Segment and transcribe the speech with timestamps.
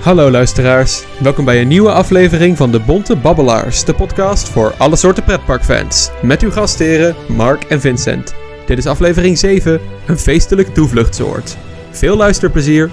[0.00, 4.96] Hallo luisteraars, welkom bij een nieuwe aflevering van de Bonte Babbelaars, de podcast voor alle
[4.96, 6.10] soorten pretparkfans.
[6.22, 8.34] Met uw gastheren Mark en Vincent.
[8.66, 11.56] Dit is aflevering 7, een feestelijk toevluchtsoord.
[11.90, 12.90] Veel luisterplezier!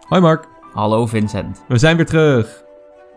[0.00, 1.64] Hoi Mark, Hallo Vincent.
[1.68, 2.65] we zijn weer terug.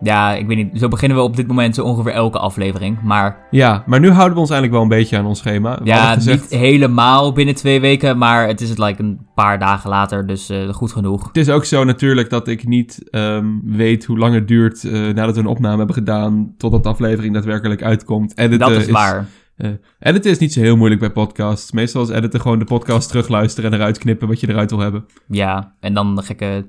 [0.01, 3.01] Ja, ik weet niet, zo beginnen we op dit moment zo ongeveer elke aflevering.
[3.01, 5.77] Maar Ja, maar nu houden we ons eigenlijk wel een beetje aan ons schema.
[5.79, 9.59] We ja, gezegd, niet helemaal binnen twee weken, maar het is het like een paar
[9.59, 11.27] dagen later, dus eh, goed genoeg.
[11.27, 14.91] Het is ook zo natuurlijk dat ik niet ehm, weet hoe lang het duurt eh,
[14.91, 18.37] nadat we een opname hebben gedaan totdat de aflevering daadwerkelijk uitkomt.
[18.37, 19.25] Editen Dat is waar.
[19.57, 19.69] eh,
[19.99, 21.71] editen is niet zo heel moeilijk bij podcasts.
[21.71, 25.05] Meestal is editen gewoon de podcast terugluisteren en eruit knippen wat je eruit wil hebben.
[25.27, 26.65] Ja, en dan de gekke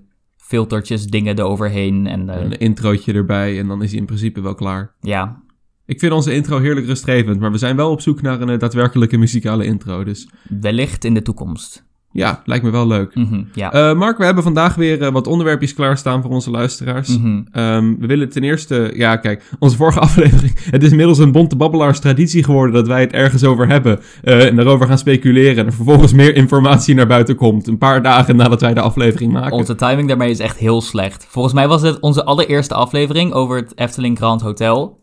[0.51, 2.07] filtertjes, dingen eroverheen.
[2.07, 4.95] En eh, Een introotje erbij en dan is hij in principe wel klaar.
[5.01, 5.43] ja,
[5.87, 8.59] Ik vind onze intro heerlijk rustgevend, maar we zijn wel op zoek naar een eh,
[8.59, 10.05] daadwerkelijke muzikale intro.
[10.05, 10.29] Dus
[10.61, 11.89] wellicht in de toekomst.
[12.13, 13.15] Ja, lijkt me wel leuk.
[13.15, 13.73] Mhm, ja.
[13.73, 17.19] Eh, Mark, we hebben vandaag weer eh, wat onderwerpjes klaarstaan voor onze luisteraars.
[17.19, 17.41] Mhm.
[17.53, 21.57] Ehm, we willen ten eerste, ja kijk, onze vorige aflevering, het is inmiddels een bonte
[21.57, 25.67] babbelaars traditie geworden dat wij het ergens over hebben eh, en daarover gaan speculeren en
[25.67, 29.57] er vervolgens meer informatie naar buiten komt, een paar dagen nadat wij de aflevering maken.
[29.57, 31.27] Onze timing daarmee is echt heel slecht.
[31.29, 35.00] Volgens mij was het onze allereerste aflevering over het Efteling Grand Hotel.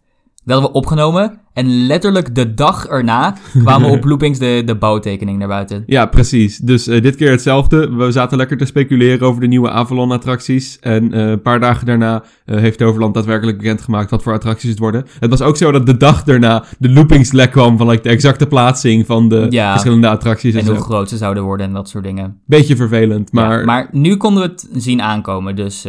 [0.48, 1.40] Dat we opgenomen.
[1.53, 5.84] En letterlijk de dag erna kwamen op Loopings de, de bouwtekening naar buiten.
[5.86, 6.58] Ja, precies.
[6.58, 7.95] Dus eh, dit keer hetzelfde.
[7.95, 10.80] We zaten lekker te speculeren over de nieuwe Avalon-attracties.
[10.80, 14.80] En eh, een paar dagen daarna eh, heeft Overland daadwerkelijk bekendgemaakt wat voor attracties het
[14.80, 15.06] worden.
[15.20, 18.48] Het was ook zo dat de dag daarna de loopingslek kwam van like, de exacte
[18.48, 19.72] plaatsing van de Ja.
[19.72, 20.53] verschillende attracties.
[20.53, 20.72] En, En zo.
[20.73, 22.42] hoe groot ze zouden worden en dat soort dingen.
[22.45, 25.56] Beetje vervelend, maar Ja, maar nu konden we het zien aankomen.
[25.56, 25.86] Dus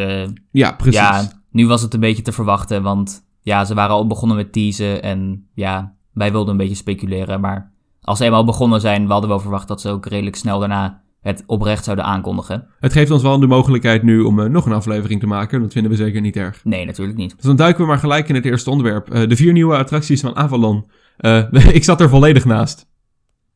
[0.52, 1.00] ja, precies.
[1.00, 2.82] ja, nu was het een beetje te verwachten.
[2.82, 5.02] Want ja, ze waren al begonnen met teasen.
[5.02, 7.40] En ja, wij wilden een beetje speculeren.
[7.40, 10.58] Maar als ze eenmaal begonnen zijn, we hadden wel verwacht dat ze ook redelijk snel
[10.58, 12.66] daarna het oprecht zouden aankondigen.
[12.80, 15.60] Het geeft ons wel de mogelijkheid nu om eh, nog een aflevering te maken.
[15.60, 16.64] Dat vinden we zeker niet erg.
[16.64, 17.36] Nee, natuurlijk niet.
[17.36, 19.10] Dus dan duiken we maar gelijk in het eerste onderwerp.
[19.10, 20.90] Eh, de vier nieuwe attracties van Avalon.
[21.16, 22.86] Eh, ik zat er volledig naast.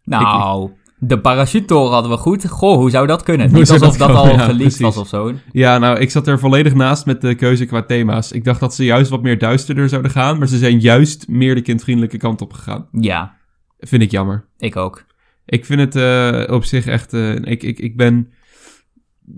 [0.04, 0.70] Nou,
[1.04, 2.48] de parachutetoren hadden we goed.
[2.48, 3.48] Goh, hoe zou dat kunnen?
[3.50, 4.28] Hoe Niet alsof dat dat, al?
[4.28, 5.32] Ja, geleakt was of zo.
[5.52, 8.32] Ja, nou, ik zat er volledig naast met de keuze qua thema's.
[8.32, 11.54] Ik dacht dat ze juist wat meer duisterder zouden gaan, maar ze zijn juist meer
[11.54, 12.86] de kindvriendelijke kant op gegaan.
[13.00, 13.34] Ja,
[13.78, 14.44] Vind ik jammer.
[14.58, 15.04] ik ook.
[15.46, 17.12] Ik vind het eh, op zich echt.
[17.12, 18.32] eh, ik, ik, ik ben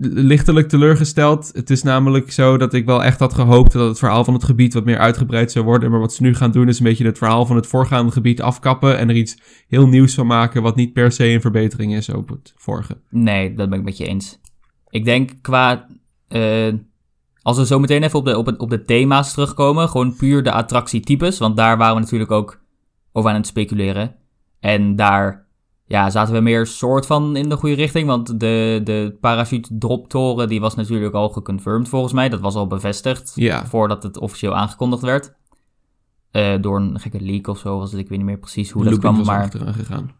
[0.00, 1.50] lichtelijk teleurgesteld.
[1.54, 4.44] Het is namelijk zo dat ik wel echt had gehoopt dat het verhaal van het
[4.44, 5.90] gebied wat meer uitgebreid zou worden.
[5.90, 8.42] Maar wat ze nu gaan doen is een beetje het verhaal van het voorgaande gebied
[8.42, 9.38] afkappen en er iets
[9.68, 13.00] heel nieuws van maken wat niet per se een verbetering is op het vorige.
[13.10, 14.40] Nee, dat ben ik met je eens.
[14.90, 15.86] Ik denk qua...
[16.28, 16.72] eh,
[17.42, 20.42] als we zo meteen even op de, op, het, op de thema's terugkomen, gewoon puur
[20.42, 22.62] de attractietypes, want daar waren we natuurlijk ook
[23.12, 24.14] over aan het speculeren.
[24.60, 25.43] En daar
[25.86, 30.48] ja, zaten we meer soort van in de goede richting, want de, de parachute droptoren
[30.48, 32.28] die was natuurlijk al geconfirmed volgens mij.
[32.28, 33.66] Dat was al bevestigd Ja.
[33.66, 35.34] voordat het officieel aangekondigd werd.
[36.30, 38.84] Eh, door een gekke leak of zo was het, ik weet niet meer precies hoe
[38.84, 39.50] dat kwam, maar...
[39.50, 40.10] gegaan.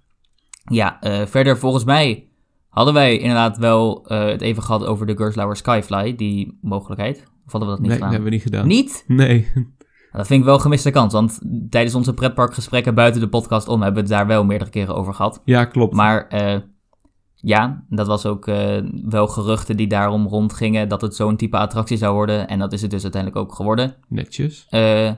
[0.64, 2.28] Ja, eh, verder volgens mij
[2.68, 7.16] hadden wij inderdaad wel eh, het even gehad over de Gerstlauer Skyfly, die mogelijkheid.
[7.46, 8.10] Of hadden we dat niet Nee, gedaan?
[8.12, 8.66] hebben we niet gedaan.
[8.66, 9.04] Niet?
[9.06, 9.48] Nee.
[10.16, 13.82] Dat vind ik wel een gemiste kans, want tijdens onze pretparkgesprekken buiten de podcast om
[13.82, 15.42] hebben we het daar wel meerdere keren over gehad.
[15.44, 15.94] Ja, klopt.
[15.94, 16.56] Maar eh,
[17.34, 21.96] ja, dat was ook eh, wel geruchten die daarom rondgingen dat het zo'n type attractie
[21.96, 22.48] zou worden.
[22.48, 23.94] En dat is het dus uiteindelijk ook geworden.
[24.08, 24.66] Netjes.
[24.70, 25.10] Eh,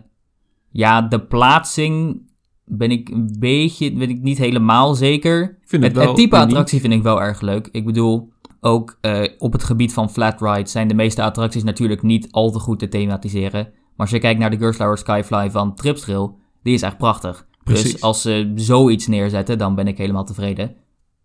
[0.71, 2.23] ja, de plaatsing
[2.65, 5.59] ben ik een beetje, ben ik niet helemaal zeker.
[5.65, 6.49] Vind het, Het, wel het type uniek.
[6.49, 7.69] attractie vind ik wel erg leuk.
[7.73, 8.99] Ik bedoel, ook
[9.39, 12.79] op het gebied van flat rides zijn de meeste attracties natuurlijk niet al te goed
[12.79, 13.69] te thematiseren.
[13.97, 17.47] Maar als je kijkt naar de Gerstlauer Skyfly van Tripstrail, die is echt prachtig.
[17.65, 17.93] Precies.
[17.93, 20.75] Dus als ze zoiets neerzetten, dan ben ik helemaal tevreden.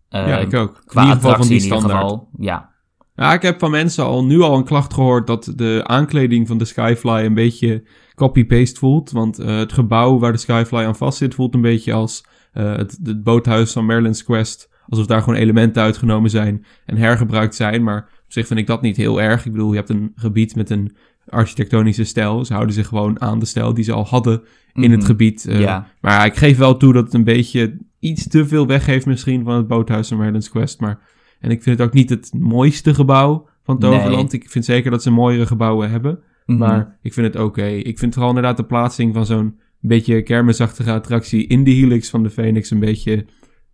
[0.08, 0.82] Ja, ik ook.
[0.86, 2.02] Qua in ieder geval van die standaard.
[2.02, 2.70] geval, ja.
[3.14, 6.58] Ja, ik heb van mensen al nu al een klacht gehoord dat de aankleding van
[6.58, 7.84] de Skyfly een beetje
[8.14, 9.10] copy-paste voelt.
[9.10, 12.76] Want eh, het gebouw waar de Skyfly aan vast zit voelt een beetje als eh,
[12.76, 14.70] het, het boothuis van Merlin's Quest.
[14.88, 17.82] Alsof daar gewoon elementen uitgenomen zijn en hergebruikt zijn.
[17.82, 19.46] Maar op zich vind ik dat niet heel erg.
[19.46, 20.96] Ik bedoel, je hebt een gebied met een
[21.32, 22.44] architectonische stijl.
[22.44, 24.42] Ze houden zich gewoon aan de stijl die ze al hadden
[24.72, 25.08] in het Mhm.
[25.08, 25.46] gebied.
[25.46, 25.86] eh, Ja.
[26.00, 29.54] Maar ik geef wel toe dat het een beetje iets te veel weggeeft misschien van
[29.56, 30.80] het boothuis van Merlin's Quest.
[30.80, 30.98] Maar,
[31.40, 34.32] en ik vind het ook niet het mooiste gebouw van Toverland.
[34.32, 36.18] Ik vind zeker dat ze mooiere gebouwen hebben.
[36.46, 36.58] Mhm.
[36.58, 37.66] Maar ik vind het oké.
[37.66, 42.22] Ik vind vooral inderdaad de plaatsing van zo'n beetje kermisachtige attractie in de helix van
[42.22, 43.26] de Phoenix een beetje,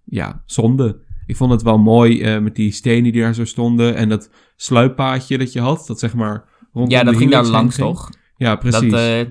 [0.04, 1.00] ja, zonde.
[1.26, 4.30] Ik vond het wel mooi eh, met die stenen die daar zo stonden en dat
[4.56, 7.86] sluippaadje dat je had, dat zeg maar ja, dat ging daar langs ging.
[7.88, 8.08] toch?
[8.36, 8.90] Ja, precies.
[8.90, 9.26] Dat, eh,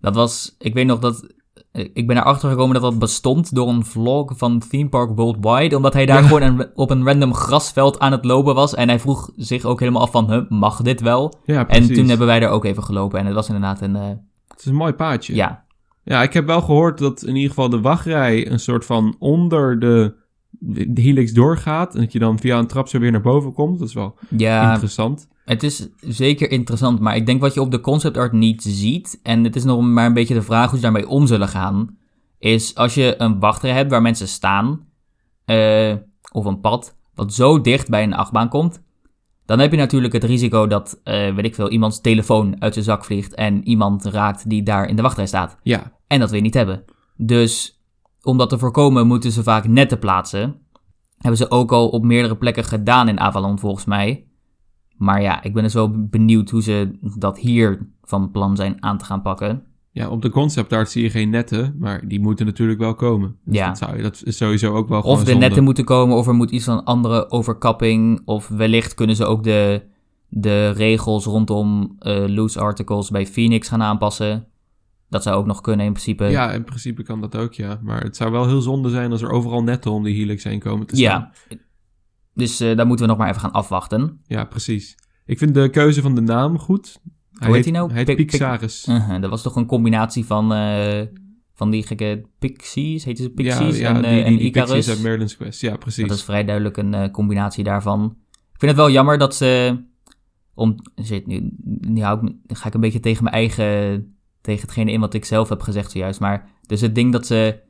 [0.00, 1.26] dat was, ik weet nog dat
[1.72, 5.76] eh, ik ben erachter gekomen dat dat bestond door een vlog van Theme Park Worldwide.
[5.76, 8.74] Omdat hij daar gewoon een- op een random grasveld aan het lopen was.
[8.74, 11.34] En hij vroeg zich ook helemaal af van, mag dit wel?
[11.44, 11.88] Ja, precies.
[11.88, 13.18] En toen hebben wij daar ook even gelopen.
[13.18, 14.08] En het was inderdaad een, eh,
[14.48, 15.34] Het is een mooi paadje.
[15.34, 15.64] ja,
[16.04, 19.78] Ja, ik heb wel gehoord dat in ieder geval de wachtrij een soort van onder
[19.78, 20.14] de,
[20.58, 21.94] de helix doorgaat.
[21.94, 23.78] En dat je dan via een trap zo weer naar boven komt.
[23.78, 25.28] Dat is wel ja interessant.
[25.44, 27.00] het is zeker interessant.
[27.00, 29.20] Maar ik denk wat je op de concept art niet ziet.
[29.22, 31.96] En het is nog maar een beetje de vraag hoe ze daarmee om zullen gaan.
[32.38, 34.88] Is als je een wachtrij hebt waar mensen staan.
[35.44, 35.94] eh,
[36.32, 36.96] of een pad.
[37.14, 38.82] Wat zo dicht bij een achtbaan komt.
[39.46, 42.84] Dan heb je natuurlijk het risico dat, eh, weet ik veel, iemands telefoon uit zijn
[42.84, 43.34] zak vliegt.
[43.34, 45.56] En iemand raakt die daar in de wachtrij staat.
[45.62, 46.84] Ja, En dat wil je niet hebben.
[47.16, 47.79] Dus
[48.22, 50.56] om dat te voorkomen moeten ze vaak netten plaatsen.
[51.18, 54.24] Hebben ze ook al op meerdere plekken gedaan in Avalon volgens mij.
[54.96, 58.98] Maar ja, ik ben dus wel benieuwd hoe ze dat hier van plan zijn aan
[58.98, 59.62] te gaan pakken.
[59.92, 61.76] ja, op de concept art zie je geen netten.
[61.78, 63.36] Maar die moeten natuurlijk wel komen.
[63.44, 63.68] Dus Ja.
[63.68, 65.46] dat, zou je, dat is sowieso ook wel gewoon Of de zonde.
[65.46, 68.22] netten moeten komen, of er moet iets van andere overkapping.
[68.24, 69.82] Of wellicht kunnen ze ook de,
[70.28, 74.46] de regels rondom eh, loose articles bij Phoenix gaan aanpassen.
[75.10, 76.24] Dat zou ook nog kunnen in principe.
[76.24, 77.80] Ja, in principe kan dat ook, ja.
[77.82, 80.58] Maar het zou wel heel zonde zijn als er overal netten om die helix heen
[80.60, 81.30] komen te staan.
[81.48, 81.56] Ja.
[82.34, 84.20] Dus eh, daar moeten we nog maar even gaan afwachten.
[84.26, 84.94] Ja, precies.
[85.26, 87.00] Ik vind de keuze van de naam goed.
[87.44, 87.92] Hoe heet hij nou?
[87.92, 88.86] Hij heet Pixaris.
[88.88, 91.02] Uh-huh, dat was toch een combinatie van, eh,
[91.54, 93.78] van die gekke Pixies, heten ze Pixies?
[93.78, 94.70] ja, ja, en, eh, die, die, en die Icarus.
[94.70, 95.60] Pixies uit Merlin's Quest.
[95.60, 96.08] Ja, precies.
[96.08, 98.16] dat is vrij duidelijk een eh, combinatie daarvan.
[98.30, 99.80] Ik vind het wel jammer dat ze,
[100.54, 104.60] om, zit nu, nu hou ik, me- ga ik een beetje tegen mijn eigen, tegen
[104.62, 107.60] hetgene in wat ik zelf heb gezegd zojuist, maar dus het ding dat ze,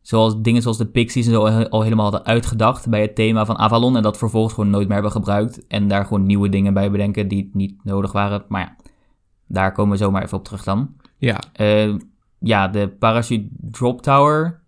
[0.00, 3.44] zoals dingen zoals de Pixies en zo al, al helemaal hadden uitgedacht bij het thema
[3.44, 6.74] van Avalon en dat vervolgens gewoon nooit meer hebben gebruikt en daar gewoon nieuwe dingen
[6.74, 8.44] bij bedenken die niet nodig waren.
[8.48, 8.76] Maar ja,
[9.46, 10.94] daar komen we zomaar even op terug dan.
[11.18, 11.94] Ja, Eh,
[12.38, 14.62] ja, de Parachute Drop Tower.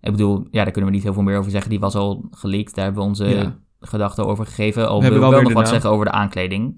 [0.00, 1.70] Ik bedoel, ja, daar kunnen we niet heel veel meer over zeggen.
[1.70, 2.74] Die was al geleakt.
[2.74, 3.56] Daar hebben we onze Ja.
[3.80, 4.88] gedachten over gegeven.
[4.88, 5.72] Al We wil wel nog wat naam.
[5.72, 6.76] zeggen over de aankleding.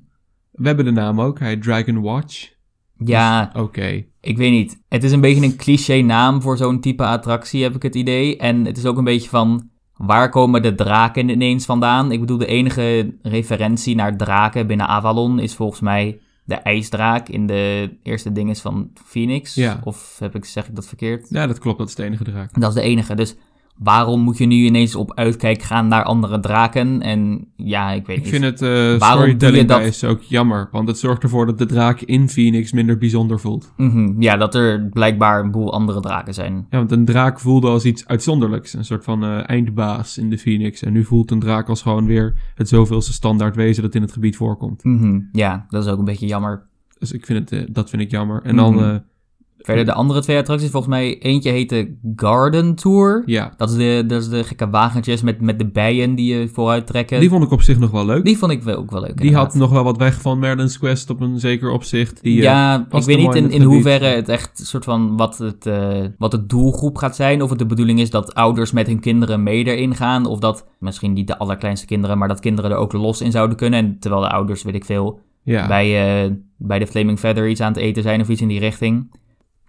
[0.52, 1.38] we hebben de naam ook.
[1.38, 2.54] Hij Dragon Watch.
[2.98, 4.04] Ja, Oké.
[4.26, 4.82] Ik weet niet.
[4.88, 8.36] Het is een beetje een cliché naam voor zo'n type attractie, heb ik het idee.
[8.36, 9.68] En het is ook een beetje van...
[9.96, 12.12] Waar komen de draken ineens vandaan?
[12.12, 17.46] Ik bedoel, de enige referentie naar draken binnen Avalon is volgens mij de ijsdraak in
[17.46, 19.54] de eerste dinges van Phoenix.
[19.54, 19.80] Ja.
[19.84, 21.26] Of heb ik, zeg ik dat verkeerd?
[21.30, 21.78] Ja, dat klopt.
[21.78, 22.60] Dat is de enige draak.
[22.60, 23.14] Dat is de enige.
[23.14, 23.36] Dus
[23.78, 27.02] waarom moet je nu ineens op uitkijk gaan naar andere draken?
[27.02, 28.32] En ja, ik weet Ik niet.
[28.32, 29.80] vind het je storytelling dat?
[29.80, 30.68] is ook jammer.
[30.72, 33.72] Want het zorgt ervoor dat de draak in Phoenix minder bijzonder voelt.
[33.76, 36.66] Mhm, Ja, dat er blijkbaar een boel andere draken zijn.
[36.70, 38.72] Ja, want een draak voelde als iets uitzonderlijks.
[38.74, 40.82] Een soort van eh, eindbaas in de Phoenix.
[40.82, 44.12] En nu voelt een draak als gewoon weer het zoveelste standaard wezen dat in het
[44.12, 44.84] gebied voorkomt.
[44.84, 46.62] Mhm, Ja, dat is ook een beetje jammer.
[46.98, 48.42] Dus ik vind het, eh, dat vind ik jammer.
[48.42, 48.98] En dan, Mhm.
[49.58, 53.22] Verder, de andere twee attracties, volgens mij, eentje heet de Garden Tour.
[53.26, 56.48] ja, Dat is de, dat is de gekke wagentjes met, met de bijen die je
[56.48, 57.20] vooruit trekken.
[57.20, 58.24] die vond ik op zich nog wel leuk.
[58.24, 59.16] Die vond ik wel, ook wel leuk.
[59.16, 59.52] Die inderdaad.
[59.52, 62.22] had nog wel wat weg van Merlin's Quest op een zeker opzicht.
[62.22, 65.66] Die, eh, ja, ik weet niet in, in hoeverre het echt soort van wat het,
[65.66, 67.42] eh, wat het doelgroep gaat zijn.
[67.42, 70.26] Of het de bedoeling is dat ouders met hun kinderen mee erin gaan.
[70.26, 73.56] Of dat misschien niet de allerkleinste kinderen, maar dat kinderen er ook los in zouden
[73.56, 73.78] kunnen.
[73.78, 75.66] En terwijl de ouders, weet ik veel, ja.
[75.66, 78.60] bij, eh, bij de Flaming Feather iets aan het eten zijn of iets in die
[78.60, 79.10] richting.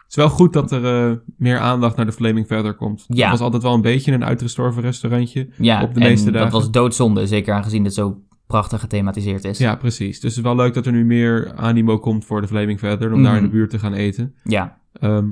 [0.07, 3.05] Het is wel goed dat er eh, meer aandacht naar de Flaming Feather komt.
[3.07, 3.21] Ja.
[3.21, 5.49] Het was altijd wel een beetje een uitgestorven restaurantje.
[5.57, 9.57] Ja, Op de en meeste dat was doodzonde, zeker aangezien het zo prachtig gethematiseerd is.
[9.57, 10.19] Ja, precies.
[10.19, 13.13] Dus het is wel leuk dat er nu meer animo komt voor de Flaming Feather.
[13.13, 13.55] Om daar in de Mhm.
[13.57, 14.33] buurt te gaan eten.
[14.43, 15.25] Ja, Ehm,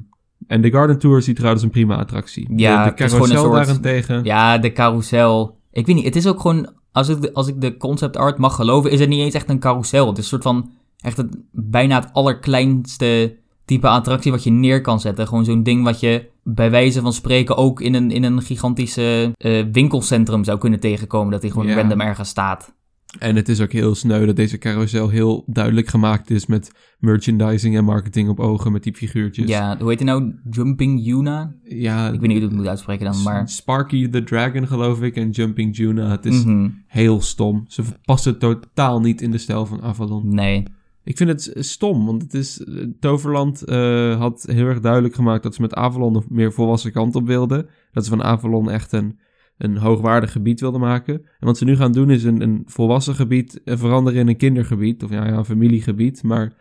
[0.48, 2.54] en de Garden Tour ziet eruit als een prima attractie.
[2.56, 4.24] Ja, de, de carousel soort- daarentegen.
[4.24, 5.58] Ja, de carousel.
[5.72, 6.70] Ik weet niet, het is ook gewoon...
[6.92, 9.50] Als ik, de, als ik de concept art mag geloven, is het niet eens echt
[9.50, 10.08] een carousel.
[10.08, 10.72] Het is een soort van...
[10.98, 15.28] Echt het, bijna het allerkleinste type attractie wat je neer kan zetten.
[15.28, 19.32] Gewoon zo'n ding wat je bij wijze van spreken ook in een, in een gigantische
[19.38, 21.32] eh, winkelcentrum zou kunnen tegenkomen.
[21.32, 21.76] Dat die gewoon Ja.
[21.76, 22.74] random ergens staat.
[23.20, 27.76] En het is ook heel sneu dat deze carousel heel duidelijk gemaakt is met merchandising
[27.78, 29.50] en marketing op ogen met die figuurtjes.
[29.50, 30.34] Ja, hoe heet die nou?
[30.50, 31.56] Jumping Yuna?
[31.64, 33.50] ja Ik weet niet hoe ik het moet uitspreken dan, maar...
[33.50, 36.10] Sparky the Dragon geloof ik en Jumping Juna.
[36.10, 36.70] Het is Mhm.
[36.88, 37.64] heel stom.
[37.68, 40.36] Ze passen totaal niet in de stijl van Avalon.
[40.36, 40.64] Nee.
[41.06, 42.64] Ik vind het stom, want het is...
[42.64, 46.92] eh, Toverland eh, had heel erg duidelijk gemaakt dat ze met Avalon een meer volwassen
[46.92, 47.68] kant op wilden.
[47.92, 49.20] Dat ze van Avalon echt een,
[49.58, 51.14] een hoogwaardig gebied wilden maken.
[51.14, 54.38] En wat ze nu gaan doen is een, een volwassen gebied eh, veranderen in een
[54.38, 55.04] kindergebied.
[55.04, 56.24] Of ja, ja, een familiegebied.
[56.24, 56.54] Maar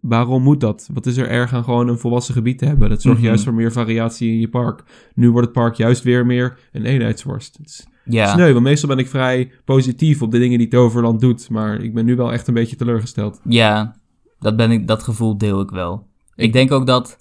[0.00, 0.88] waarom moet dat?
[0.92, 2.88] Wat is er erg aan gewoon een volwassen gebied te hebben?
[2.88, 3.26] Dat zorgt Mhm.
[3.28, 4.82] juist voor meer variatie in je park.
[5.14, 7.56] Nu wordt het park juist weer meer een eenheidsworst.
[7.56, 8.26] Het is Ja.
[8.32, 11.50] sneu, want meestal ben ik vrij positief op de dingen die Toverland doet.
[11.50, 13.40] Maar ik ben nu wel echt een beetje teleurgesteld.
[13.44, 13.96] Ja,
[14.40, 16.06] dat, ben ik, dat gevoel deel ik wel.
[16.34, 17.18] Ik, Ik- denk ook dat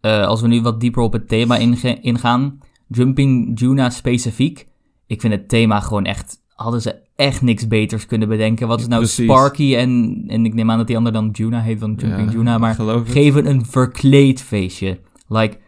[0.00, 1.56] eh, als we nu wat dieper op het thema
[2.02, 2.58] ingaan.
[2.88, 4.66] Jumping Juna specifiek.
[5.06, 6.40] Ik vind het thema gewoon echt...
[6.54, 8.68] Hadden ze echt niks beters kunnen bedenken.
[8.68, 9.24] Wat is nou Precies.
[9.24, 12.36] Sparky en, en ik neem aan dat die ander dan Juna heet, dan Jumping Ja,
[12.36, 12.58] Juna.
[12.58, 13.08] Maar het.
[13.10, 14.98] geven een verkleed feestje.
[15.28, 15.58] Like,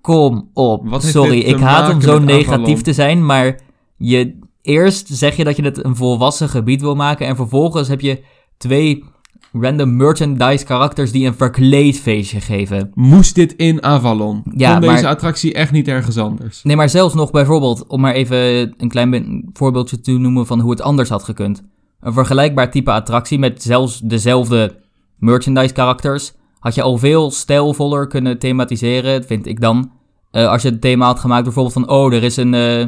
[0.00, 0.88] kom op.
[0.88, 2.82] Wat Sorry, ik haat om zo negatief Avalon?
[2.82, 3.60] te zijn, maar
[3.96, 4.38] je...
[4.62, 8.22] Eerst zeg je dat je het een volwassen gebied wil maken en vervolgens heb je
[8.56, 9.04] twee
[9.52, 12.90] random merchandise karakters die een verkleed feestje geven.
[12.94, 14.42] Moest dit in Avalon?
[14.56, 16.62] Ja, Kon deze maar- attractie echt niet ergens anders?
[16.62, 18.38] Nee, maar zelfs nog bijvoorbeeld, om maar even
[18.78, 21.62] een klein be- voorbeeldje te noemen van hoe het anders had gekund.
[22.00, 24.76] Een vergelijkbaar type attractie met zelfs dezelfde
[25.18, 29.90] merchandise karakters had je al veel stijlvoller kunnen thematiseren, vind ik dan.
[30.30, 32.86] Eh, als je het thema had gemaakt bijvoorbeeld van, oh, er is een, eh,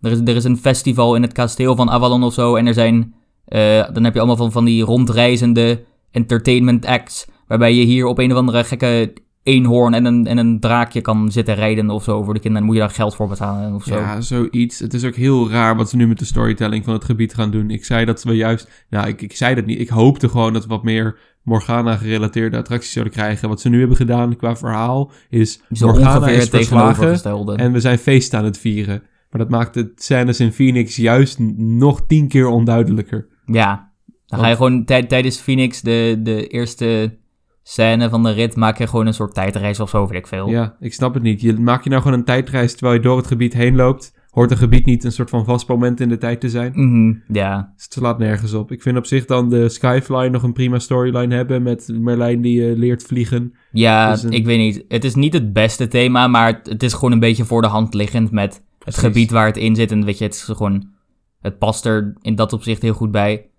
[0.00, 2.74] er is, er is een festival in het kasteel van Avalon of zo en er
[2.74, 3.14] zijn,
[3.44, 8.18] eh, dan heb je allemaal van, van die rondreizende entertainment acts, waarbij je hier op
[8.18, 9.12] een of andere gekke
[9.48, 12.66] eenhoorn en een, en een draakje kan zitten rijden of zo voor de kinderen.
[12.66, 13.94] Dan moet je daar geld voor betalen of zo.
[13.94, 14.78] Ja, zoiets.
[14.78, 17.50] Het is ook heel raar wat ze nu met de storytelling van het gebied gaan
[17.50, 17.70] doen.
[17.70, 18.86] Ik zei dat we juist...
[18.90, 19.80] Nou, ik, ik zei dat niet.
[19.80, 23.48] Ik hoopte gewoon dat we wat meer Morgana-gerelateerde attracties zouden krijgen.
[23.48, 25.60] Wat ze nu hebben gedaan qua verhaal is...
[25.72, 29.02] Zo Morgana is verslagen en we zijn feest aan het vieren.
[29.30, 33.26] Maar dat maakt de scènes in Phoenix juist nog tien keer onduidelijker.
[33.46, 33.92] Ja,
[34.26, 37.16] dan ga je gewoon tij- tijdens Phoenix de, de eerste
[37.62, 40.48] scène van de rit maak je gewoon een soort tijdreis of zo, weet ik veel.
[40.48, 41.40] Ja, ik snap het niet.
[41.40, 44.16] Je, maak je nou gewoon een tijdreis terwijl je door het gebied heen loopt?
[44.30, 46.72] Hoort een gebied niet een soort van vast moment in de tijd te zijn?
[46.74, 47.72] Mhm, ja.
[47.76, 48.72] Het slaat nergens op.
[48.72, 52.70] Ik vind op zich dan de Skyfly nog een prima storyline hebben met Merlijn die
[52.70, 53.54] eh, leert vliegen.
[53.72, 54.84] Ja, een- ik weet niet.
[54.88, 57.68] Het is niet het beste thema, maar het, het is gewoon een beetje voor de
[57.68, 59.90] hand liggend met het gebied waar het in zit.
[59.92, 60.88] En weet je, het is gewoon,
[61.40, 63.50] het past er in dat opzicht heel goed bij.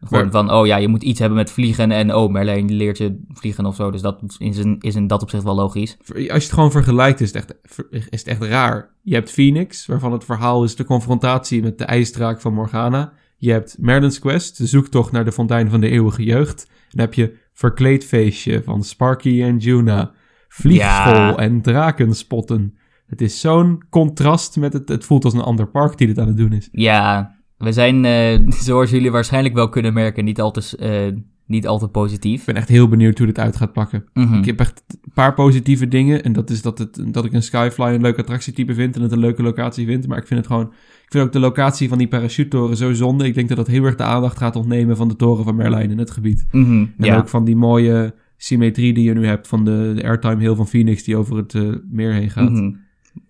[0.00, 2.98] Gewoon Maar- van, oh ja, je moet iets hebben met vliegen en oh, Merlijn leert
[2.98, 3.90] je vliegen of zo.
[3.90, 5.96] Dus dat is in, is in dat opzicht wel logisch.
[6.08, 8.94] Als je het gewoon vergelijkt is het, echt, is het echt raar.
[9.02, 13.12] Je hebt Phoenix, waarvan het verhaal is de confrontatie met de ijsdraak van Morgana.
[13.38, 16.70] Je hebt Merlin's Quest, de zoektocht naar de fontein van de eeuwige jeugd.
[16.90, 20.12] Dan heb je Verkleedfeestje van Sparky en Juna.
[20.48, 21.36] Vliegschool Ja.
[21.36, 22.78] en drakenspotten.
[23.06, 24.88] Het is zo'n contrast met het...
[24.88, 26.68] Het voelt als een ander park die dit aan het doen is.
[26.72, 31.66] Ja, we zijn, eh, zoals jullie waarschijnlijk wel kunnen merken, niet al te, eh, niet
[31.66, 32.40] al te positief.
[32.40, 34.04] Ik ben echt heel benieuwd hoe dit uit gaat pakken.
[34.12, 34.34] Mhm.
[34.34, 36.22] Ik heb echt een paar positieve dingen.
[36.22, 38.96] En dat is dat, het, dat ik een Skyfly een leuk attractietype vind.
[38.96, 40.06] En het een leuke locatie vind.
[40.06, 40.72] Maar ik vind het gewoon...
[41.04, 43.26] Ik vind ook de locatie van die parachutetoren zo zonde.
[43.26, 45.90] Ik denk dat dat heel erg de aandacht gaat ontnemen van de toren van Merlijn
[45.90, 46.46] in het gebied.
[46.52, 47.16] Mhm, En ja.
[47.16, 50.66] ook van die mooie symmetrie die je nu hebt van de, de airtime hill van
[50.66, 52.50] Phoenix die over het eh, meer heen gaat.
[52.50, 52.72] Mhm.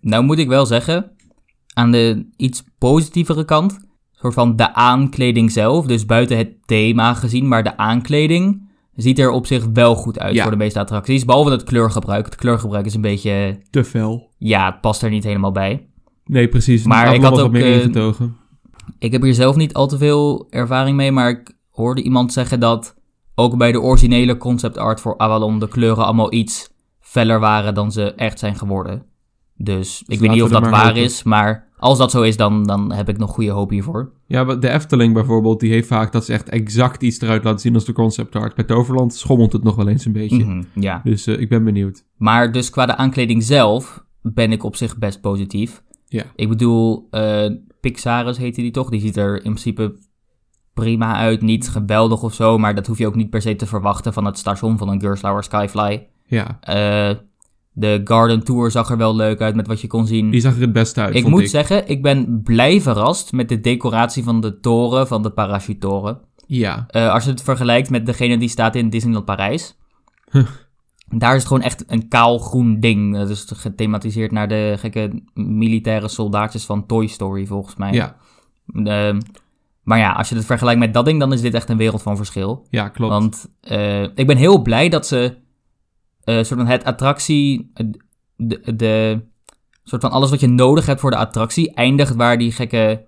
[0.00, 1.10] Nou moet ik wel zeggen,
[1.74, 3.78] aan de iets positievere kant,
[4.12, 9.30] soort van de aankleding zelf, dus buiten het thema gezien, maar de aankleding ziet er
[9.30, 10.42] op zich wel goed uit Ja.
[10.42, 11.24] voor de meeste attracties.
[11.24, 12.24] Behalve het kleurgebruik.
[12.24, 14.30] Het kleurgebruik is een beetje, Te fel.
[14.38, 15.86] ja, het past er niet helemaal bij.
[16.24, 16.84] Nee, precies.
[16.84, 18.36] Maar ik had ook, meer eh, ingetogen.
[18.98, 22.60] Ik heb hier zelf niet al te veel ervaring mee, maar ik hoorde iemand zeggen
[22.60, 22.94] dat
[23.34, 27.92] ook bij de originele concept art voor Avalon de kleuren allemaal iets feller waren dan
[27.92, 29.02] ze echt zijn geworden.
[29.56, 31.02] Dus ik weet laten niet of dat waar hopen.
[31.02, 34.12] is, maar als dat zo is, dan, dan heb ik nog goede hoop hiervoor.
[34.26, 37.74] Ja, de Efteling bijvoorbeeld, die heeft vaak dat ze echt exact iets eruit laten zien
[37.74, 38.54] als de concept art.
[38.54, 40.44] Bij Toverland schommelt het nog wel eens een beetje.
[40.44, 41.00] Mhm, ja.
[41.04, 42.04] Dus eh, ik ben benieuwd.
[42.16, 45.82] Maar dus qua de aankleding zelf ben ik op zich best positief.
[46.06, 46.24] Ja.
[46.36, 48.90] Ik bedoel, eh Pixaris heette die toch?
[48.90, 49.98] Die ziet er in principe
[50.74, 51.40] prima uit.
[51.42, 54.24] Niet geweldig of zo, maar dat hoef je ook niet per se te verwachten van
[54.24, 56.06] het station van een Gerstlauer Skyfly.
[56.26, 57.16] Ja, Eh,
[57.78, 60.30] de Garden Tour zag er wel leuk uit met wat je kon zien.
[60.30, 61.48] die zag er het beste uit, ik moet ik.
[61.48, 66.18] zeggen, ik ben blij verrast met de decoratie van de toren, van de parachutetoren.
[66.46, 69.76] Ja, Eh, als je het vergelijkt met degene die staat in Disneyland Parijs.
[70.30, 70.46] Huh.
[71.08, 73.16] Daar is het gewoon echt een kaal groen ding.
[73.16, 77.92] Dat is gethematiseerd naar de gekke militaire soldaatjes van Toy Story, volgens mij.
[77.92, 78.16] ja,
[78.84, 79.20] Ehm,
[79.82, 82.02] maar ja, als je het vergelijkt met dat ding, dan is dit echt een wereld
[82.02, 82.66] van verschil.
[82.70, 83.12] ja, klopt.
[83.12, 85.36] Want eh, ik ben heel blij dat ze
[86.26, 87.72] eh, soort van het attractie,
[88.36, 89.20] de, de
[89.84, 93.04] soort van alles wat je nodig hebt voor de attractie, eindigt waar die gekke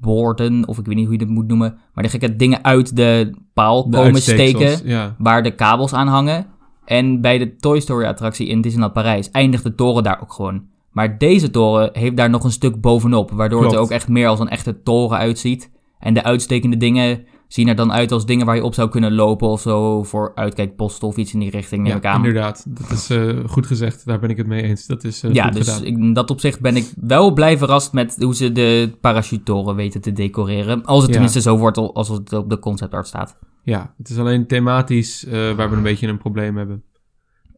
[0.00, 2.96] borden, of ik weet niet hoe je dat moet noemen, maar die gekke dingen uit
[2.96, 6.46] de paal De komen steken, Ja, waar de kabels aan hangen.
[6.84, 10.64] En bij de Toy Story attractie in Disneyland Parijs eindigt de toren daar ook gewoon.
[10.90, 14.28] Maar deze toren heeft daar nog een stuk bovenop, waardoor het er ook echt meer
[14.28, 15.70] als een echte toren uitziet.
[15.98, 19.14] En de uitstekende dingen zien er dan uit als dingen waar je op zou kunnen
[19.14, 22.16] lopen of zo, voor uitkijkposten of iets in die richting, neem ja ik aan.
[22.16, 22.64] inderdaad.
[22.68, 24.06] Dat is eh, goed gezegd.
[24.06, 24.86] Daar ben ik het mee eens.
[24.86, 25.84] Dat is eh, ja, dus gedaan.
[25.84, 30.12] in dat opzicht ben ik wel blij verrast met hoe ze de parachutetoren weten te
[30.12, 30.84] decoreren.
[30.84, 31.12] Als het Ja.
[31.12, 33.38] tenminste zo wordt al- als het op de concept art staat.
[33.62, 36.82] Ja, het is alleen thematisch eh, waar we een beetje een probleem hebben.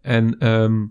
[0.02, 0.84] En ehm,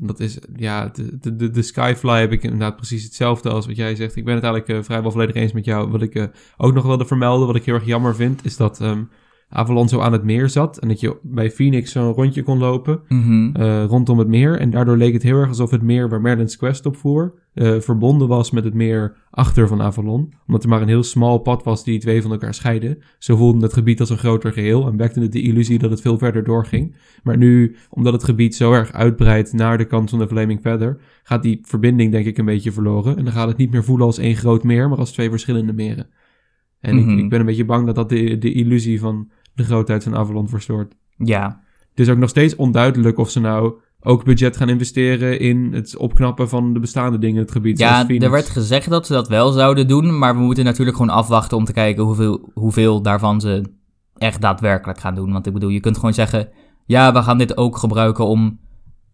[0.00, 3.94] dat is, ja, de, de, de, Skyfly heb ik inderdaad precies hetzelfde als wat jij
[3.94, 4.16] zegt.
[4.16, 5.90] Ik ben het eigenlijk eh, vrijwel volledig eens met jou.
[5.90, 6.24] Wat ik eh,
[6.56, 9.02] ook nog wilde vermelden, wat ik heel erg jammer vind, is dat ehm,
[9.50, 10.78] Avalon zo aan het meer zat.
[10.78, 13.50] En dat je bij Phoenix zo'n rondje kon lopen Mhm.
[13.56, 14.58] eh, rondom het meer.
[14.58, 17.78] En daardoor leek het heel erg alsof het meer waar Merlin's Quest op voer, eh,
[17.80, 20.32] verbonden was met het meer achter van Avalon.
[20.46, 22.98] Omdat er maar een heel smal pad was die twee van elkaar scheiden.
[23.18, 26.00] Zo voelde het gebied als een groter geheel en wekte het de illusie dat het
[26.00, 26.96] veel verder doorging.
[27.22, 31.00] Maar nu, omdat het gebied zo erg uitbreidt naar de kant van de Flaming Feather,
[31.22, 33.16] gaat die verbinding denk ik een beetje verloren.
[33.16, 35.72] En dan gaat het niet meer voelen als één groot meer, maar als twee verschillende
[35.72, 36.06] meren.
[36.80, 37.10] En Mhm.
[37.10, 40.16] ik, ik ben een beetje bang dat dat de, de illusie van de grootheid van
[40.16, 40.94] Avalon verstoort.
[41.16, 41.60] Ja,
[41.90, 45.96] Het is ook nog steeds onduidelijk of ze nou ook budget gaan investeren in het
[45.96, 47.78] opknappen van de bestaande dingen in het gebied.
[47.78, 51.14] ja er werd gezegd dat ze dat wel zouden doen, maar we moeten natuurlijk gewoon
[51.16, 53.64] afwachten om te kijken hoeveel, hoeveel daarvan ze
[54.16, 55.32] echt daadwerkelijk gaan doen.
[55.32, 56.48] Want ik bedoel, je kunt gewoon zeggen,
[56.86, 58.58] ja, we gaan dit ook gebruiken om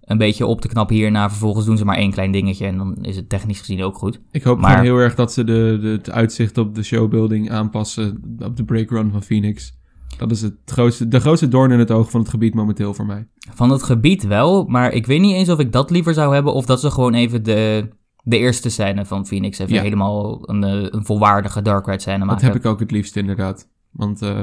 [0.01, 1.29] een beetje op te knappen hierna.
[1.31, 4.21] Vervolgens doen ze maar één klein dingetje en dan is het technisch gezien ook goed.
[4.31, 7.51] Ik hoop Maar- gewoon heel erg dat ze de, de, het uitzicht op de showbuilding
[7.51, 9.79] aanpassen op de breakrun van Phoenix.
[10.19, 13.07] Dat is het grootste, de grootste doorn in het oog van het gebied momenteel voor
[13.07, 13.27] mij.
[13.55, 16.53] Van het gebied wel, maar ik weet niet eens of ik dat liever zou hebben
[16.55, 17.89] of dat ze gewoon even de,
[18.23, 19.83] de eerste scène van Phoenix even Ja.
[19.83, 22.47] helemaal een, eh, een volwaardige Dark Ride scène Dat maken.
[22.47, 23.69] heb ik ook het liefst inderdaad.
[23.91, 24.41] Want, eh,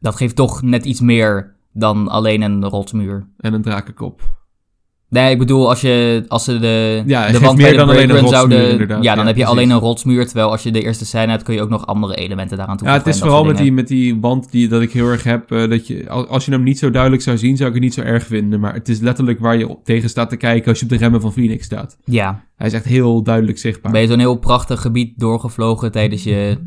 [0.00, 3.28] Dat geeft toch net iets meer dan alleen een rotsmuur.
[3.36, 4.38] en een drakenkop.
[5.10, 7.88] Nee, ik bedoel, als, je, als ze de, Ja, de wand meer bij de dan
[7.88, 8.70] alleen een breakrun rotsmuur, zouden...
[8.70, 9.02] inderdaad.
[9.04, 9.58] Ja, dan Ja, heb je precies.
[9.58, 10.26] alleen een rotsmuur.
[10.26, 12.80] Terwijl als je de eerste scène hebt, kun je ook nog andere elementen daaraan Ja,
[12.80, 13.06] toevoegen.
[13.06, 15.50] het is vooral met die, met die wand die, dat ik heel erg heb.
[15.52, 17.84] eh, dat je, al- als je hem niet zo duidelijk zou zien, zou ik het
[17.84, 18.60] niet zo erg vinden.
[18.60, 20.96] Maar het is letterlijk waar je op tegen staat te kijken als je op de
[20.96, 21.96] remmen van Phoenix staat.
[22.04, 23.92] Ja, Hij is echt heel duidelijk zichtbaar.
[23.92, 26.58] ben je zo'n heel prachtig gebied doorgevlogen tijdens je,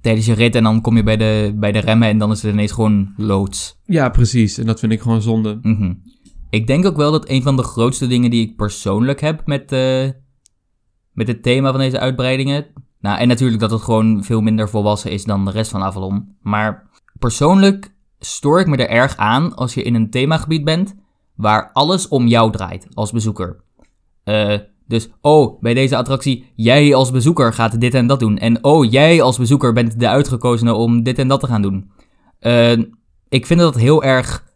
[0.00, 0.54] tijdens je rit.
[0.54, 3.12] En dan kom je bij de, bij de remmen en dan is het ineens gewoon
[3.16, 3.78] loods.
[3.84, 4.58] Ja, precies.
[4.58, 5.58] En dat vind ik gewoon zonde.
[5.62, 5.92] Mhm.
[6.54, 9.72] Ik denk ook wel dat een van de grootste dingen die ik persoonlijk heb met,
[9.72, 10.08] eh,
[11.12, 12.66] met het thema van deze uitbreidingen.
[13.00, 16.36] Nou, en natuurlijk dat het gewoon veel minder volwassen is dan de rest van Avalon.
[16.40, 20.94] Maar persoonlijk stoor ik me er erg aan als je in een themagebied bent
[21.34, 23.60] waar alles om jou draait als bezoeker.
[24.24, 28.38] Eh, dus, oh, bij deze attractie, jij als bezoeker gaat dit en dat doen.
[28.38, 31.90] En oh, jij als bezoeker bent de uitgekozene om dit en dat te gaan doen.
[32.38, 32.78] Eh,
[33.28, 34.52] ik vind dat heel erg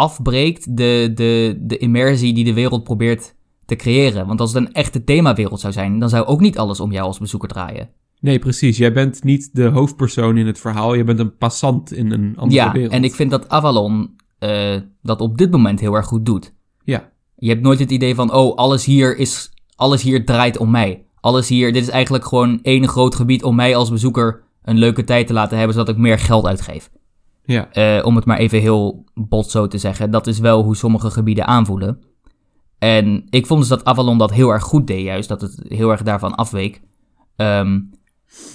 [0.00, 3.34] afbreekt de, de, de immersie die de wereld probeert
[3.66, 4.26] te creëren.
[4.26, 7.06] Want als het een echte themawereld zou zijn, dan zou ook niet alles om jou
[7.06, 7.88] als bezoeker draaien.
[8.20, 8.76] Nee, precies.
[8.76, 10.94] Jij bent niet de hoofdpersoon in het verhaal.
[10.94, 12.92] Je bent een passant in een andere ja, wereld.
[12.92, 16.54] en ik vind dat Avalon eh, dat op dit moment heel erg goed doet.
[16.84, 20.70] Ja, Je hebt nooit het idee van, oh, alles hier, is, alles hier draait om
[20.70, 21.04] mij.
[21.20, 25.04] Alles hier, dit is eigenlijk gewoon één groot gebied om mij als bezoeker een leuke
[25.04, 26.90] tijd te laten hebben, zodat ik meer geld uitgeef.
[27.50, 27.70] Ja.
[27.70, 30.10] Eh, om het maar even heel bot zo te zeggen.
[30.10, 31.98] Dat is wel hoe sommige gebieden aanvoelen.
[32.78, 35.28] En ik vond dus dat Avalon dat heel erg goed deed, juist.
[35.28, 36.80] Dat het heel erg daarvan afweek.
[37.36, 37.80] Ehm,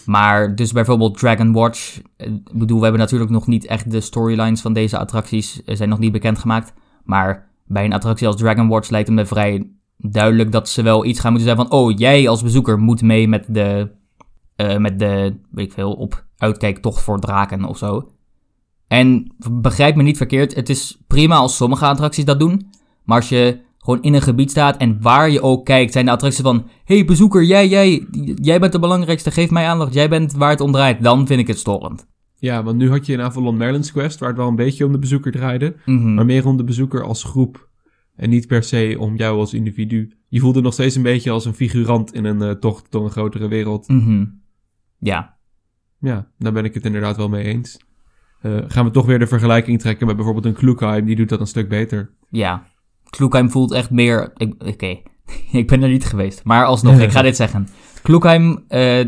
[0.06, 2.00] maar dus bijvoorbeeld Dragon Watch.
[2.18, 5.64] eh, Ik bedoel, we hebben natuurlijk nog niet echt de storylines van deze attracties.
[5.64, 6.74] eh, zijn nog niet bekendgemaakt.
[7.04, 11.06] Maar bij een attractie als Dragon Watch lijkt het me vrij duidelijk dat ze wel
[11.06, 11.80] iets gaan moeten zeggen van...
[11.80, 13.92] Oh, jij als bezoeker moet mee met de...
[14.78, 18.10] met de, weet ik veel, op uitkijk toch voor draken of zo.
[18.88, 22.70] En begrijp me niet verkeerd, het is prima als sommige attracties dat doen.
[23.04, 26.12] Maar als je gewoon in een gebied staat en waar je ook kijkt, zijn de
[26.12, 26.68] attracties van...
[26.84, 30.62] hey, bezoeker, jij, jij, jij bent de belangrijkste, geef mij aandacht, jij bent waar het
[30.62, 31.04] om draait.
[31.04, 32.08] Dan vind ik het storend.
[32.40, 34.92] ja, want nu had je in Avalon Merlin's Quest, waar het wel een beetje om
[34.92, 35.76] de bezoeker draaide.
[35.86, 36.14] Mhm.
[36.14, 37.70] Maar meer om de bezoeker als groep.
[38.16, 40.12] En niet per se om jou als individu.
[40.28, 43.12] Je voelde nog steeds een beetje als een figurant in een eh, tocht door een
[43.12, 43.88] grotere wereld.
[43.88, 44.26] Mhm.
[45.00, 45.38] Ja,
[46.00, 47.80] Ja, daar ben ik het inderdaad wel mee eens.
[48.46, 51.40] Eh, gaan we toch weer de vergelijking trekken met bijvoorbeeld een Kloekheim, die doet dat
[51.40, 52.12] een stuk beter.
[52.30, 52.64] ja.
[53.10, 54.34] Kloekheim voelt echt meer...
[54.58, 54.98] Oké,
[55.52, 56.44] ik ben er niet geweest.
[56.44, 57.68] Maar alsnog, ik ga dit zeggen.
[58.02, 59.06] Kloekheim eh,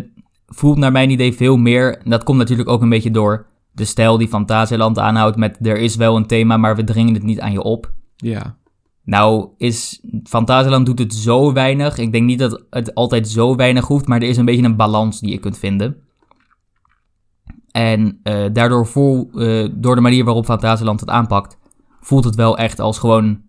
[0.48, 1.98] voelt naar mijn idee veel meer...
[1.98, 5.38] En dat komt natuurlijk ook een beetje door de stijl die Fantasieland aanhoudt...
[5.38, 7.94] met er is wel een thema, maar we dringen het niet aan je op.
[8.16, 8.58] Ja,
[9.04, 11.98] Nou, is Fantasieland doet het zo weinig.
[11.98, 14.76] Ik denk niet dat het altijd zo weinig hoeft, maar er is een beetje een
[14.76, 16.07] balans die je kunt vinden.
[17.78, 21.58] En eh, daardoor voel, eh, door de manier waarop Fantasieland het aanpakt,
[22.00, 23.42] voelt het wel echt als gewoon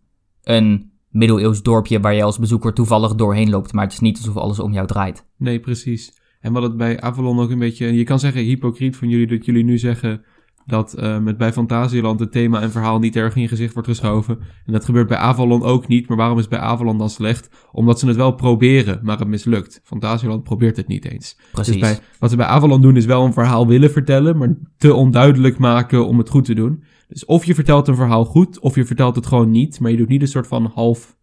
[0.42, 3.72] een middeleeuws dorpje waar je als bezoeker toevallig doorheen loopt.
[3.72, 5.26] Maar het is niet alsof alles om jou draait.
[5.36, 6.12] nee, precies.
[6.40, 7.92] En wat het bij Avalon ook een beetje...
[7.94, 10.24] Je kan zeggen hypocriet van jullie dat jullie nu zeggen...
[10.68, 13.88] dat eh, met bij Fantasieland het thema en verhaal niet erg in je gezicht wordt
[13.88, 14.38] geschoven.
[14.66, 16.08] En dat gebeurt bij Avalon ook niet.
[16.08, 17.50] Maar waarom is bij Avalon dan slecht?
[17.72, 19.80] Omdat ze het wel proberen, maar het mislukt.
[19.84, 21.38] Fantasieland probeert het niet eens.
[21.52, 21.72] Precies.
[21.72, 24.94] Dus bij, wat ze bij Avalon doen is wel een verhaal willen vertellen, maar te
[24.94, 26.82] onduidelijk maken om het goed te doen.
[27.08, 29.80] Dus of je vertelt een verhaal goed, of je vertelt het gewoon niet.
[29.80, 31.16] Maar je doet niet een soort van half,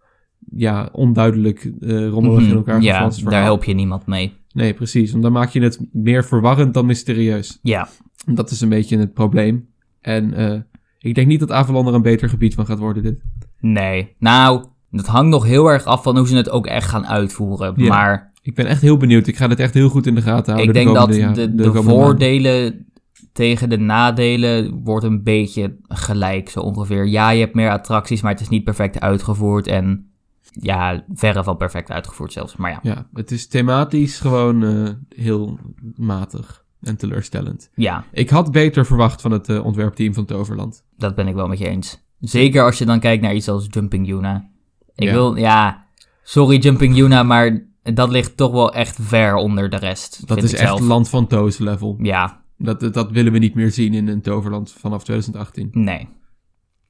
[0.56, 2.56] ja, onduidelijk, eh rommelig in Mhm.
[2.56, 4.34] elkaar Ja, daar help je niemand mee.
[4.54, 5.12] Nee, precies.
[5.12, 7.60] Want dan maak je het meer verwarrend dan mysterieus.
[7.62, 7.88] Ja,
[8.26, 9.68] Dat is een beetje het probleem.
[10.02, 10.60] En eh,
[11.00, 13.22] ik denk niet dat Avalon er een beter gebied van gaat worden, dit.
[13.60, 14.16] nee.
[14.20, 17.74] Nou, dat hangt nog heel erg af van hoe ze het ook echt gaan uitvoeren.
[17.76, 17.88] Ja.
[17.88, 19.28] Maar Ik ben echt heel benieuwd.
[19.28, 20.68] Ik ga dit echt heel goed in de gaten houden.
[20.68, 22.06] ik denk de dat ja, de, de, komende maanden.
[22.06, 22.86] voordelen
[23.34, 27.08] tegen de nadelen wordt een beetje gelijk zo ongeveer.
[27.08, 29.68] Ja, je hebt meer attracties, maar het is niet perfect uitgevoerd.
[29.68, 30.10] En
[30.52, 32.56] ja, verre van perfect uitgevoerd zelfs.
[32.56, 35.60] Maar ja, Ja, het is thematisch gewoon eh, heel
[35.96, 37.70] matig en teleurstellend.
[37.76, 40.84] ja Ik had beter verwacht van het eh, ontwerpteam van Toverland.
[40.98, 42.04] dat ben ik wel met je eens.
[42.20, 44.50] Zeker als je dan kijkt naar iets als Jumping Yuna.
[44.96, 45.14] Ik Ja.
[45.14, 45.86] wil, ja,
[46.24, 50.28] sorry Jumping Yuna, maar dat ligt toch wel echt ver onder de rest.
[50.28, 50.80] Dat is echt zelf.
[50.80, 51.98] land van Toos level.
[52.02, 55.70] Ja, Dat, dat, dat willen we niet meer zien in een Toverland vanaf 2018.
[55.72, 56.08] nee.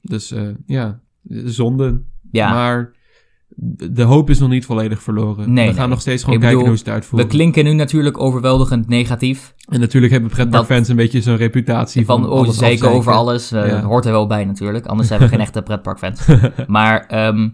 [0.00, 1.00] Dus eh, ja,
[1.44, 2.02] zonde.
[2.30, 2.92] Ja, Maar
[3.90, 5.52] de hoop is nog niet volledig verloren.
[5.52, 5.88] Nee, we gaan nee.
[5.88, 7.28] nog steeds gewoon kijken hoe ze het we uitvoeren.
[7.28, 9.54] klinken nu natuurlijk overweldigend negatief.
[9.68, 13.52] En natuurlijk hebben pretparkfans een beetje zo'n reputatie van, Van, oh, zeker over alles.
[13.52, 13.74] eh, Ja.
[13.74, 14.86] Dat hoort er wel bij natuurlijk.
[14.86, 16.26] Anders hebben we geen echte pretparkfans.
[16.66, 17.48] Maar ehm,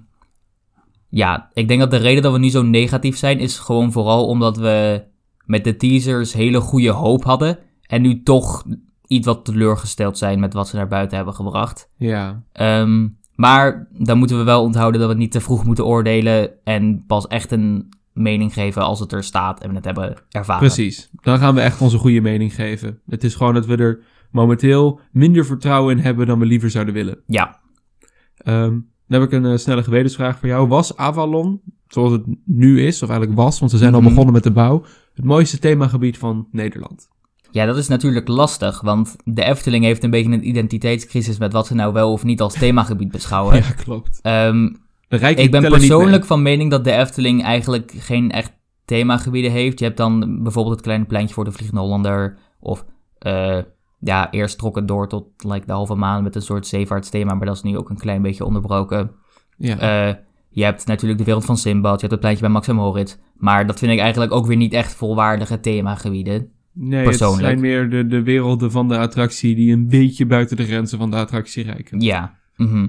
[1.09, 3.38] ja, ik denk dat de reden dat we nu zo negatief zijn...
[3.38, 5.05] is gewoon vooral omdat we
[5.44, 7.59] met de teasers hele goede hoop hadden...
[7.83, 8.64] en nu toch
[9.07, 11.90] iets wat teleurgesteld zijn met wat ze naar buiten hebben gebracht.
[11.96, 13.09] Ja, Ehm,
[13.42, 16.50] maar dan moeten we wel onthouden dat we niet te vroeg moeten oordelen...
[16.64, 20.66] en pas echt een mening geven als het er staat en we het hebben ervaren.
[20.66, 21.11] precies.
[21.22, 23.00] Dan gaan we echt onze goede mening geven.
[23.07, 26.94] Het is gewoon dat we er momenteel minder vertrouwen in hebben dan we liever zouden
[26.94, 27.18] willen.
[27.26, 27.61] Ja,
[28.37, 28.78] Ehm,
[29.09, 30.68] dan heb ik een eh, snelle gewetensvraag voor jou.
[30.68, 34.09] Was Avalon, zoals het nu is, of eigenlijk was, want ze zijn al Mhm.
[34.09, 37.09] begonnen met de bouw, het mooiste themagebied van Nederland?
[37.52, 41.66] Ja, dat is natuurlijk lastig, want de Efteling heeft een beetje een identiteitscrisis met wat
[41.66, 43.56] ze nou wel of niet als themagebied beschouwen.
[43.56, 44.18] Ja, klopt.
[44.22, 44.68] Ehm,
[45.08, 48.52] ik ben persoonlijk van mening dat de Efteling eigenlijk geen echt
[48.84, 49.78] themagebieden heeft.
[49.78, 52.84] Je hebt dan bijvoorbeeld het kleine pleintje voor de Vliegende Hollander, of
[53.18, 53.58] eh,
[53.98, 57.46] ja, eerst trok het door tot like, de halve maan met een soort zeevaartsthema, maar
[57.46, 59.10] dat is nu ook een klein beetje onderbroken.
[59.56, 59.78] Ja.
[59.78, 60.14] Eh,
[60.48, 63.16] je hebt natuurlijk de wereld van Simbad, je hebt het pleintje bij Max en Moritz,
[63.34, 66.50] maar dat vind ik eigenlijk ook weer niet echt volwaardige themagebieden.
[66.72, 70.64] Nee, het zijn meer de, de werelden van de attractie die een beetje buiten de
[70.64, 72.00] grenzen van de attractie reiken.
[72.00, 72.38] Ja.
[72.56, 72.87] mhm.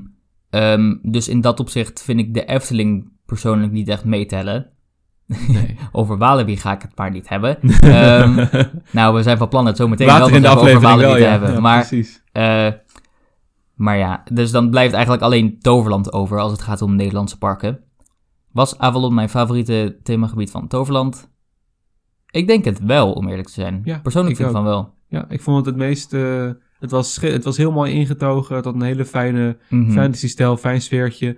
[0.50, 4.72] Ehm, dus in dat opzicht vind ik de Efteling persoonlijk niet echt meetellen.
[5.48, 5.78] Nee.
[5.91, 7.58] Over Walibi ga ik het maar niet hebben.
[7.82, 8.46] Ehm,
[8.91, 10.91] nou, we zijn van plan het zo meteen wel Later nog in de over aflevering
[10.91, 11.30] Walibi wel, te ja.
[11.30, 11.54] hebben.
[11.54, 12.24] Ja, maar, precies.
[12.32, 12.67] eh,
[13.76, 17.80] maar ja, dus dan blijft eigenlijk alleen Toverland over als het gaat om Nederlandse parken.
[18.52, 21.33] Was Avalon mijn favoriete themagebied van Toverland?
[22.34, 23.82] Ik denk het wel, om eerlijk te zijn.
[23.84, 24.93] Ja, Persoonlijk ik vind ik van wel.
[25.08, 26.13] Ja, ik vond het het meest...
[26.13, 28.56] eh, het, was, het was heel mooi ingetogen.
[28.56, 29.91] Het had een hele fijne Mhm.
[29.91, 31.38] fantasy-stijl, fijn sfeertje.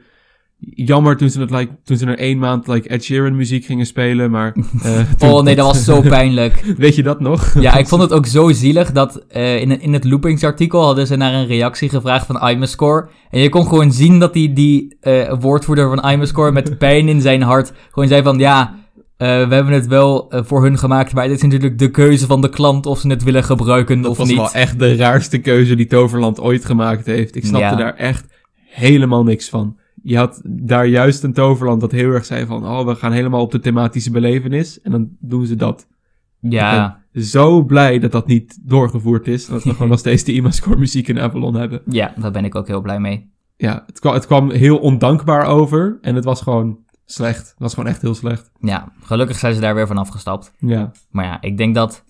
[0.60, 3.86] Jammer toen ze, het, like, toen ze er één maand like, Ed Sheeran muziek gingen
[3.86, 4.56] spelen, maar...
[4.84, 5.00] eh,
[5.32, 6.62] Oh nee, dat was zo pijnlijk.
[6.78, 7.54] Weet je dat nog?
[7.60, 11.16] Ja, ik vond het ook zo zielig dat eh, in, in het loopingsartikel hadden ze
[11.16, 13.08] naar een reactie gevraagd van Imascore.
[13.30, 17.22] En je kon gewoon zien dat die, die eh, woordvoerder van Imascore met pijn in
[17.22, 18.76] zijn hart gewoon zei van ja,
[19.18, 22.26] eh, we hebben het wel eh, voor hun gemaakt, maar dit is natuurlijk de keuze
[22.26, 24.38] van de klant of ze het willen gebruiken Dat of was niet.
[24.38, 27.36] wel echt de raarste keuze die Toverland ooit gemaakt heeft.
[27.36, 27.76] Ik snapte Ja.
[27.76, 28.26] daar echt
[28.70, 29.78] helemaal niks van.
[30.04, 32.66] Je had daar juist een Toverland dat heel erg zei van...
[32.66, 34.82] Oh, we gaan helemaal op de thematische belevenis.
[34.82, 35.88] En dan doen ze dat.
[36.40, 39.46] Ja, Zo blij dat dat niet doorgevoerd is.
[39.48, 41.82] Dat we gewoon nog steeds de Imascore muziek in Avalon hebben.
[41.90, 43.30] ja, daar ben ik ook heel blij mee.
[43.58, 45.98] Ja, het kwam, het kwam heel ondankbaar over.
[46.02, 47.48] En het was gewoon slecht.
[47.50, 48.52] Het was gewoon echt heel slecht.
[48.60, 50.54] Ja, gelukkig zijn ze daar weer van afgestapt.
[50.60, 52.04] Ja, Maar ja, ik denk dat.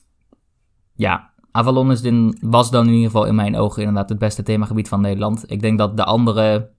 [0.93, 4.43] Ja, Avalon is in, was dan in ieder geval in mijn ogen inderdaad het beste
[4.43, 5.51] themagebied van Nederland.
[5.51, 6.69] Ik denk dat de andere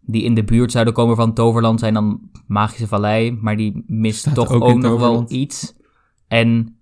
[0.00, 3.38] die in de buurt zouden komen van Toverland zijn dan Magische Vallei.
[3.40, 5.74] Maar die mist Staat toch ook nog wel iets.
[6.28, 6.77] En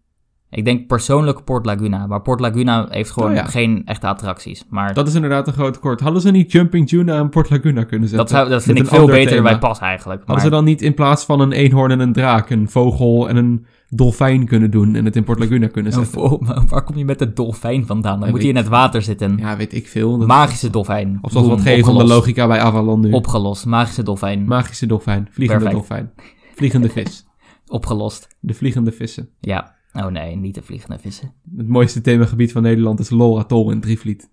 [0.51, 2.07] ik denk persoonlijk Port Laguna.
[2.07, 3.45] Maar Port Laguna heeft gewoon Oh ja.
[3.45, 4.65] geen echte attracties.
[4.69, 6.01] Maar dat, dat is inderdaad een groot tekort.
[6.01, 8.29] Hadden ze niet Jumping Tuna en Port Laguna kunnen zetten?
[8.29, 9.43] zou, dat vind ik veel beter thema.
[9.43, 10.19] bij pas eigenlijk.
[10.19, 12.51] Hadden Maar, ze dan niet in plaats van een eenhoorn en een draak...
[12.51, 14.95] een vogel en een dolfijn kunnen doen...
[14.95, 16.47] en het in Port Laguna kunnen zetten?
[16.69, 18.15] waar kom je met de dolfijn vandaan?
[18.19, 19.37] Dan Ja, moet hij in het water zitten.
[19.39, 20.19] Ja, weet ik veel.
[20.19, 21.19] Dat- Magische dolfijn.
[21.21, 23.11] Of zoals wat geven van de logica bij Avalon nu.
[23.13, 23.67] Opgelost.
[23.67, 24.45] Magische dolfijn.
[24.45, 25.29] Magische dolfijn.
[25.31, 25.89] Vliegende Perfect.
[25.89, 26.13] dolfijn.
[26.55, 27.27] Vliegende vis.
[27.69, 28.29] Opgelost.
[28.41, 29.29] De vliegende vissen.
[29.41, 29.75] Ja.
[29.99, 31.33] Oh nee, niet de vliegende vissen.
[31.57, 34.29] Het mooiste themagebied van Nederland is Lol Atoll in Drievliet.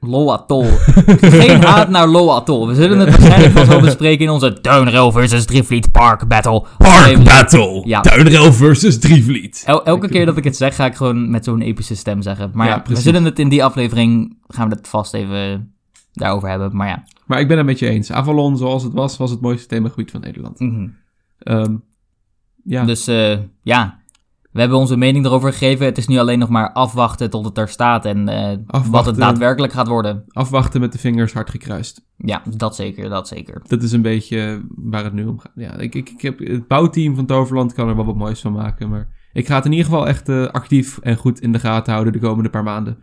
[0.00, 0.66] Lol Atoll.
[1.40, 2.66] Geen haat naar Lol Atoll.
[2.68, 6.64] We zullen het waarschijnlijk wel zo bespreken in onze Duinrail versus Drievliet Park Battle.
[6.78, 7.82] Park Battle!
[7.84, 8.00] Ja.
[8.00, 9.62] Duinrail versus Drievliet.
[9.66, 12.50] El- elke keer dat ik het zeg, ga ik gewoon met zo'n epische stem zeggen.
[12.54, 15.72] Maar Ja, ja, we zullen het in die aflevering, gaan we het vast even
[16.12, 16.76] daarover hebben.
[16.76, 17.04] Maar ja.
[17.26, 18.12] Maar ik ben het met je eens.
[18.12, 20.58] Avalon, zoals het was, was het mooiste themagebied van Nederland.
[20.60, 20.88] Mhm.
[21.38, 21.76] Ehm,
[22.64, 23.97] ja, Dus eh, ja,
[24.58, 25.86] we hebben onze mening erover gegeven.
[25.86, 28.56] Het is nu alleen nog maar afwachten tot het er staat en eh,
[28.90, 30.24] wat het daadwerkelijk gaat worden.
[30.28, 32.06] afwachten met de vingers hard gekruist.
[32.16, 33.62] Ja, dat zeker, dat zeker.
[33.66, 35.52] Dat is een beetje waar het nu om gaat.
[35.54, 38.52] Ja, ik, ik, ik heb, het bouwteam van Toverland kan er wel wat moois van
[38.52, 38.88] maken.
[38.88, 41.92] Maar ik ga het in ieder geval echt eh, actief en goed in de gaten
[41.92, 42.98] houden de komende paar maanden.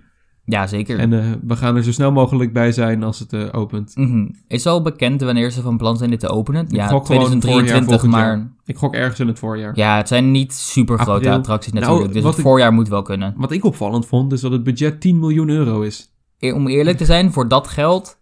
[0.47, 0.99] Ja, zeker.
[0.99, 3.95] En eh, we gaan er zo snel mogelijk bij zijn als het eh, opent.
[3.95, 4.27] Mhm.
[4.47, 6.65] Is al bekend wanneer ze van plan zijn dit te openen?
[6.69, 8.51] ja, gok gewoon voorjaar 2023, volgend maar jaar.
[8.65, 9.71] Ik gok ergens in het voorjaar.
[9.77, 11.33] ja, het zijn niet super grote April.
[11.33, 12.13] attracties Nou, natuurlijk.
[12.13, 13.33] dus het ik- voorjaar moet wel kunnen.
[13.37, 16.11] Wat ik opvallend vond, is dat het budget 10 miljoen euro is.
[16.39, 18.17] E- Om eerlijk te zijn, voor dat geld,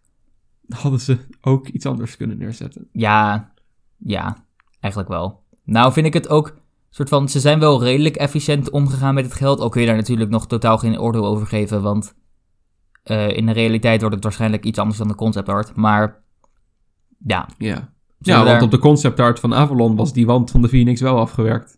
[0.70, 2.88] Hadden ze ook iets anders kunnen neerzetten.
[2.92, 3.52] ja,
[3.98, 4.46] ja,
[4.80, 5.42] eigenlijk wel.
[5.64, 6.56] Nou vind ik het ook,
[6.96, 9.60] soort van, ze zijn wel redelijk efficiënt omgegaan met het geld.
[9.60, 12.14] Ook kun je daar natuurlijk nog totaal geen oordeel over geven, want
[13.04, 15.76] eh, in de realiteit wordt het waarschijnlijk iets anders dan de concept art.
[15.76, 16.24] Maar
[17.26, 17.92] ja, Ja.
[18.20, 21.02] Ja, want daar- op de concept art van Avalon was die wand van de Phoenix
[21.02, 21.78] wel afgewerkt.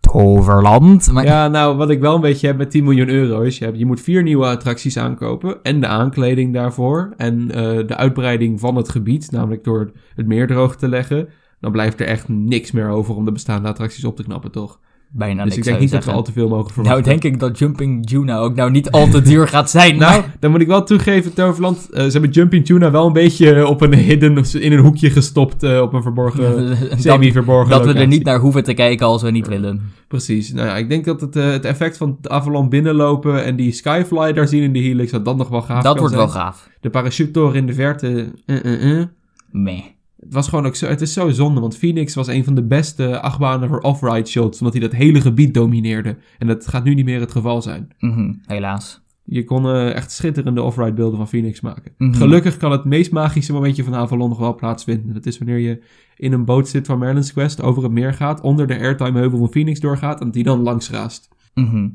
[0.00, 1.12] Toverland.
[1.12, 3.64] Maar Ja, nou, wat ik wel een beetje heb met 10 miljoen euro is, je,
[3.64, 8.60] hebt, je moet vier nieuwe attracties aankopen en de aankleding daarvoor en eh, de uitbreiding
[8.60, 11.28] van het gebied, namelijk door het meer droog te leggen.
[11.62, 14.78] Dan blijft er echt niks meer over om de bestaande attracties op te knappen, toch?
[15.14, 17.02] bijna dus niks ik denk niet dat we al te veel mogen verwachten.
[17.02, 19.96] Nou denk ik dat Jumping Juna ook nou niet al te duur gaat zijn.
[19.96, 23.12] Nou, maar- dan moet ik wel toegeven, Toverland, eh, ze hebben Jumping Tuna wel een
[23.12, 27.92] beetje op een hidden, in een hoekje gestopt, eh, op een verborgen, semi-verborgen dat we
[27.92, 29.92] er niet naar hoeven te kijken als we niet willen.
[30.08, 30.52] Precies.
[30.52, 33.72] Nou ja, ik denk dat het, eh, het effect van de Avalon binnenlopen en die
[33.72, 36.26] Skyfly daar zien in de Helix, dat dat nog wel gaaf dat wordt zijn.
[36.26, 36.68] wel gaaf.
[36.80, 39.06] De parachutetoren in de verte, eh, eh, eh.
[39.50, 39.82] Meh.
[40.24, 42.62] Het was gewoon ook zo, het is zo zonde, want Phoenix was een van de
[42.62, 46.16] beste achtbanen voor off-ride shots, omdat hij dat hele gebied domineerde.
[46.38, 47.88] En dat gaat nu niet meer het geval zijn.
[47.98, 49.00] Mhm, helaas.
[49.24, 51.92] Je kon eh, echt schitterende off-ride beelden van Phoenix maken.
[51.98, 52.12] Mhm.
[52.12, 55.14] Gelukkig kan het meest magische momentje van Avalon nog wel plaatsvinden.
[55.14, 55.82] Dat is wanneer je
[56.16, 59.38] in een boot zit van Merlin's Quest, over het meer gaat, onder de airtime heuvel
[59.38, 61.28] van Phoenix doorgaat en die dan langs raast.
[61.54, 61.88] Mhm.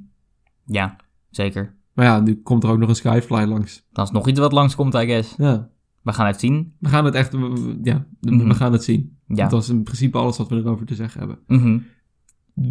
[0.65, 0.95] Ja,
[1.29, 1.75] zeker.
[1.93, 3.85] Maar ja, nu komt er ook nog een Skyfly langs.
[3.91, 5.35] Dat is nog iets wat langskomt, I guess.
[5.37, 5.69] Ja,
[6.07, 6.73] We gaan het zien.
[6.79, 8.51] we gaan het echt, we- we- ja, we Mhm.
[8.51, 9.17] gaan het zien.
[9.27, 9.47] Ja.
[9.47, 11.39] Dat is in principe alles wat we erover te zeggen hebben.
[11.47, 11.77] Mhm.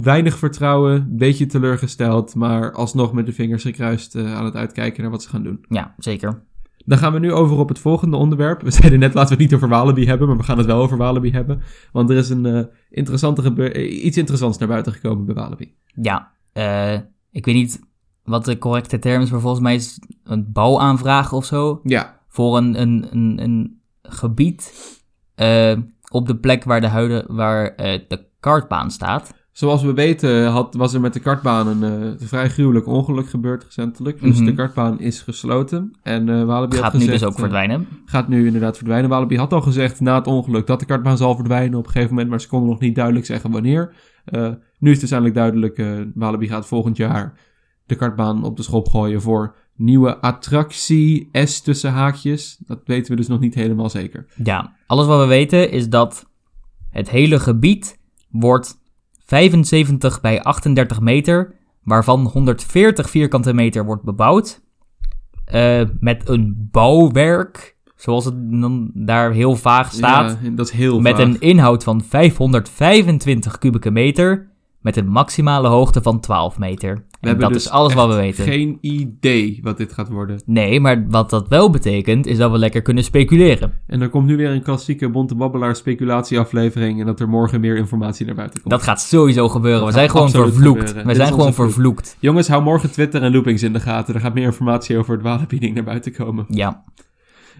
[0.02, 5.10] Weinig vertrouwen, beetje teleurgesteld, maar alsnog met de vingers gekruist eh, aan het uitkijken naar
[5.10, 5.64] wat ze gaan doen.
[5.68, 6.42] Ja, zeker.
[6.84, 8.62] Dan gaan we nu over op het volgende onderwerp.
[8.62, 10.80] We zeiden net, laten we het niet over Walibi hebben, maar we gaan het wel
[10.82, 11.60] over Walibi hebben.
[11.92, 15.74] Want er is een eh, interessante eh, iets interessants naar buiten gekomen bij Walibi.
[15.94, 16.32] Ja,
[17.30, 17.80] ik weet niet
[18.24, 21.80] wat de correcte term is, maar volgens mij is het een bouwaanvraag of zo.
[21.84, 24.72] Ja, Voor een, een, een, een gebied
[25.34, 25.76] eh,
[26.10, 29.34] op de plek waar de, huide, waar, eh, de kartbaan staat.
[29.52, 31.82] zoals we weten had, was er met de kartbaan een
[32.20, 34.20] eh, vrij gruwelijk ongeluk gebeurd recentelijk.
[34.20, 34.44] Dus Mhm.
[34.44, 35.90] de kartbaan is gesloten.
[36.02, 37.86] En eh Walibi had Gaat nu gezegd, dus ook verdwijnen.
[38.04, 39.10] gaat nu inderdaad verdwijnen.
[39.10, 42.10] Walibi had al gezegd na het ongeluk dat de kartbaan zal verdwijnen op een gegeven
[42.10, 43.94] moment, maar ze konden nog niet duidelijk zeggen wanneer.
[44.78, 47.32] Nu is het dus eindelijk duidelijk, eh Walibi gaat volgend jaar
[47.86, 52.58] de kartbaan op de schop gooien voor nieuwe attractie S tussen haakjes.
[52.66, 54.26] Dat weten we dus nog niet helemaal zeker.
[54.44, 56.26] Ja, alles wat we weten is dat
[56.90, 57.98] het hele gebied
[58.30, 58.74] wordt
[59.24, 64.64] 75 bij 38 meter, waarvan 140 vierkante meter wordt bebouwd.
[65.44, 70.38] eh, met een bouwwerk, zoals het dan daar heel vaag staat.
[70.42, 71.24] Ja, dat is heel met vaag.
[71.24, 77.06] een inhoud van 525 kubieke meter, met een maximale hoogte van 12 meter.
[77.26, 78.44] We En hebben dat dus is alles wat we weten.
[78.44, 80.40] Geen idee wat dit gaat worden.
[80.46, 83.72] Nee, maar wat dat wel betekent, is dat we lekker kunnen speculeren.
[83.86, 87.76] En er komt nu weer een klassieke Bonte Babbelaar speculatieaflevering en dat er morgen meer
[87.76, 88.70] informatie naar buiten komt.
[88.72, 89.86] Dat gaat sowieso gebeuren.
[89.86, 90.78] We zijn gewoon vervloekt.
[90.78, 91.02] gebeuren.
[91.02, 91.66] We Dit zijn gewoon vloek.
[91.70, 92.16] vervloekt.
[92.20, 94.14] Jongens, hou morgen Twitter en Loopings in de gaten.
[94.14, 96.44] Er gaat meer informatie over het walenbieding naar buiten komen.
[96.48, 96.84] Ja.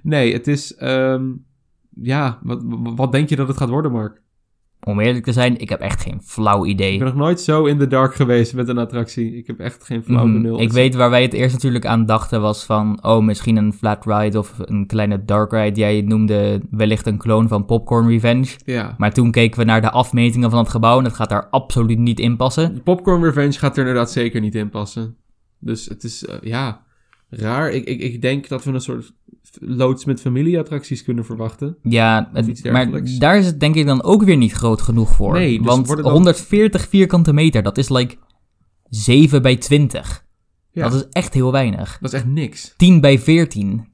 [0.03, 0.75] Nee, het is...
[0.75, 1.23] ehm,
[2.03, 2.63] ja, wat,
[2.97, 4.23] wat denk je dat het gaat worden, Mark?
[4.85, 6.99] Om eerlijk te zijn, ik heb echt geen flauw Ik idee.
[6.99, 9.37] ben nog nooit zo in the dark geweest met een attractie.
[9.37, 10.33] Ik heb echt geen flauw Mhm.
[10.43, 10.61] benul.
[10.61, 12.99] Ik weet waar wij het eerst natuurlijk aan dachten was van...
[13.05, 15.81] Oh, misschien een flat ride of een kleine dark ride.
[15.81, 18.49] Jij noemde wellicht een kloon van Popcorn Revenge.
[18.65, 18.95] Ja.
[18.99, 20.99] Maar toen keken we naar de afmetingen van het gebouw...
[20.99, 22.83] en het gaat daar absoluut niet in passen.
[22.83, 25.17] Popcorn Revenge gaat er inderdaad zeker niet in passen.
[25.59, 26.83] Dus het is, eh, ja,
[27.31, 27.71] raar.
[27.71, 29.13] Ik, ik, ik denk dat we een soort
[29.61, 31.77] loods met familieattracties kunnen verwachten.
[31.83, 35.33] Ja, het- maar daar is het denk ik dan ook weer niet groot genoeg voor.
[35.33, 38.17] Nee, dus Want worden dan- 140 vierkante meter, dat is like
[38.89, 40.25] 7 bij 20.
[40.71, 40.83] Ja.
[40.83, 41.99] Dat is echt heel weinig.
[42.01, 42.75] Dat is echt niks.
[42.77, 43.89] 10 bij 14.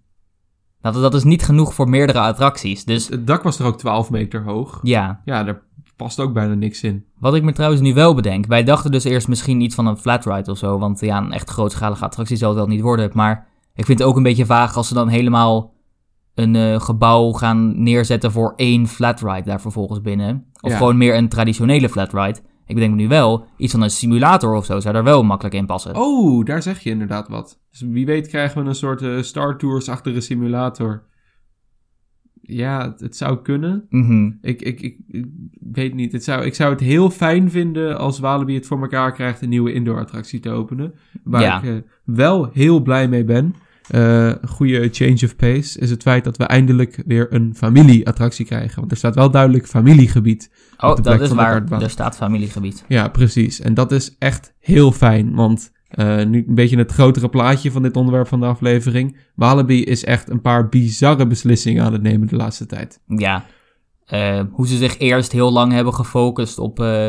[0.80, 2.84] Dat, dat is niet genoeg voor meerdere attracties.
[2.84, 4.78] Dus Het dak was er ook 12 meter hoog.
[4.82, 5.62] ja, Ja, daar
[5.96, 7.04] past ook bijna niks in.
[7.18, 8.46] Wat ik me trouwens nu wel bedenk.
[8.46, 10.78] Wij dachten dus eerst misschien iets van een flat ride of zo.
[10.78, 13.10] Want ja, een echt grootschalige attractie zal het wel niet worden.
[13.14, 15.74] Maar ik vind het ook een beetje vaag als ze dan helemaal
[16.34, 20.46] een eh, gebouw gaan neerzetten voor één flat ride daar vervolgens binnen.
[20.60, 20.76] Of Ja.
[20.76, 22.38] gewoon meer een traditionele flat ride.
[22.66, 25.54] Ik bedenk me nu wel, iets van een simulator of zo zou daar wel makkelijk
[25.54, 25.96] in passen.
[25.96, 27.58] Oh, daar zeg je inderdaad wat.
[27.70, 31.02] Dus wie weet krijgen we een soort eh, Star Tours-achtige simulator.
[32.44, 33.86] Ja, het, het zou kunnen.
[33.90, 34.30] Mhm.
[34.40, 35.26] Ik, ik, ik, ik
[35.72, 36.12] weet niet.
[36.12, 39.48] Het zou, ik zou het heel fijn vinden als Walibi het voor elkaar krijgt een
[39.48, 40.94] nieuwe indoor-attractie te openen.
[41.24, 41.62] Waar Ja.
[41.62, 41.74] ik eh,
[42.04, 43.54] wel heel blij mee ben.
[43.88, 48.78] Een goede change of pace is het feit dat we eindelijk weer een familieattractie krijgen.
[48.78, 50.50] Want er staat wel duidelijk familiegebied.
[50.78, 51.64] Oh, dat is waar.
[51.70, 52.84] Er staat familiegebied.
[52.88, 53.60] Ja, precies.
[53.60, 55.34] En dat is echt heel fijn.
[55.34, 59.16] Want eh, nu een beetje het grotere plaatje van dit onderwerp van de aflevering.
[59.34, 63.00] Walibi is echt een paar bizarre beslissingen aan het nemen de laatste tijd.
[63.06, 63.44] Ja.
[64.04, 67.08] Eh, hoe ze zich eerst heel lang hebben gefocust op, eh,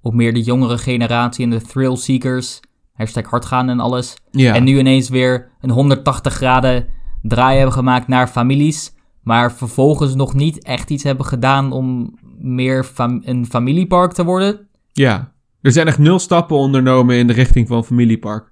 [0.00, 2.60] op meer de jongere generatie en de thrill seekers.
[2.92, 4.14] Hashtag hardgaan en alles.
[4.30, 6.86] Ja, En nu ineens weer een 180 graden
[7.22, 8.94] draai hebben gemaakt naar families.
[9.22, 14.68] Maar vervolgens nog niet echt iets hebben gedaan om meer fam- een familiepark te worden.
[14.92, 15.31] ja.
[15.62, 18.50] Er zijn echt nul stappen ondernomen in de richting van familiepark.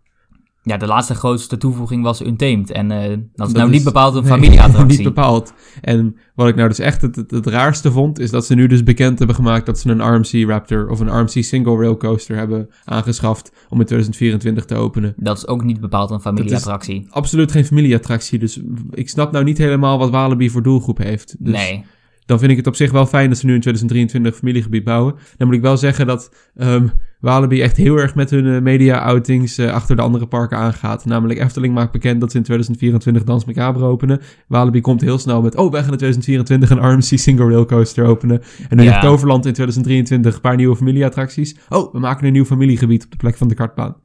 [0.63, 2.71] Ja, de laatste grootste toevoeging was Untamed.
[2.71, 4.87] En eh, dat is Dat nou is- niet bepaald een Nee, familieattractie.
[4.97, 5.53] niet bepaald.
[5.81, 8.67] En wat ik nou dus echt het, het, het raarste vond, is dat ze nu
[8.67, 12.37] dus bekend hebben gemaakt dat ze een RMC Raptor of een RMC Single Rail Coaster
[12.37, 15.15] hebben aangeschaft om in 2024 te openen.
[15.17, 17.07] Dat is ook niet bepaald een familieattractie.
[17.11, 21.37] Absoluut geen familieattractie, dus ik snap nou niet helemaal wat Walibi voor doelgroep heeft.
[21.39, 21.85] Dus nee.
[22.31, 25.15] Dan vind ik het op zich wel fijn dat ze nu in 2023 familiegebied bouwen.
[25.37, 26.87] Dan moet ik wel zeggen dat ehm
[27.21, 31.05] Walibi echt heel erg met hun eh, media-outings eh, achter de andere parken aangaat.
[31.05, 34.21] Namelijk Efteling maakt bekend dat ze in 2024 Dans Macabre openen.
[34.49, 38.05] Walibi komt heel snel met, oh, wij gaan in 2024 een RMC Single Rail Coaster
[38.05, 38.41] openen.
[38.69, 38.91] En dan Ja.
[38.93, 41.57] heeft Toverland in 2023 een paar nieuwe familieattracties.
[41.69, 43.97] Oh, we maken een nieuw familiegebied op de plek van de kartbaan.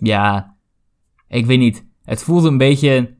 [0.00, 0.56] Ja,
[1.28, 1.86] ik weet niet.
[2.04, 3.18] Het voelt een beetje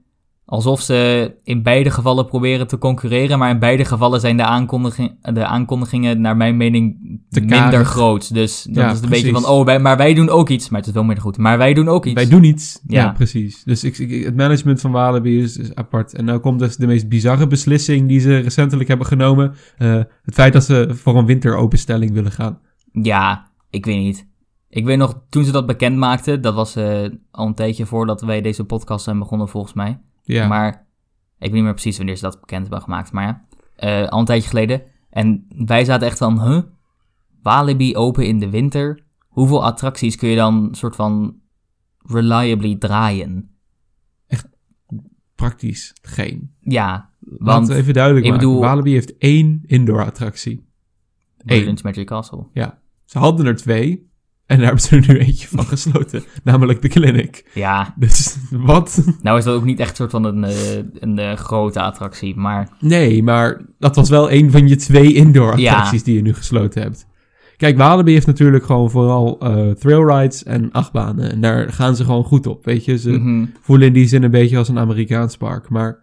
[0.50, 3.38] alsof ze in beide gevallen proberen te concurreren.
[3.38, 6.96] Maar in beide gevallen zijn de, aankondiging, de aankondigingen, naar mijn mening,
[7.30, 7.88] Te minder karig.
[7.88, 8.34] groot.
[8.34, 10.68] Dus Ja, is een beetje van, oh, wij, maar wij doen ook iets.
[10.68, 11.38] Maar het is wel minder goed.
[11.38, 12.14] Maar wij doen ook iets.
[12.14, 12.80] Wij doen iets.
[12.86, 13.12] Ja, Ja.
[13.12, 13.62] precies.
[13.64, 16.14] Dus ik, ik- het management van Walibi is, is apart.
[16.14, 19.54] En nou komt dus de meest bizarre beslissing die ze recentelijk hebben genomen.
[19.78, 22.58] Eh, het feit dat ze voor een winteropenstelling willen gaan.
[22.92, 24.28] Ja, ik weet niet.
[24.68, 26.98] Ik weet nog, toen ze dat bekend maakten, dat was eh,
[27.30, 29.98] al een tijdje voordat wij deze podcast zijn begonnen volgens mij.
[30.22, 30.72] Ja, Maar
[31.38, 33.12] ik weet niet meer precies wanneer ze dat bekend hebben gemaakt.
[33.12, 33.44] Maar ja,
[33.76, 34.82] eh, al een tijdje geleden.
[35.10, 36.62] En wij zaten echt van, huh?
[37.42, 39.04] Walibi open in de winter?
[39.28, 41.40] Hoeveel attracties kun je dan soort van
[41.98, 43.48] reliably draaien?
[45.34, 46.54] praktisch geen.
[46.58, 48.46] Ja, Want want Laten we even duidelijk ik maken.
[48.46, 50.68] bedoel- Walibi heeft één indoor attractie.
[51.44, 52.46] Brilliant Magic Castle.
[53.04, 54.09] Ze hadden er twee.
[54.50, 56.22] En daar hebben ze er nu eentje van gesloten.
[56.44, 57.50] namelijk de Clinic.
[57.54, 59.04] Ja, Dus wat?
[59.22, 62.68] nou is dat ook niet echt soort van een, eh, een eh, grote attractie, maar
[62.80, 65.70] Nee, maar dat was wel een van je twee indoor Ja.
[65.72, 67.06] attracties die je nu gesloten hebt.
[67.56, 71.30] Kijk, Walibi heeft natuurlijk gewoon vooral eh thrill rides en achtbanen.
[71.32, 72.98] En daar gaan ze gewoon goed op, weet je.
[72.98, 75.68] Ze mhm, voelen in die zin een beetje als een Amerikaans park.
[75.68, 75.98] Maar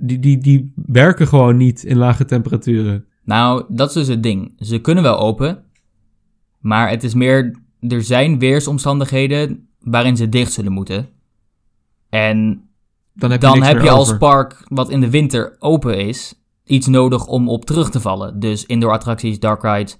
[0.00, 3.04] die, die, die werken gewoon niet in lage temperaturen.
[3.24, 4.52] Nou, dat is dus het ding.
[4.58, 5.62] Ze kunnen wel open,
[6.62, 11.08] maar het is meer, er zijn weersomstandigheden waarin ze dicht zullen moeten.
[12.08, 12.62] En
[13.14, 14.18] Dan heb je, dan heb je als over.
[14.18, 18.40] park wat in de winter open is, iets nodig om op terug te vallen.
[18.40, 19.98] Dus indoor attracties, dark rides,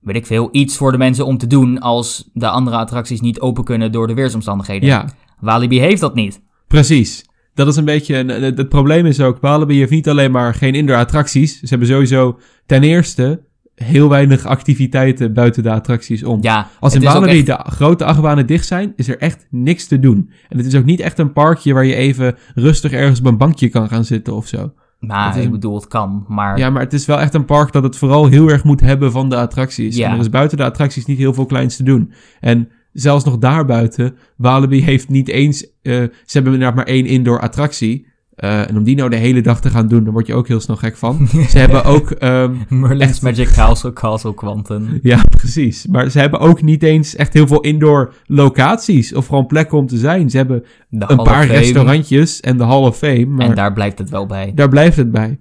[0.00, 3.40] weet ik veel, iets voor de mensen om te doen als de andere attracties niet
[3.40, 4.88] open kunnen door de weersomstandigheden.
[4.88, 5.04] Ja,
[5.40, 6.40] Walibi heeft dat niet.
[6.66, 7.24] precies.
[7.54, 8.16] Dat is een beetje...
[8.16, 11.58] een- Het, het probleem is ook, Walibi heeft niet alleen maar geen indoor attracties.
[11.60, 13.42] Ze hebben sowieso ten eerste
[13.76, 16.38] heel weinig activiteiten buiten de attracties om.
[16.42, 19.98] Ja, Als in Walibi echt- de grote achtbanen dicht zijn, is er echt niks te
[20.00, 20.30] doen.
[20.48, 23.36] En het is ook niet echt een parkje waar je even rustig ergens op een
[23.38, 24.72] bankje kan gaan zitten of zo.
[25.00, 26.58] Is ik een- bedoel, het kan, maar...
[26.58, 29.12] Ja, maar het is wel echt een park dat het vooral heel erg moet hebben
[29.12, 29.96] van de attracties.
[29.96, 30.06] Ja.
[30.08, 32.12] En er is buiten de attracties niet heel veel kleins te doen.
[32.40, 35.62] En zelfs nog daarbuiten, Walibi heeft niet eens...
[35.82, 38.06] eh, ze hebben inderdaad maar één indoor attractie.
[38.36, 40.48] Eh, en om die nou de hele dag te gaan doen, dan word je ook
[40.48, 41.28] heel snel gek van.
[41.50, 42.10] ze hebben ook...
[42.10, 43.22] ehm, Merlin's Echt.
[43.22, 44.98] Magic Castle, Castle Quantum.
[45.02, 45.86] Ja, precies.
[45.86, 49.86] Maar ze hebben ook niet eens echt heel veel indoor locaties of gewoon plekken om
[49.86, 50.30] te zijn.
[50.30, 53.54] Ze hebben een paar restaurantjes en de Hall of Fame, maar En daar...
[53.54, 54.52] daar blijft het wel bij.
[54.68, 55.38] blijft het bij.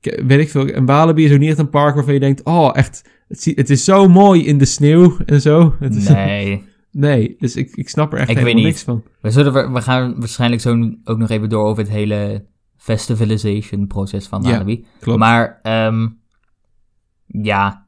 [0.00, 0.66] Weet ik veel.
[0.66, 3.70] En Walibi is ook niet echt een park waarvan je denkt, oh, echt, het, het
[3.70, 5.74] is zo mooi in de sneeuw en zo.
[5.80, 6.62] Het is, Nee.
[6.98, 9.02] Nee, dus ik, ik snap er echt Ik helemaal niks van.
[9.20, 12.44] We, zullen, we we gaan waarschijnlijk zo ook nog even door over het hele
[12.76, 14.84] festivalization proces van Ja, Walibi.
[15.00, 15.18] klopt.
[15.18, 16.06] Maar, ehm,
[17.26, 17.84] ja.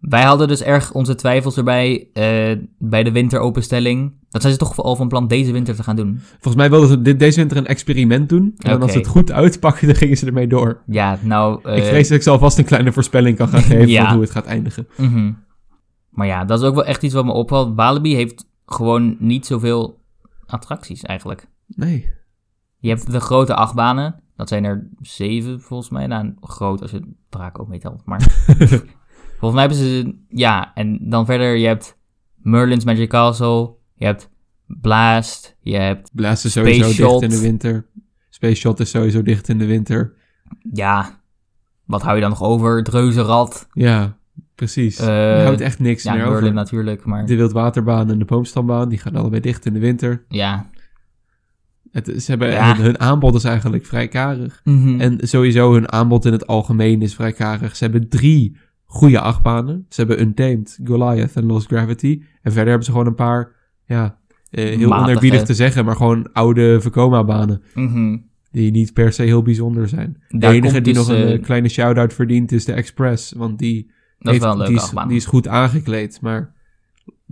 [0.00, 4.12] Wij hadden dus erg onze twijfels erbij eh, bij de winteropenstelling.
[4.30, 6.18] Dat zijn ze toch al van plan deze winter te gaan doen.
[6.30, 8.54] Volgens mij wilden ze dit, deze winter een experiment doen.
[8.58, 10.82] En als ze het goed uitpakken, dan gingen ze ermee door.
[10.86, 11.60] Ja, nou...
[11.64, 14.04] eh, ik vrees dat ik ze alvast een kleine voorspelling kan gaan geven Ja.
[14.04, 14.86] van hoe het gaat eindigen.
[14.96, 15.32] mhm.
[16.16, 17.74] Maar ja, dat is ook wel echt iets wat me opvalt.
[17.74, 20.02] Walibi heeft gewoon niet zoveel
[20.46, 21.48] attracties eigenlijk.
[21.66, 22.12] Nee.
[22.78, 24.22] Je hebt de grote achtbanen.
[24.36, 26.06] Dat zijn er zeven volgens mij.
[26.06, 28.04] Nou, groot als je draak ook meetelt.
[28.04, 28.20] Maar
[29.38, 30.18] volgens mij hebben ze...
[30.28, 31.98] Ja, en dan verder je hebt
[32.34, 33.74] Merlin's Magic Castle.
[33.94, 34.30] Je hebt
[34.66, 35.56] Blast.
[35.60, 36.10] Je hebt...
[36.12, 37.22] Blast is sowieso Space dicht Shot.
[37.22, 37.86] in de winter.
[38.30, 40.14] Space Shot is sowieso dicht in de winter.
[40.72, 41.20] Ja,
[41.84, 42.76] wat hou je dan nog over?
[42.76, 43.68] Het Reuzenrad.
[43.72, 44.18] Ja,
[44.56, 44.98] precies.
[44.98, 45.06] Eh,
[45.38, 46.52] je houdt echt niks Ja, meer over.
[46.52, 47.26] natuurlijk, maar...
[47.26, 50.24] De Wildwaterbaan en de Boomstambaan, die gaan allebei dicht in de winter.
[50.28, 50.70] Ja.
[51.92, 52.74] Het, ze hebben, Ja.
[52.76, 54.60] hun, hun aanbod is eigenlijk vrij karig.
[54.64, 55.00] Mhm.
[55.00, 57.76] En sowieso hun aanbod in het algemeen is vrij karig.
[57.76, 59.86] Ze hebben drie goede achtbanen.
[59.88, 62.22] Ze hebben Untamed, Goliath en Lost Gravity.
[62.42, 63.52] En verder hebben ze gewoon een paar,
[63.84, 64.18] ja,
[64.50, 65.08] eh, heel Matige.
[65.10, 67.62] onerbiedig te zeggen, maar gewoon oude Vekoma-banen.
[67.74, 68.16] Mhm.
[68.50, 70.22] Die niet per se heel bijzonder zijn.
[70.28, 73.32] De enige die dus, nog een eh, kleine shout-out verdient is de Express.
[73.32, 76.18] Want die, Dat is wel een leuke die, is, die is goed aangekleed.
[76.20, 76.54] Maar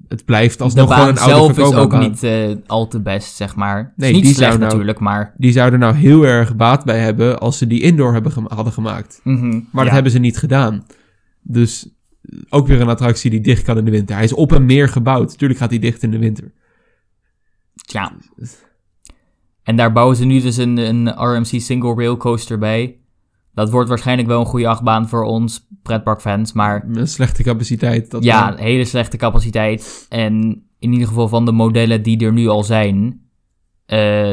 [0.09, 3.01] het blijft de alsnog gewoon baan een oude zelf is ook niet eh, al te
[3.01, 3.93] best, zeg maar.
[3.97, 5.35] Nee, is niet die slecht nou- natuurlijk, maar...
[5.37, 9.20] Die zouden nou heel erg baat bij hebben als ze die indoor hebben hadden gemaakt.
[9.24, 9.51] Mhm.
[9.51, 9.82] Maar Ja.
[9.85, 10.87] dat hebben ze niet gedaan.
[11.43, 11.89] Dus
[12.22, 14.14] eh, ook weer een attractie die dicht kan in de winter.
[14.14, 15.39] Hij is op en meer gebouwd.
[15.39, 16.53] Tuurlijk gaat hij dicht in de winter.
[17.74, 18.12] Ja.
[19.62, 22.99] En daar bouwen ze nu dus een, een RMC single rail coaster bij.
[23.55, 28.11] Dat wordt waarschijnlijk wel een goede achtbaan voor ons pretparkfans, maar Een slechte capaciteit.
[28.11, 30.07] Dat ja, een hele slechte capaciteit.
[30.09, 33.21] En in ieder geval van de modellen die er nu al zijn.
[33.87, 34.33] eh,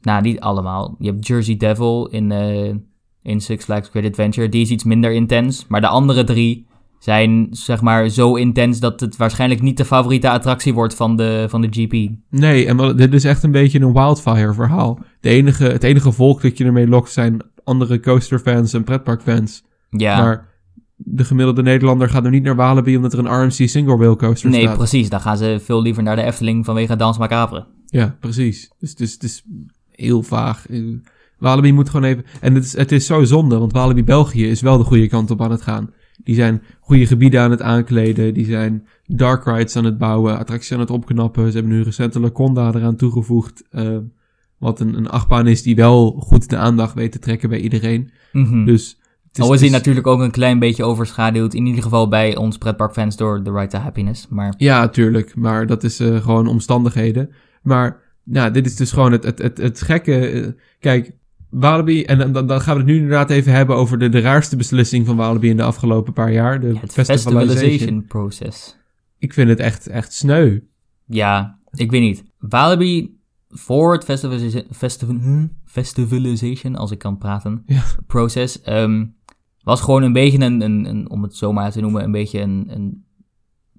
[0.00, 0.96] nou, niet allemaal.
[0.98, 2.74] Je hebt Jersey Devil in, eh,
[3.22, 4.48] in Six Flags Great Adventure.
[4.48, 5.64] Die is iets minder intens.
[5.68, 6.66] Maar de andere drie
[6.98, 11.46] zijn zeg maar zo intens dat het waarschijnlijk niet de favoriete attractie wordt van de,
[11.48, 12.10] van de GP.
[12.30, 14.98] Nee, en wel- dit is echt een beetje een wildfire verhaal.
[15.20, 19.62] De enige, het enige volk dat je ermee lokt zijn andere coasterfans en pretparkfans.
[19.90, 20.48] Ja, Maar
[20.96, 24.50] de gemiddelde Nederlander gaat er niet naar Walibi omdat er een RMC single rail coaster
[24.50, 24.76] nee, staat.
[24.76, 25.08] precies.
[25.08, 27.66] Dan gaan ze veel liever naar de Efteling vanwege Dans Macabre.
[27.86, 28.70] Ja, precies.
[28.78, 29.44] Dus het is, het is
[29.90, 30.66] heel vaag.
[31.38, 32.24] Walibi moet gewoon even...
[32.40, 35.30] En het is, het is zo zonde, want Walibi België is wel de goede kant
[35.30, 35.90] op aan het gaan.
[36.24, 38.34] Die zijn goede gebieden aan het aankleden.
[38.34, 40.38] Die zijn dark rides aan het bouwen.
[40.38, 41.50] Attracties aan het opknappen.
[41.52, 43.62] Ze hebben nu recent de Laconda eraan toegevoegd.
[43.70, 43.96] eh,
[44.58, 48.10] wat een, een achtbaan is die wel goed de aandacht weet te trekken bij iedereen.
[48.32, 48.64] Mhm.
[48.64, 48.98] Dus...
[49.28, 51.54] het is- Al is het hij natuurlijk ook een klein beetje overschaduwd.
[51.54, 54.28] In ieder geval bij ons pretparkfans door The Right to Happiness.
[54.28, 55.34] Maar Ja, tuurlijk.
[55.34, 57.30] Maar dat is eh, gewoon omstandigheden.
[57.62, 60.28] Maar nou, dit is dus gewoon het, het, het, het gekke.
[60.28, 60.46] eh,
[60.80, 61.12] kijk,
[61.50, 64.56] Walibi, en dan- dan, gaan we het nu inderdaad even hebben over de, de raarste
[64.56, 66.60] beslissing van Walibi in de afgelopen paar jaar.
[66.60, 67.48] De het festivalization.
[67.48, 68.76] festivalization process.
[69.18, 70.58] Ik vind het echt, echt sneu.
[71.06, 72.24] Ja, ik weet niet.
[72.38, 73.15] Walibi
[73.58, 74.04] voor het
[74.72, 77.82] festival, hm, festivalization, als ik kan praten, Ja.
[78.06, 79.04] proces, ehm,
[79.62, 82.40] was gewoon een beetje een, een, een, om het zo maar te noemen, een beetje
[82.40, 83.04] een, een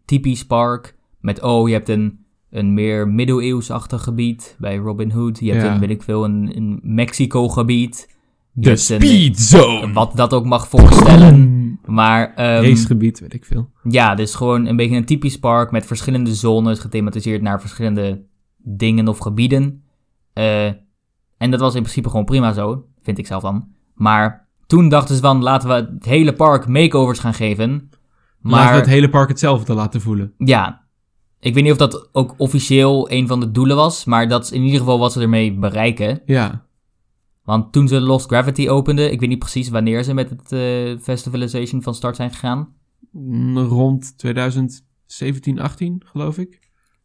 [0.05, 0.95] typisch park.
[1.19, 2.19] Met, oh, je hebt een,
[2.49, 5.39] een meer middeleeuwsachtig gebied bij Robin Hood.
[5.39, 5.73] Je hebt Ja.
[5.73, 8.15] een, weet ik veel, een, een Mexico-gebied.
[8.51, 9.93] De Speed Zone!
[9.93, 11.55] Wat dat ook mag voorstellen.
[11.85, 13.69] Maar Racegebied, weet ik veel.
[13.83, 18.21] ja, dus gewoon een beetje een typisch park met verschillende zones gethematiseerd naar verschillende
[18.57, 19.83] dingen of gebieden.
[20.33, 20.65] Eh,
[21.37, 23.67] en dat was in principe gewoon prima zo, vind ik zelf dan.
[23.93, 27.89] Maar toen dachten ze van, laten we het hele park makeovers gaan geven.
[28.39, 30.33] Maar Maar het hele park hetzelfde laten voelen.
[30.37, 30.85] ja,
[31.39, 34.51] ik weet niet of dat ook officieel een van de doelen was, maar dat is
[34.51, 36.21] in ieder geval wat ze ermee bereiken.
[36.25, 36.65] Ja.
[37.43, 40.97] Want toen ze Lost Gravity openden, ik weet niet precies wanneer ze met het eh,
[41.03, 42.73] Festivalization van start zijn gegaan.
[43.11, 46.59] Mm, Rond 2017, 18, geloof ik.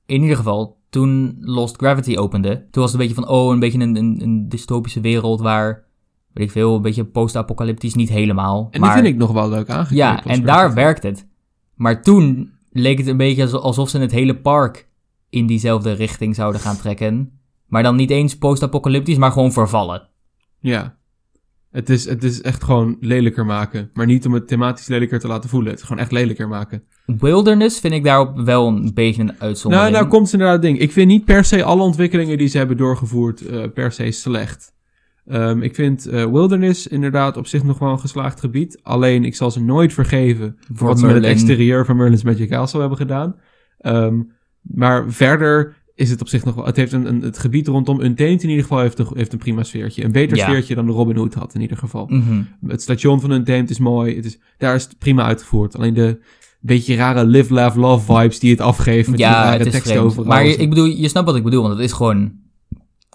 [0.07, 3.59] in ieder geval, toen Lost Gravity opende, toen was het een beetje van, oh, een
[3.59, 5.84] beetje een, een, een dystopische wereld waar,
[6.32, 8.68] weet ik veel, een beetje post-apocalyptisch, niet helemaal.
[8.70, 9.99] En maar, die vind ik nog wel leuk aangekleed.
[9.99, 11.26] Ja, Lost en daar werkt het.
[11.74, 14.88] Maar toen leek het een beetje also- alsof ze het hele park
[15.30, 17.32] in diezelfde richting zouden gaan trekken.
[17.66, 20.09] Maar dan niet eens post-apocalyptisch, maar gewoon vervallen.
[20.59, 20.97] Ja.
[21.72, 23.90] Het is, het is echt gewoon lelijker maken.
[23.94, 25.70] Maar niet om het thematisch lelijker te laten voelen.
[25.70, 26.82] Het is gewoon echt lelijker maken.
[27.06, 29.90] Wilderness vind ik daarop wel een beetje een uitzondering.
[29.90, 30.78] Nou, nou komt inderdaad het ding.
[30.78, 34.72] Ik vind niet per se alle ontwikkelingen die ze hebben doorgevoerd eh, per se slecht.
[35.26, 38.80] Ehm, ik vind eh, Wilderness inderdaad op zich nog wel een geslaagd gebied.
[38.82, 42.48] Alleen, ik zal ze nooit vergeven voor wat ze met het exterieur van Merlin's Magic
[42.48, 43.36] Castle hebben gedaan.
[43.78, 44.20] Ehm,
[44.62, 46.64] Maar verder is het op zich nog wel...
[46.66, 49.38] Het heeft een, een, het gebied rondom Untamed in ieder geval heeft een, heeft een
[49.38, 50.05] prima sfeertje.
[50.05, 50.45] Een beter Ja.
[50.47, 52.07] sfeertje dan de Robin Hood had in ieder geval.
[52.07, 52.43] Mhm.
[52.66, 54.16] Het station van Untamed is mooi.
[54.16, 55.76] Het is, daar is het prima uitgevoerd.
[55.76, 56.20] Alleen de
[56.61, 59.09] beetje rare live, laugh, love vibes die het afgeeft.
[59.09, 60.26] Met die Ja, rare het is teksten.
[60.26, 62.32] Maar je- ik bedoel, je snapt wat ik bedoel, want het is gewoon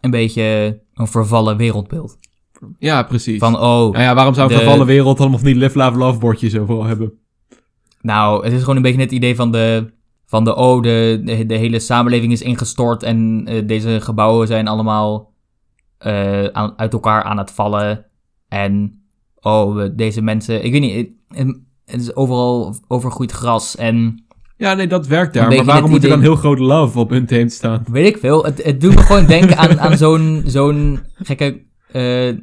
[0.02, 2.18] een beetje een vervallen wereldbeeld.
[2.80, 3.40] Ja, precies.
[3.40, 5.98] Van, oh, Nou ja, waarom zou een de- vervallen wereld dan nog niet live, laugh,
[5.98, 7.12] love bordjes overal hebben?
[8.02, 9.94] nou, het is gewoon een beetje het idee van de,
[10.30, 14.68] van de oh, de, de, de hele samenleving is ingestort en eh, deze gebouwen zijn
[14.68, 15.34] allemaal
[15.98, 18.06] eh, aan, uit elkaar aan het vallen.
[18.48, 19.02] En,
[19.40, 21.48] oh, deze mensen, ik weet niet, het,
[21.86, 24.26] het is overal overgroeid gras en...
[24.58, 25.48] Ja, nee, dat werkt daar.
[25.48, 27.84] Maar waarom moet er dan heel groot love op Untamed staan?
[27.92, 28.44] Weet ik veel.
[28.44, 31.62] Het, het doet me gewoon denken aan, aan zo'n zo'n gekke,
[31.92, 32.34] eh,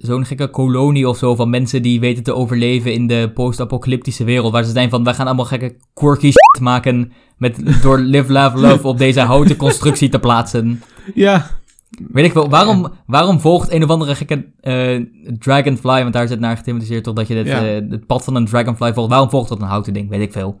[0.00, 4.52] zo'n gekke kolonie of zo van mensen die weten te overleven in de post-apocalyptische wereld.
[4.52, 8.56] Waar ze zijn van, wij gaan allemaal gekke quirky shit maken met, door Live, Laugh,
[8.56, 10.82] Love op deze houten constructie te plaatsen.
[11.14, 11.58] Ja,
[12.12, 12.48] Weet ik veel.
[12.48, 15.00] Waarom, waarom volgt een of andere gekke eh,
[15.38, 17.66] dragonfly, want daar is het naar gethematiseerd toch dat je Ja.
[17.66, 19.10] eh, het pad van een dragonfly volgt.
[19.10, 20.08] Waarom volgt dat een houten ding?
[20.08, 20.60] Weet ik veel.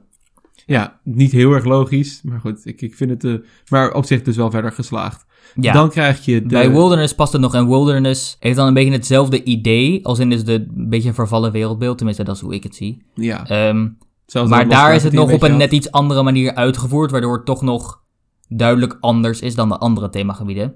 [0.66, 2.20] ja, niet heel erg logisch.
[2.22, 3.24] Maar goed, ik, ik vind het...
[3.24, 3.34] eh,
[3.68, 5.26] maar op zich dus wel verder geslaagd.
[5.54, 5.72] Ja.
[5.72, 6.48] Dan krijg je de...
[6.48, 7.54] Bij Wilderness past het nog.
[7.54, 10.06] En Wilderness heeft dan een beetje hetzelfde idee.
[10.06, 11.96] Als in dus de een beetje een vervallen wereldbeeld.
[11.96, 13.02] Tenminste, dat is hoe ik het zie.
[13.14, 13.88] ja, Ehm,
[14.48, 17.10] maar daar is het nog op een net iets andere manier uitgevoerd.
[17.10, 18.02] Waardoor het toch nog
[18.48, 20.74] duidelijk anders is dan de andere themagebieden.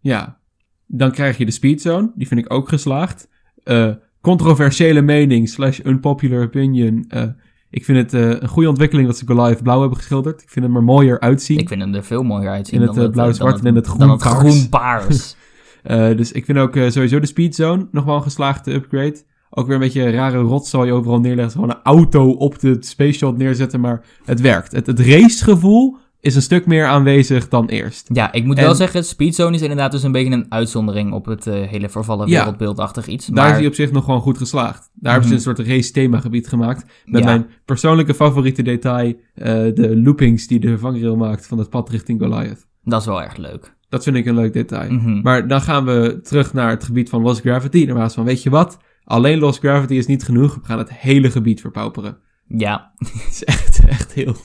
[0.00, 0.38] Ja.
[0.86, 2.12] Dan krijg je de Speedzone.
[2.14, 3.28] Die vind ik ook geslaagd.
[3.64, 3.90] Eh,
[4.20, 7.04] controversiële mening slash unpopular opinion.
[7.08, 7.22] Eh,
[7.70, 10.42] ik vind het eh, een goede ontwikkeling dat ze Goliath blauw hebben geschilderd.
[10.42, 11.58] Ik vind hem er mooier uitzien.
[11.58, 12.80] Ik vind hem er veel mooier uitzien.
[12.80, 14.56] In het, eh, blauw-zwart dan en in het dan het groen-paars.
[14.56, 15.36] groen-paars.
[15.86, 19.22] Eh, dus ik vind ook eh, sowieso de Speedzone nog wel een geslaagde upgrade.
[19.50, 21.52] Ook weer een beetje een rare rotzooi overal neerleggen.
[21.52, 24.72] Gewoon een auto op de space shot neerzetten, maar het werkt.
[24.72, 25.96] Het, het racegevoel
[26.26, 28.08] is een stuk meer aanwezig dan eerst.
[28.12, 31.26] ja, ik moet En- wel zeggen, Speedzone is inderdaad dus een beetje een uitzondering op
[31.26, 33.26] het eh, hele vervallen wereldbeeldachtig iets.
[33.26, 34.90] Daar Maar is hij op zich nog gewoon goed geslaagd.
[34.94, 35.48] Daar hebben ze Mhm.
[35.48, 36.84] een soort race themagebied gemaakt.
[37.04, 37.26] Met Ja.
[37.26, 42.20] mijn persoonlijke favoriete detail, eh, de loopings die de vangrail maakt van het pad richting
[42.20, 42.66] Goliath.
[42.84, 43.74] dat is wel erg leuk.
[43.88, 44.90] Dat vind ik een leuk detail.
[44.92, 45.20] Mhm.
[45.22, 47.86] Maar dan gaan we terug naar het gebied van Lost Gravity.
[47.86, 48.78] Daarnaast van, weet je wat?
[49.04, 50.54] Alleen Lost Gravity is niet genoeg.
[50.54, 52.16] We gaan het hele gebied verpauperen.
[52.48, 54.36] Ja, Het is echt, echt heel...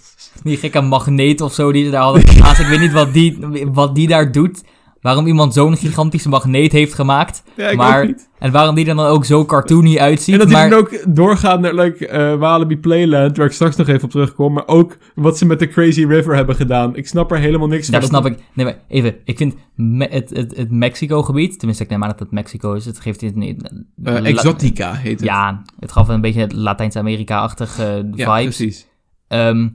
[0.43, 2.61] Die gekke magneet of zo die ze daar hadden geplaatst.
[2.61, 3.37] Ik weet niet wat die,
[3.71, 4.63] wat die daar doet.
[5.01, 7.43] Waarom iemand zo'n gigantische magneet heeft gemaakt.
[7.55, 8.29] Ja, ik maar, niet.
[8.39, 10.33] En waarom die er dan ook zo cartoony uitziet.
[10.33, 13.75] En dat maar, hij dan ook doorgaat naar like, eh, Walibi Playland, waar ik straks
[13.75, 14.53] nog even op terugkom.
[14.53, 16.95] Maar ook wat ze met de Crazy River hebben gedaan.
[16.95, 18.09] Ik snap er helemaal niks daar van.
[18.09, 18.37] snap ik...
[18.53, 19.15] Nee, maar even.
[19.23, 21.57] Ik vind me- het, het, het Mexico-gebied...
[21.57, 22.85] Tenminste, ik neem aan dat het Mexico is.
[22.85, 23.71] Het geeft dit niet...
[24.03, 25.29] Eh, Exotica heet het.
[25.29, 28.55] Ja, het gaf een beetje Latijns-Amerika-achtige Ja, vibes.
[28.55, 28.87] precies.
[29.27, 29.67] Ehm,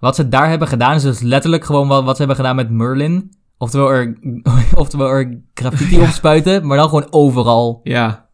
[0.00, 2.70] wat ze daar hebben gedaan is dus letterlijk gewoon wat, wat ze hebben gedaan met
[2.70, 3.32] Merlin.
[3.58, 4.16] Oftewel er,
[4.74, 7.80] oftewel er graffiti opspuiten, maar dan gewoon overal.
[7.82, 8.28] Ja,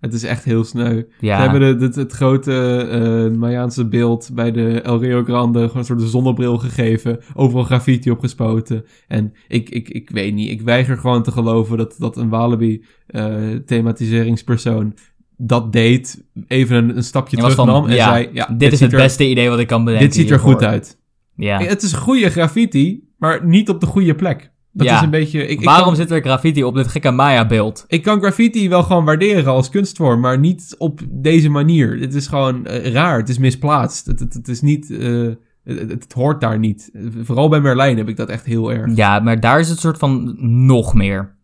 [0.00, 1.02] het is echt heel sneu.
[1.20, 5.60] Ja, We hebben de, het, het grote eh Mayaanse beeld bij de El Rio Grande
[5.60, 7.20] gewoon een soort zonnebril gegeven.
[7.34, 8.84] Overal graffiti opgespoten.
[9.08, 12.84] En ik, ik, ik weet niet, ik weiger gewoon te geloven dat, dat een Walibi
[13.06, 13.34] eh,
[13.66, 14.94] thematiseringspersoon
[15.36, 16.24] dat deed.
[16.46, 18.28] Even een, een stapje terug nam en ja, zei...
[18.32, 20.08] Ja, dit is het er- beste idee wat ik kan bedenken.
[20.08, 20.52] Dit ziet er hiervoor.
[20.52, 20.95] goed uit.
[21.36, 21.58] Ja.
[21.60, 24.50] Het is goede graffiti, maar niet op de goede plek.
[24.72, 24.96] Dat Ja.
[24.96, 25.42] is een beetje...
[25.42, 27.84] Ik, ik Waarom kan, zit er graffiti op dit gekke Maya-beeld?
[27.88, 32.00] ik kan graffiti wel gewoon waarderen als kunstvorm, maar niet op deze manier.
[32.00, 34.06] Het is gewoon eh, raar, het is misplaatst.
[34.06, 34.90] Het, het, het is niet...
[34.90, 35.22] eh,
[35.64, 36.90] het, het- het hoort daar niet.
[37.22, 38.96] Vooral bij Merlijn heb ik dat echt heel erg.
[38.96, 41.34] Ja, maar daar is het soort van nog meer.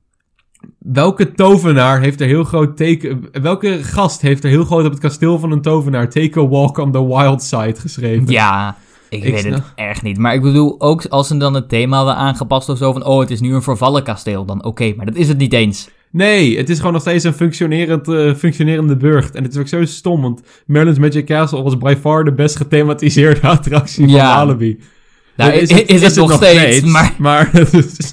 [0.78, 3.28] Welke tovenaar heeft er heel groot teken...
[3.42, 6.10] Welke gast heeft er heel groot op het kasteel van een tovenaar...
[6.10, 8.26] Take a walk on the wild side geschreven?
[8.30, 8.76] Ja,
[9.12, 10.18] ik, Ik weet snap- het echt niet.
[10.18, 13.04] Maar ik bedoel, ook als ze dan het thema hadden aangepast of zo van...
[13.04, 14.44] Oh, het is nu een vervallen kasteel.
[14.44, 15.88] Dan oké, maar dat is het niet eens.
[16.10, 19.34] Nee, het is gewoon nog steeds een functionerend, eh, functionerende burcht.
[19.34, 22.56] En het is ook zo stom, want Merlin's Magic Castle was by far de best
[22.56, 24.36] gethematiseerde attractie van Ja.
[24.36, 24.78] Walibi.
[25.36, 26.82] Nou, is, is, het, nog steeds,
[27.18, 27.50] maar...
[27.72, 28.12] Is,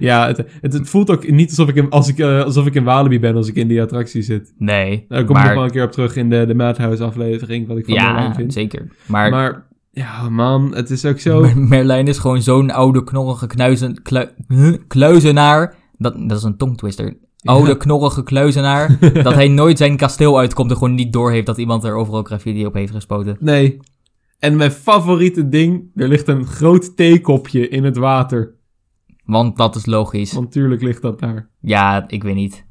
[0.00, 2.74] ja, het, het, het voelt ook niet alsof ik, in, als ik, eh, alsof ik
[2.74, 4.52] in Walibi ben als ik in die attractie zit.
[4.58, 5.44] Nee, Daar kom ik maar...
[5.44, 8.34] nog wel een keer op terug in de, de Madhouse aflevering, wat ik van Ja,
[8.34, 8.52] vind.
[8.52, 8.86] zeker.
[9.06, 11.40] Maar, Maar, ja man, het is ook zo...
[11.42, 14.02] Mer- Merlijn is gewoon zo'n oude, knorrige knuizen,
[14.88, 15.74] kluizenaar.
[15.98, 17.16] Dat, dat is een tongtwister.
[17.42, 17.76] Oude, Ja.
[17.76, 18.98] knorrige kluizenaar.
[19.22, 22.66] dat hij nooit zijn kasteel uitkomt en gewoon niet doorheeft dat iemand er overal graffiti
[22.66, 23.36] op heeft gespoten.
[23.40, 23.76] Nee.
[24.38, 28.54] En mijn favoriete ding, er ligt een groot theekopje in het water.
[29.24, 30.32] Want dat is logisch.
[30.32, 31.48] Want tuurlijk ligt dat daar.
[31.60, 32.66] Ja, ik weet niet.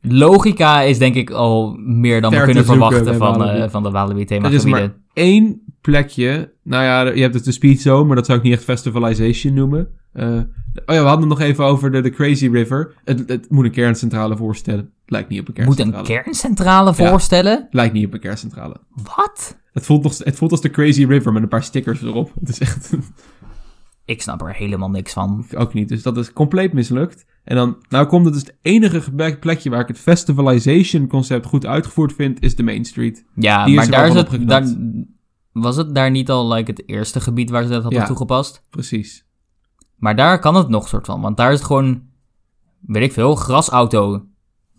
[0.00, 4.14] Logica is denk ik al meer dan we kunnen verwachten van, eh, van de Walibi
[4.14, 4.70] Er is themagebieden.
[4.70, 6.52] maar één plekje.
[6.62, 9.54] Nou ja, je hebt het de Speed Zone, maar dat zou ik niet echt Festivalization
[9.54, 9.88] noemen.
[10.12, 10.42] Eh, oh ja,
[10.86, 12.92] we hadden het nog even over de, de Crazy River.
[13.04, 14.90] Het, het moet een kerncentrale voorstellen.
[15.06, 16.08] Lijkt niet op een Moet kerncentrale.
[16.16, 17.66] een kerncentrale voorstellen?
[17.70, 18.76] Lijkt niet op een kerncentrale.
[19.16, 19.58] Wat?
[19.72, 22.32] Het voelt, nog, het voelt als de Crazy River met een paar stickers erop.
[22.40, 22.90] Het is echt
[24.04, 25.46] Ik snap er helemaal niks van.
[25.56, 25.88] ook niet.
[25.88, 27.26] Dus dat is compleet mislukt.
[27.44, 31.66] En dan, nou komt het dus het enige plekje waar ik het festivalization concept goed
[31.66, 33.24] uitgevoerd vind, is de Main Street.
[33.34, 34.48] Ja, Die maar daar is het...
[34.48, 34.74] Daar.
[35.60, 38.06] Was het daar niet al like, het eerste gebied waar ze dat hadden Ja.
[38.06, 38.64] toegepast?
[38.70, 39.24] Precies.
[39.96, 41.20] Maar daar kan het nog soort van.
[41.20, 42.02] Want daar is het gewoon,
[42.80, 44.24] weet ik veel, grasauto.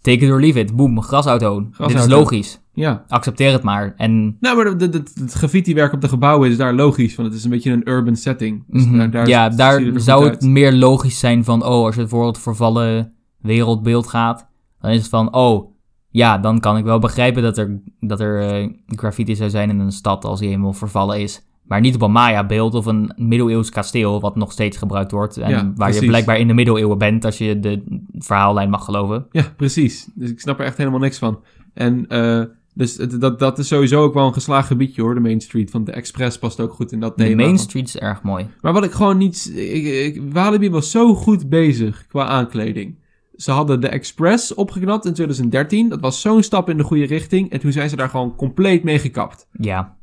[0.02, 0.76] Take it or leave it.
[0.76, 1.60] Boom, grasauto.
[1.60, 2.16] Dit is Grasauto.
[2.16, 2.62] logisch.
[2.74, 3.04] Ja.
[3.08, 3.94] Accepteer het maar.
[3.98, 7.44] En Nou, maar de- het graffiti-werk op de gebouwen is daar logisch, want het is
[7.44, 8.64] een beetje een urban setting.
[8.68, 10.42] Dus mhm, daar, daar ja, daar zou het uit.
[10.42, 11.62] meer logisch zijn van...
[11.66, 14.48] Oh, als je voor het vervallen wereldbeeld gaat...
[14.80, 15.71] Dan is het van, oh...
[16.12, 19.80] Ja, dan kan ik wel begrijpen dat er, dat er eh, graffiti zou zijn in
[19.80, 21.46] een stad als die helemaal vervallen is.
[21.64, 25.38] Maar niet op een Maya-beeld of een middeleeuws kasteel, wat nog steeds gebruikt wordt.
[25.38, 29.26] En Ja, waar je blijkbaar in de middeleeuwen bent, als je de verhaallijn mag geloven.
[29.32, 30.10] Ja, precies.
[30.16, 31.40] Dus ik snap er echt helemaal niks van.
[31.74, 32.42] En eh,
[32.74, 35.72] dus het- dat, dat is sowieso ook wel een geslaagd gebiedje hoor, de Main Street.
[35.72, 37.36] Want de Express past ook goed in dat De thema.
[37.36, 38.48] Main van- Street is erg mooi.
[38.62, 39.52] Maar wat ik gewoon niet...
[39.56, 39.84] Ik,
[40.16, 42.96] ik, Walibi was zo goed bezig qua aankleding.
[43.42, 45.90] Ze hadden de Express opgeknapt in 2013.
[45.90, 47.52] Dat was zo'n stap in de goede richting.
[47.52, 49.48] En toen zijn ze daar gewoon compleet mee gekapt.
[49.52, 49.98] Ja,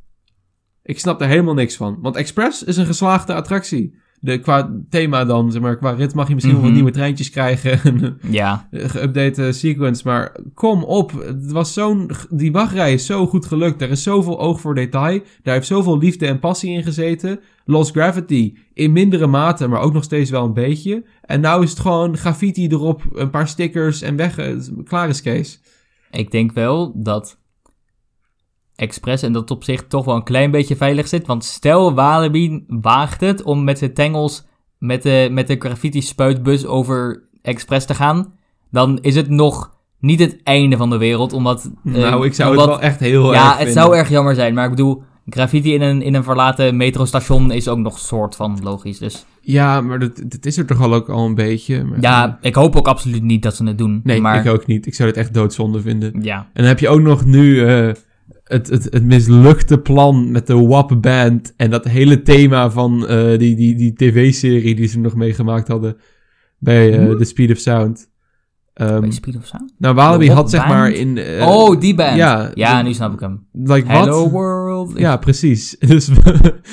[0.82, 1.98] Ik snap er helemaal niks van.
[2.00, 3.94] Want Express is een geslaagde attractie.
[4.20, 6.72] De, qua thema dan, zeg maar, qua rit mag je misschien wel Mhm.
[6.72, 7.80] wat nieuwe treintjes krijgen.
[7.82, 8.68] en ja.
[8.70, 10.02] een geüpdate sequence.
[10.04, 13.82] Maar kom op, het was zo'n, die wachtrij is zo goed gelukt.
[13.82, 15.20] Er is zoveel oog voor detail.
[15.42, 17.40] Daar heeft zoveel liefde en passie in gezeten.
[17.64, 21.04] Lost Gravity in mindere mate, maar ook nog steeds wel een beetje.
[21.22, 24.38] En nou is het gewoon graffiti erop, een paar stickers en weg.
[24.38, 25.60] eh, Klaar is Kees.
[26.10, 27.38] Ik denk wel dat
[28.78, 31.26] Express en dat op zich toch wel een klein beetje veilig zit.
[31.26, 34.44] Want stel Walibi waagt het om met zijn tangles
[34.78, 38.32] met de, met de graffiti spuitbus over Express te gaan.
[38.70, 41.32] Dan is het nog niet het einde van de wereld.
[41.32, 43.74] Omdat, eh, nou, ik zou omdat- het wel echt heel erg Ja, het vinden.
[43.74, 44.54] zou erg jammer zijn.
[44.54, 48.58] Maar ik bedoel, graffiti in een, in een verlaten metrostation is ook nog soort van
[48.62, 48.98] logisch.
[48.98, 51.84] Dus Ja, maar dat, dat is er toch al ook al een beetje.
[51.84, 54.00] Maar, ja, ik hoop ook absoluut niet dat ze het doen.
[54.04, 54.86] Nee, maar ik ook niet.
[54.86, 56.22] Ik zou het echt doodzonde vinden.
[56.22, 56.36] ja.
[56.36, 57.88] En dan heb je ook nog nu eh,
[58.48, 61.52] het, het, het mislukte plan met de WAP Band.
[61.56, 65.96] En dat hele thema van eh, die, die, die tv-serie die ze nog meegemaakt hadden
[66.58, 68.10] bij eh The Speed of Sound.
[68.74, 69.74] Ehm, Bij Speed of Sound?
[69.78, 70.72] nou, Walibi had zeg Band?
[70.74, 71.16] maar in...
[71.18, 72.16] eh, oh, die band.
[72.16, 73.46] Ja, Ja, de- nu snap ik hem.
[73.52, 74.30] like, Hello wat?
[74.30, 74.98] world.
[74.98, 75.76] Ja, precies.
[75.88, 76.08] Dus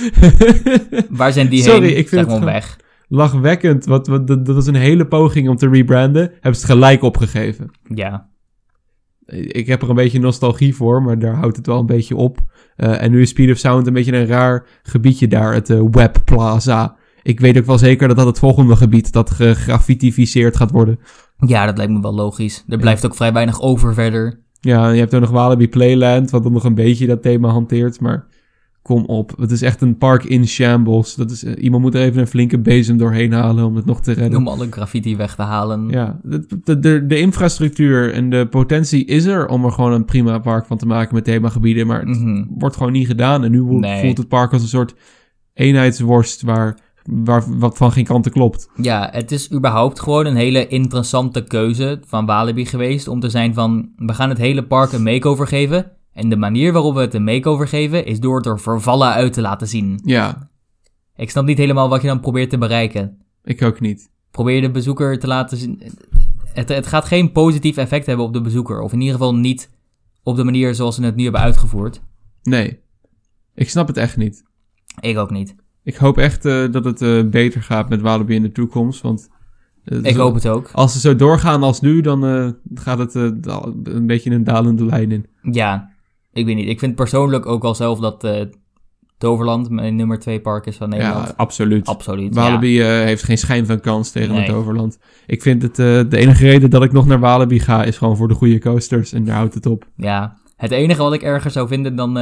[1.09, 1.97] Waar zijn die Sorry, heen?
[1.97, 2.77] ik vind Zeg het gewoon gewoon- weg.
[3.07, 3.85] lachwekkend.
[3.85, 6.21] Wat, wat, dat, dat was een hele poging om te rebranden.
[6.21, 7.71] Hebben ze het gelijk opgegeven.
[7.83, 8.29] Ja.
[9.27, 12.37] Ik heb er een beetje nostalgie voor, maar daar houdt het wel een beetje op.
[12.75, 15.81] Eh, en nu is Speed of Sound een beetje een raar gebiedje daar, het eh,
[15.91, 16.95] Web Plaza.
[17.23, 20.99] Ik weet ook wel zeker dat dat het volgende gebied dat gegraffitificeerd gaat worden.
[21.37, 22.63] ja, dat lijkt me wel logisch.
[22.67, 24.39] Er blijft ook vrij weinig over verder.
[24.59, 27.99] Ja, je hebt er nog Walibi Playland, wat dan nog een beetje dat thema hanteert,
[27.99, 28.27] maar
[28.85, 29.33] kom op.
[29.37, 31.15] Het is echt een park in shambles.
[31.15, 34.01] Dat is, eh, iemand moet er even een flinke bezem doorheen halen om het nog
[34.01, 34.39] te redden.
[34.39, 35.89] Om alle graffiti weg te halen.
[35.89, 40.05] Ja, de, de, de, de infrastructuur en de potentie is er om er gewoon een
[40.05, 42.43] prima park van te maken met themagebieden, maar het Mhm.
[42.57, 43.43] wordt gewoon niet gedaan.
[43.43, 44.01] En nu Nee.
[44.03, 44.95] voelt het park als een soort
[45.53, 48.69] eenheidsworst waar, waar wat van geen kanten klopt.
[48.81, 53.07] Ja, het is überhaupt gewoon een hele interessante keuze van Walibi geweest.
[53.07, 55.91] Om te zijn van, we gaan het hele park een makeover geven.
[56.15, 59.33] En de manier waarop we het een makeover geven, is door het er vervallen uit
[59.33, 59.99] te laten zien.
[60.03, 60.49] Ja,
[61.15, 63.17] Ik snap niet helemaal wat je dan probeert te bereiken.
[63.43, 64.09] ik ook niet.
[64.31, 65.81] Probeer de bezoeker te laten zien.
[66.53, 68.81] Het, het gaat geen positief effect hebben op de bezoeker.
[68.81, 69.69] Of in ieder geval niet
[70.23, 72.01] op de manier zoals ze het nu hebben uitgevoerd.
[72.43, 72.79] Nee,
[73.55, 74.43] ik snap het echt niet.
[74.99, 75.55] Ik ook niet.
[75.83, 79.29] Ik hoop echt eh, dat het eh, beter gaat met Walibi in de toekomst, want...
[79.83, 80.69] eh, Ik zo- hoop het ook.
[80.71, 85.25] Als ze zo doorgaan als nu, dan gaat het een beetje een dalende lijn in.
[85.51, 85.89] Ja,
[86.35, 86.69] ik weet niet.
[86.69, 88.41] Ik vind persoonlijk ook wel zelf dat eh
[89.17, 91.27] Toverland mijn nummer 2 park is van Nederland.
[91.27, 91.87] Ja, absoluut.
[91.87, 92.35] Absoluut.
[92.35, 92.41] ja.
[92.41, 94.41] Walibi eh, heeft geen schijn van kans tegen Nee.
[94.45, 94.99] het Overland.
[95.25, 98.17] Ik vind het, eh, de enige reden dat ik nog naar Walibi ga, is gewoon
[98.17, 99.13] voor de goede coasters.
[99.13, 99.85] En daar houdt het op.
[99.95, 102.17] Ja, het enige wat ik erger zou vinden dan,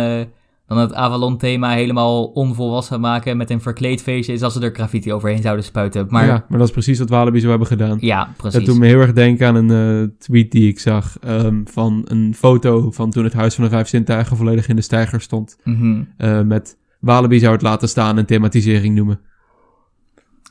[0.67, 5.13] dan het Avalon-thema helemaal onvolwassen maken met een verkleed feestje, is als ze er graffiti
[5.13, 6.05] overheen zouden spuiten.
[6.09, 7.97] Maar ja, ja, maar dat is precies wat Walibi zo hebben gedaan.
[8.37, 8.57] precies.
[8.59, 12.01] Dat doet me heel erg denken aan een eh, tweet die ik zag ehm, van
[12.07, 15.57] een foto van toen het Huis van de Vijf Zintuigen volledig in de steiger stond.
[15.63, 16.03] Mhm.
[16.17, 19.19] Eh, met Walibi zou het laten staan en thematisering noemen.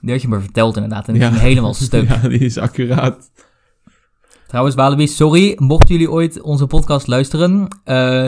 [0.00, 1.28] Die had je me verteld inderdaad en die Ja.
[1.28, 2.08] ging helemaal stuk.
[2.22, 3.30] ja, die is accuraat.
[4.46, 7.68] Trouwens, Walibi, sorry, mochten jullie ooit onze podcast luisteren.
[7.84, 8.26] eh,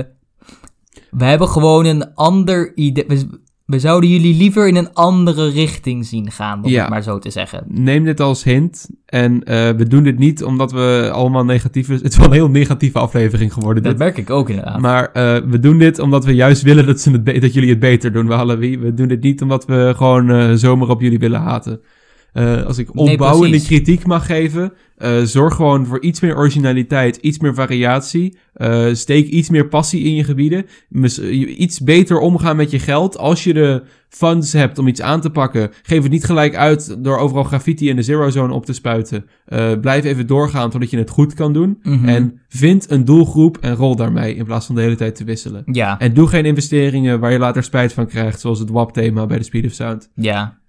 [1.10, 3.04] We hebben gewoon een ander idee.
[3.08, 3.26] We,
[3.64, 6.80] we zouden jullie liever in een andere richting zien gaan, om Ja.
[6.80, 7.64] het maar zo te zeggen.
[7.68, 8.88] Neem dit als hint.
[9.06, 11.92] En eh, we doen dit niet omdat we allemaal negatieve...
[11.92, 13.82] Het is wel een heel negatieve aflevering geworden.
[13.82, 14.00] Dat dit.
[14.00, 14.80] merk ik ook inderdaad.
[14.80, 17.78] Maar eh, we doen dit omdat we juist willen dat, ze het dat jullie het
[17.78, 18.78] beter doen, Walibi.
[18.78, 21.80] We doen dit niet omdat we gewoon eh, zomaar op jullie willen haten.
[22.34, 27.38] Eh, als ik opbouwende kritiek mag geven, eh, zorg gewoon voor iets meer originaliteit, iets
[27.38, 28.36] meer variatie.
[28.54, 30.66] Eh, steek iets meer passie in je gebieden.
[31.58, 33.18] Iets beter omgaan met je geld.
[33.18, 36.96] Als je de funds hebt om iets aan te pakken, geef het niet gelijk uit
[37.04, 39.26] door overal graffiti in de zero zone op te spuiten.
[39.80, 41.78] Blijf even doorgaan totdat je het goed kan doen.
[41.82, 42.08] Mhm.
[42.08, 45.62] En vind een doelgroep en rol daarmee in plaats van de hele tijd te wisselen.
[45.72, 49.38] Ja, En doe geen investeringen waar je later spijt van krijgt, zoals het WAP-thema bij
[49.38, 50.10] de Speed of Sound.
[50.14, 50.62] ja.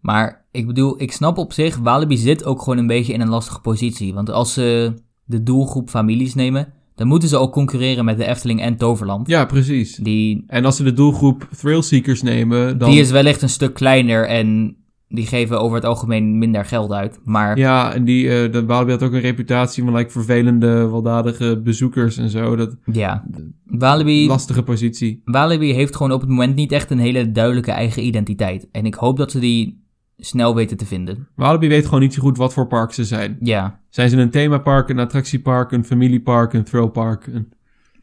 [0.00, 3.28] Maar ik bedoel, ik snap op zich, Walibi zit ook gewoon een beetje in een
[3.28, 4.14] lastige positie.
[4.14, 4.92] Want als ze
[5.24, 9.28] de doelgroep families nemen, dan moeten ze ook concurreren met de Efteling en Toverland.
[9.28, 9.96] Ja, precies.
[9.96, 12.90] Die, En als ze de doelgroep thrill-seekers nemen, dan...
[12.90, 14.76] die is wellicht een stuk kleiner en
[15.08, 17.20] die geven over het algemeen minder geld uit.
[17.24, 22.16] Maar Ja, en die, de Walibi had ook een reputatie van like, vervelende, weldadige bezoekers
[22.16, 22.56] en zo.
[22.56, 23.24] Dat ja,
[23.64, 25.22] Walibi, lastige positie.
[25.24, 28.68] Walibi heeft gewoon op het moment niet echt een hele duidelijke eigen identiteit.
[28.72, 29.86] En ik hoop dat ze die
[30.18, 31.28] snel weten te vinden.
[31.34, 33.36] Walibi weet gewoon niet zo goed wat voor park ze zijn.
[33.40, 37.26] Ja, Zijn ze een themapark, een attractiepark, een familiepark, een thrillpark?
[37.26, 37.52] Een...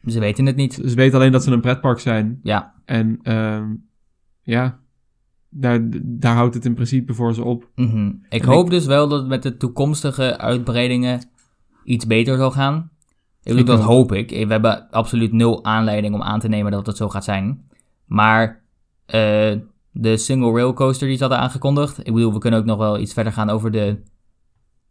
[0.06, 0.74] ze weten het niet.
[0.74, 2.40] Ze weten alleen dat ze een pretpark zijn.
[2.42, 3.74] Ja, En ehm,
[4.42, 4.78] ja,
[5.48, 7.70] daar, daar houdt het in principe voor ze op.
[7.74, 8.12] mhm.
[8.28, 11.28] ik En hoop dus wel dat het met de toekomstige uitbreidingen
[11.84, 12.90] iets beter zal gaan.
[13.42, 14.30] Ik bedoel, dat hoop ik.
[14.30, 17.68] We hebben absoluut nul aanleiding om aan te nemen dat het zo gaat zijn.
[18.04, 18.62] Maar
[19.06, 19.52] eh,
[19.98, 21.98] de single rail coaster die ze hadden aangekondigd.
[21.98, 24.02] Ik bedoel, we kunnen ook nog wel iets verder gaan over de,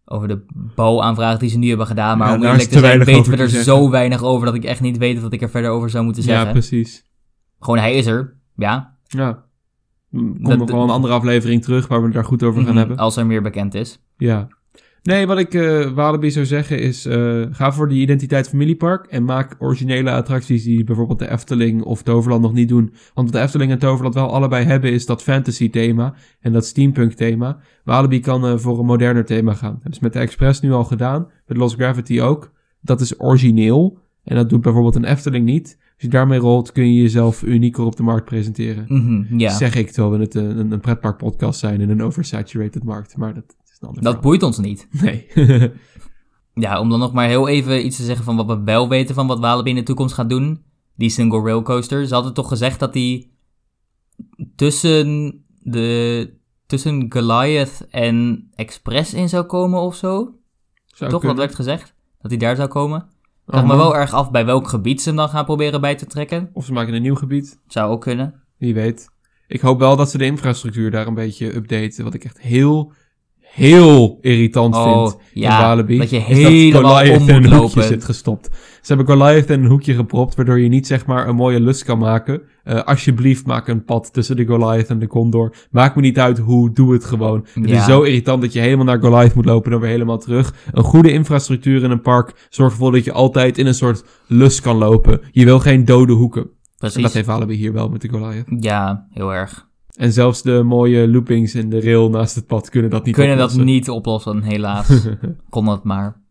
[0.06, 0.45] over de
[0.76, 2.18] bouwaanvraag die ze nu hebben gedaan.
[2.18, 4.82] Maar Ja, om eerlijk te zijn, weten we er zo weinig over dat ik echt
[4.82, 6.45] niet weet wat ik er verder over zou moeten zeggen.
[6.45, 7.06] Ja, precies.
[7.60, 8.38] Gewoon, hij is er.
[8.56, 8.97] Ja.
[9.03, 9.43] Ja.
[10.12, 12.78] Komt nog wel een andere aflevering terug waar we het daar goed over gaan Mhm,
[12.78, 12.97] hebben.
[12.97, 13.99] Als er meer bekend is.
[14.18, 14.47] Ja.
[15.06, 19.24] Nee, wat ik eh Walibi zou zeggen is, eh, ga voor die identiteit familiepark en
[19.24, 22.93] maak originele attracties die bijvoorbeeld de Efteling of Toverland nog niet doen.
[23.14, 26.66] Want wat de Efteling en Toverland wel allebei hebben is dat fantasy thema en dat
[26.66, 27.58] steampunk thema.
[27.84, 29.72] Walibi kan eh, voor een moderner thema gaan.
[29.74, 32.51] Dat hebben ze met de Express nu al gedaan, met Lost Gravity ook.
[32.82, 35.78] Dat is origineel en dat doet bijvoorbeeld een Efteling niet.
[35.80, 38.86] Als je daarmee rolt kun je jezelf unieker op de markt presenteren.
[39.38, 39.49] Ja.
[39.49, 43.18] Zeg ik terwijl we het een, een, een pretpark podcast zijn in een oversaturated markt,
[43.18, 44.21] maar dat is Dat verhaal.
[44.21, 44.88] boeit ons niet.
[45.01, 45.28] Nee.
[46.53, 49.15] Ja, om dan nog maar heel even iets te zeggen van wat we wel weten
[49.15, 50.63] van wat Walibi in de toekomst gaat doen.
[50.95, 52.07] Die single rail coaster.
[52.07, 53.38] Ze hadden toch gezegd dat die
[54.55, 56.34] tussen de
[56.65, 60.36] tussen Goliath en Express in zou komen of zo.
[60.86, 61.38] Zou toch, kunnen.
[61.38, 61.93] dat werd gezegd.
[62.21, 62.99] Dat die daar zou komen.
[62.99, 63.05] Ik
[63.53, 65.95] Oh, vraag me wel erg af bij welk gebied ze hem dan gaan proberen bij
[65.95, 66.49] te trekken.
[66.53, 67.59] Of ze maken een nieuw gebied.
[67.67, 68.43] Zou ook kunnen.
[68.57, 69.09] Wie weet.
[69.47, 72.03] Ik hoop wel dat ze de infrastructuur daar een beetje updaten.
[72.03, 72.91] Wat ik echt heel,
[73.56, 75.97] heel irritant Oh, vind in ja, Walibi.
[75.97, 78.49] dat je is helemaal Goliath om in een hoekje zit gestopt.
[78.82, 81.84] Ze hebben Goliath in een hoekje gepropt, waardoor je niet zeg maar een mooie lus
[81.84, 82.41] kan maken.
[82.64, 85.56] Eh, alsjeblieft, maak een pad tussen de Goliath en de Condor.
[85.72, 87.45] Maakt me niet uit hoe, doe het gewoon.
[87.53, 90.18] Het is zo irritant dat je helemaal naar Goliath moet lopen en dan weer helemaal
[90.18, 90.53] terug.
[90.72, 94.62] Een goede infrastructuur in een park zorgt ervoor dat je altijd in een soort lus
[94.62, 95.22] kan lopen.
[95.32, 96.41] Je wil geen dode hoeken.
[96.41, 97.14] En dat Precies.
[97.14, 98.45] heeft Walibi hier wel met de Goliath.
[98.60, 99.68] Ja, heel erg.
[99.96, 103.38] En zelfs de mooie loopings in de rail naast het pad kunnen dat niet Kunnen
[103.38, 103.74] dat oplossen.
[103.74, 105.08] niet oplossen, helaas.
[105.50, 106.24] Kon dat maar.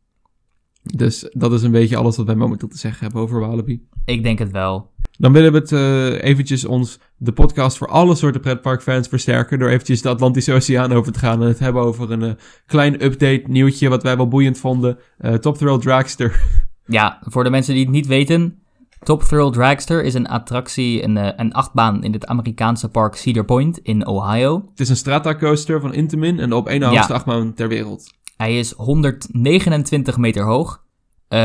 [0.82, 3.86] Dus dat is een beetje alles wat wij momenteel te zeggen hebben over Walibi.
[4.04, 4.92] Ik denk het wel.
[5.18, 9.58] Dan willen we het eh, eventjes ons, de podcast voor alle soorten pretparkfans versterken...
[9.58, 11.42] door eventjes de Atlantische Oceaan over te gaan...
[11.42, 12.32] en het hebben over een eh,
[12.66, 14.98] klein update nieuwtje wat wij wel boeiend vonden.
[15.18, 16.40] Eh, Top Thrill Dragster.
[16.86, 18.58] Ja, voor de mensen die het niet weten.
[19.02, 23.44] Top Thrill Dragster is een attractie, een, eh, een achtbaan in het Amerikaanse park Cedar
[23.44, 24.64] Point in Ohio.
[24.70, 27.14] het is een strata coaster van Intamin en de op één na hoogste Ja.
[27.18, 28.04] achtbaan ter wereld.
[28.36, 30.82] Hij is 129 meter hoog.
[31.28, 31.38] Eh,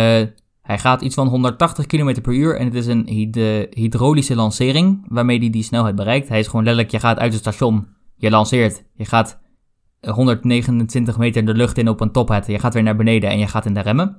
[0.62, 5.06] hij gaat iets van 180 km per uur en het is een hyd- hydraulische lancering
[5.08, 6.30] waarmee hij die snelheid bereikt.
[6.30, 9.40] Hij is gewoon letterlijk, je gaat uit het station, je lanceert, je gaat
[10.08, 13.48] 129 meter de lucht in op een tophat, je gaat weer naar beneden en je
[13.48, 14.18] gaat in de remmen.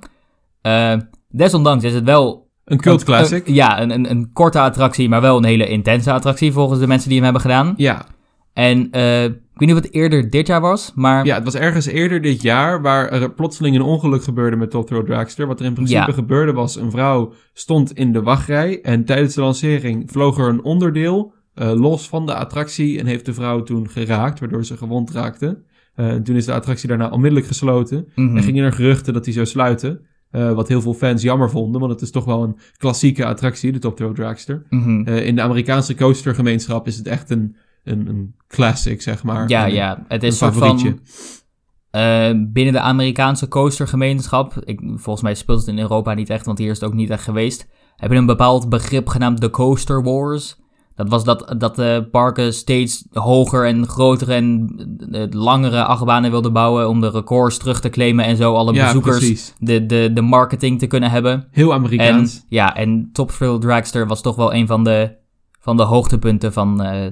[0.60, 0.96] Eh,
[1.28, 3.46] desondanks is het wel Een cult classic.
[3.48, 6.86] Een- ja, een, een, een korte attractie, maar wel een hele intense attractie volgens de
[6.86, 7.74] mensen die hem hebben gedaan.
[7.76, 8.06] ja.
[8.52, 11.54] En eh, ik weet niet of het eerder dit jaar was, maar ja, het was
[11.54, 15.46] ergens eerder dit jaar waar er plotseling een ongeluk gebeurde met Top Thrill Dragster.
[15.46, 16.12] Wat er in principe Ja.
[16.12, 20.64] gebeurde was, een vrouw stond in de wachtrij en tijdens de lancering vloog er een
[20.64, 25.10] onderdeel eh, los van de attractie en heeft de vrouw toen geraakt, waardoor ze gewond
[25.10, 25.62] raakte.
[25.94, 28.36] Eh, toen is de attractie daarna onmiddellijk gesloten Mhm.
[28.36, 30.00] en gingen er geruchten dat die zou sluiten.
[30.30, 33.72] Eh, wat heel veel fans jammer vonden, want het is toch wel een klassieke attractie,
[33.72, 34.66] de Top Thrill Dragster.
[34.70, 35.02] Mhm.
[35.06, 39.48] Eh, in de Amerikaanse coastergemeenschap is het echt een, een, een classic, zeg maar.
[39.48, 40.88] ja, Een- ja, het Een is favorietje.
[41.02, 42.00] van...
[42.00, 46.58] eh, binnen de Amerikaanse coastergemeenschap, ik, volgens mij speelt het in Europa niet echt, want
[46.58, 47.66] hier is het ook niet echt geweest,
[47.96, 50.58] hebben een bepaald begrip genaamd de Coaster Wars.
[50.95, 54.68] Dat was dat, dat de parken steeds hoger en groter en
[55.12, 58.84] eh, langere achtbanen wilden bouwen om de records terug te claimen en zo alle Ja,
[58.86, 59.55] bezoekers precies.
[59.59, 61.49] de, de, de marketing te kunnen hebben.
[61.51, 62.45] Heel En, Amerikaans.
[62.49, 65.16] ja, en Top Thrill Dragster was toch wel een van de,
[65.61, 67.07] van de hoogtepunten van, eh,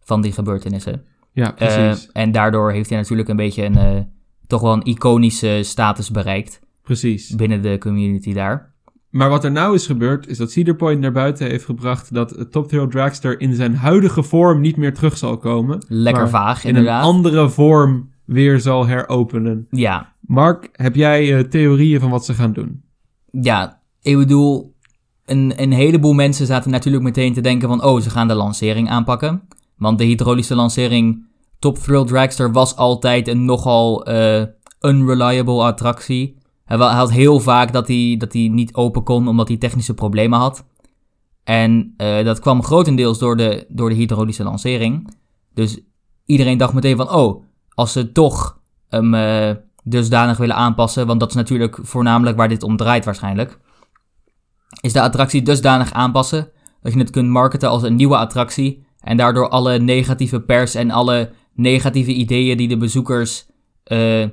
[0.00, 1.04] van die gebeurtenissen.
[1.32, 2.10] ja, Eh, precies.
[2.12, 4.00] en daardoor heeft hij natuurlijk een beetje een, eh,
[4.46, 7.34] toch wel een iconische status bereikt precies.
[7.34, 8.71] binnen de community daar.
[9.12, 12.30] Maar wat er nou is gebeurd, is dat Cedar Point naar buiten heeft gebracht dat
[12.30, 15.84] het Top Thrill Dragster in zijn huidige vorm niet meer terug zal komen.
[15.88, 17.02] Lekker vaag, in inderdaad.
[17.02, 19.66] een andere vorm weer zal heropenen.
[19.70, 22.82] Ja, Mark, heb jij eh, theorieën van wat ze gaan doen?
[23.40, 24.74] ja, ik bedoel,
[25.24, 28.88] een, een heleboel mensen zaten natuurlijk meteen te denken van, oh, ze gaan de lancering
[28.90, 29.42] aanpakken.
[29.76, 31.26] Want de hydraulische lancering
[31.58, 34.42] Top Thrill Dragster was altijd een nogal eh,
[34.80, 36.36] unreliable attractie.
[36.78, 40.38] Hij had heel vaak dat hij, dat hij niet open kon omdat hij technische problemen
[40.38, 40.66] had.
[41.44, 45.14] En eh, dat kwam grotendeels door de, door de hydraulische lancering.
[45.54, 45.80] Dus
[46.24, 47.44] iedereen dacht meteen van, oh,
[47.74, 49.50] als ze toch hem eh,
[49.84, 53.58] dusdanig willen aanpassen, want dat is natuurlijk voornamelijk waar dit om draait waarschijnlijk,
[54.80, 56.50] is de attractie dusdanig aanpassen
[56.82, 60.90] dat je het kunt marketen als een nieuwe attractie en daardoor alle negatieve pers en
[60.90, 63.46] alle negatieve ideeën die de bezoekers
[63.84, 64.24] eh,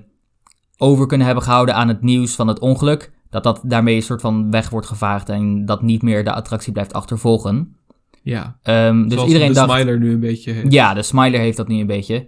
[0.82, 4.22] over kunnen hebben gehouden aan het nieuws van het ongeluk, dat dat daarmee een soort
[4.22, 7.76] van weg wordt gevaagd en dat niet meer de attractie blijft achtervolgen.
[8.24, 9.72] Ja, Ehm, dus zoals iedereen de dacht...
[9.72, 10.72] Smiler nu een beetje heeft.
[10.72, 12.28] Ja, de Smiler heeft dat nu een beetje.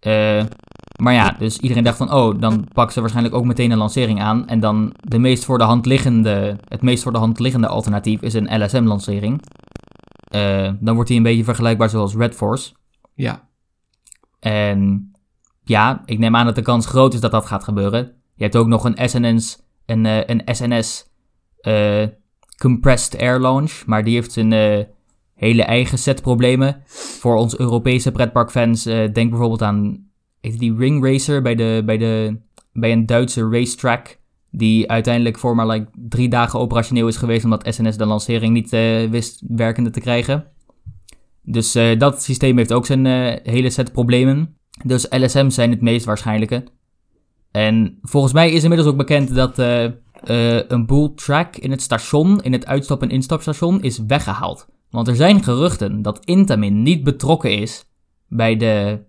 [0.00, 0.44] Eh,
[1.00, 4.20] maar ja, dus iedereen dacht van, oh, dan pakken ze waarschijnlijk ook meteen een lancering
[4.20, 4.48] aan.
[4.48, 8.22] En dan de meest voor de hand liggende, het meest voor de hand liggende alternatief
[8.22, 9.42] is een LSM-lancering.
[10.24, 12.72] Eh, dan wordt die een beetje vergelijkbaar zoals Red Force.
[13.14, 13.48] Ja,
[14.40, 15.12] En
[15.64, 18.12] ja, ik neem aan dat de kans groot is dat dat gaat gebeuren.
[18.34, 21.10] Je hebt ook nog een SNS, een, eh, een SNS
[21.60, 22.06] eh,
[22.58, 24.84] Compressed Air Launch, maar die heeft zijn eh,
[25.34, 26.82] hele eigen set problemen.
[27.20, 30.08] Voor ons Europese pretparkfans, denk bijvoorbeeld aan
[30.40, 32.36] die Ring Racer bij, de, bij, de,
[32.72, 34.18] bij een Duitse racetrack.
[34.50, 38.70] Die uiteindelijk voor maar like, drie dagen operationeel is geweest omdat SNS de lancering niet
[39.10, 40.46] wist werkende te krijgen.
[41.42, 43.06] Dus dat systeem heeft ook zijn
[43.42, 44.56] hele set problemen.
[44.82, 46.64] Dus LSM's zijn het meest waarschijnlijke.
[47.50, 51.82] En volgens mij is inmiddels ook bekend dat eh, eh, een boel track in het
[51.82, 54.68] station, in het uitstap- en instapstation, is weggehaald.
[54.90, 57.84] Want er zijn geruchten dat Intamin niet betrokken is
[58.28, 59.04] bij de,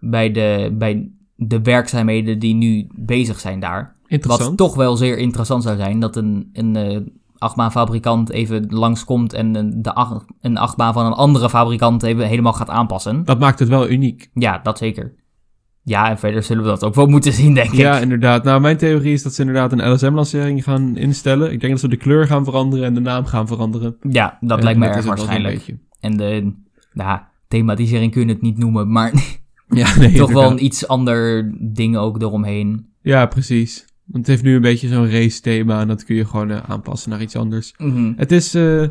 [0.00, 3.96] bij de, bij de werkzaamheden die nu bezig zijn daar.
[4.06, 4.48] interessant.
[4.48, 7.00] Wat toch wel zeer interessant zou zijn, dat een, een eh,
[7.46, 12.70] achtbaanfabrikant even langskomt en de acht, een achtbaan van een andere fabrikant even helemaal gaat
[12.70, 13.24] aanpassen.
[13.24, 14.30] Dat maakt het wel uniek.
[14.34, 15.14] Ja, dat zeker.
[15.82, 17.78] Ja, en verder zullen we dat ook wel moeten zien, denk ik.
[17.78, 18.44] Ja, inderdaad.
[18.44, 21.52] Nou, mijn theorie is dat ze inderdaad een LSM-lancering gaan instellen.
[21.52, 23.96] Ik denk dat ze de kleur gaan veranderen en de naam gaan veranderen.
[24.00, 25.74] Ja, dat En lijkt me is erg waarschijnlijk.
[26.00, 26.52] En de
[26.92, 29.12] nou, thematisering kun je het niet noemen, maar
[29.68, 32.86] Ja, nee, toch wel een iets ander ding ook eromheen.
[33.02, 33.85] Ja, precies.
[34.06, 37.10] Want het heeft nu een beetje zo'n race-thema en dat kun je gewoon eh, aanpassen
[37.10, 37.74] naar iets anders.
[37.78, 38.12] Mhm.
[38.16, 38.88] Het is eh,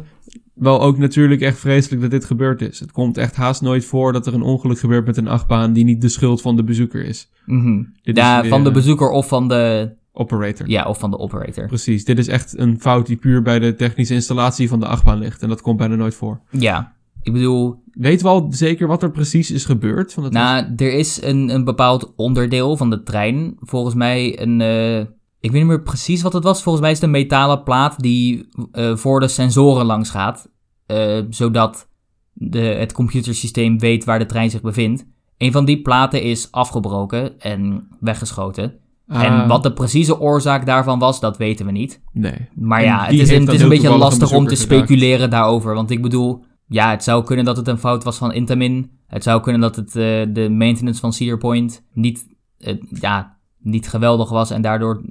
[0.54, 2.80] wel ook natuurlijk echt vreselijk dat dit gebeurd is.
[2.80, 5.84] Het komt echt haast nooit voor dat er een ongeluk gebeurt met een achtbaan die
[5.84, 7.30] niet de schuld van de bezoeker is.
[7.46, 7.84] Mhm.
[8.02, 10.70] Ja, is weer, van de eh, bezoeker of van de, Operator.
[10.70, 11.68] ja, of van de operator.
[11.68, 12.06] Precies.
[12.06, 15.42] Dit is echt een fout die puur bij de technische installatie van de achtbaan ligt.
[15.42, 16.40] En dat komt bijna nooit voor.
[16.50, 16.94] Ja,
[17.26, 20.14] ik bedoel, Weten we al zeker wat er precies is gebeurd?
[20.14, 23.56] Want het Nou, er is een, een bepaald onderdeel van de trein.
[23.60, 24.62] Volgens mij een.
[24.62, 25.00] eh,
[25.40, 26.64] ik weet niet meer precies wat het was.
[26.64, 30.50] Volgens mij is het een metalen plaat die eh, voor de sensoren langs gaat.
[30.86, 31.90] eh, zodat
[32.34, 35.06] de, het computersysteem weet waar de trein zich bevindt.
[35.38, 38.74] Een van die platen is afgebroken en weggeschoten.
[39.08, 42.02] En Ah, wat de precieze oorzaak daarvan was, dat weten we niet.
[42.14, 42.50] Nee.
[42.56, 45.74] Maar ja, het is, een, het is een beetje lastig om te speculeren daarover.
[45.74, 48.92] Want ik bedoel, ja, het zou kunnen dat het een fout was van Intamin.
[49.08, 53.88] Het zou kunnen dat het eh, de maintenance van Cedar Point niet, eh, ja, niet
[53.88, 55.02] geweldig was en daardoor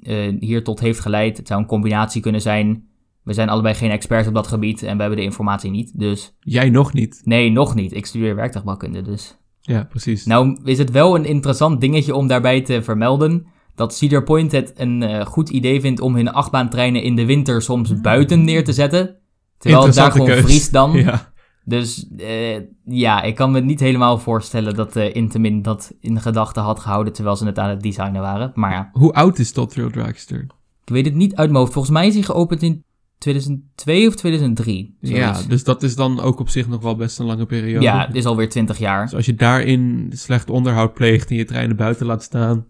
[0.00, 1.36] eh, hier tot heeft geleid.
[1.36, 2.88] Het zou een combinatie kunnen zijn.
[3.22, 5.98] We zijn allebei geen experts op dat gebied en we hebben de informatie niet.
[5.98, 7.20] Dus Jij nog niet.
[7.24, 7.94] nee, nog niet.
[7.94, 9.36] Ik studeer werktuigbouwkunde, dus...
[9.60, 10.24] Ja, precies.
[10.24, 13.46] Nou is het wel een interessant dingetje om daarbij te vermelden.
[13.74, 18.00] Dat Cedar Point het een goed idee vindt om hun achtbaantreinen in de winter soms
[18.00, 19.16] buiten neer te zetten.
[19.58, 20.40] Terwijl het daar gewoon keus.
[20.40, 20.92] vriest dan.
[21.04, 21.32] Ja.
[21.66, 26.62] Dus eh, ja, ik kan me niet helemaal voorstellen dat eh Intamin dat in gedachten
[26.62, 28.52] had gehouden terwijl ze het aan het designen waren.
[28.54, 30.40] Maar ja, Hoe oud is Top Thrill Dragster?
[30.84, 31.72] Ik weet het niet uit mijn hoofd.
[31.72, 32.84] Volgens mij is hij geopend in
[33.18, 34.96] 2002 of 2003.
[35.00, 37.84] Ja, dus dat is dan ook op zich nog wel best een lange periode.
[37.84, 39.04] ja, het is alweer 20 jaar.
[39.04, 42.66] Dus als je daarin slecht onderhoud pleegt en je treinen buiten laat staan.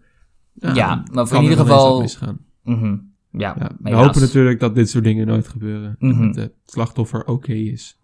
[0.53, 2.39] Ja, maar voor in er ieder geval- wat misgaan.
[3.37, 5.95] Ja, Ja, we hopen natuurlijk dat dit soort dingen nooit gebeuren.
[5.99, 6.21] Mhm.
[6.21, 7.99] En dat het slachtoffer oké is.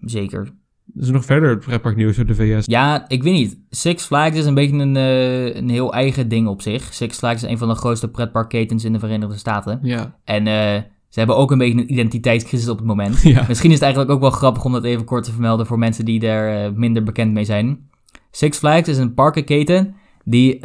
[0.00, 0.40] Zeker.
[0.94, 2.66] Er is nog verder pretparknieuws uit de VS.
[2.66, 3.58] Ja, ik weet niet.
[3.70, 6.94] Six Flags is een beetje een, eh, een heel eigen ding op zich.
[6.94, 9.78] Six Flags is een van de grootste pretparkketens in de Verenigde Staten.
[9.82, 13.22] Ja, En eh, ze hebben ook een beetje een identiteitscrisis op het moment.
[13.22, 13.44] ja.
[13.48, 16.04] Misschien is het eigenlijk ook wel grappig om dat even kort te vermelden voor mensen
[16.04, 17.90] die er eh, minder bekend mee zijn.
[18.30, 19.94] Six Flags is een parkenketen
[20.24, 20.58] die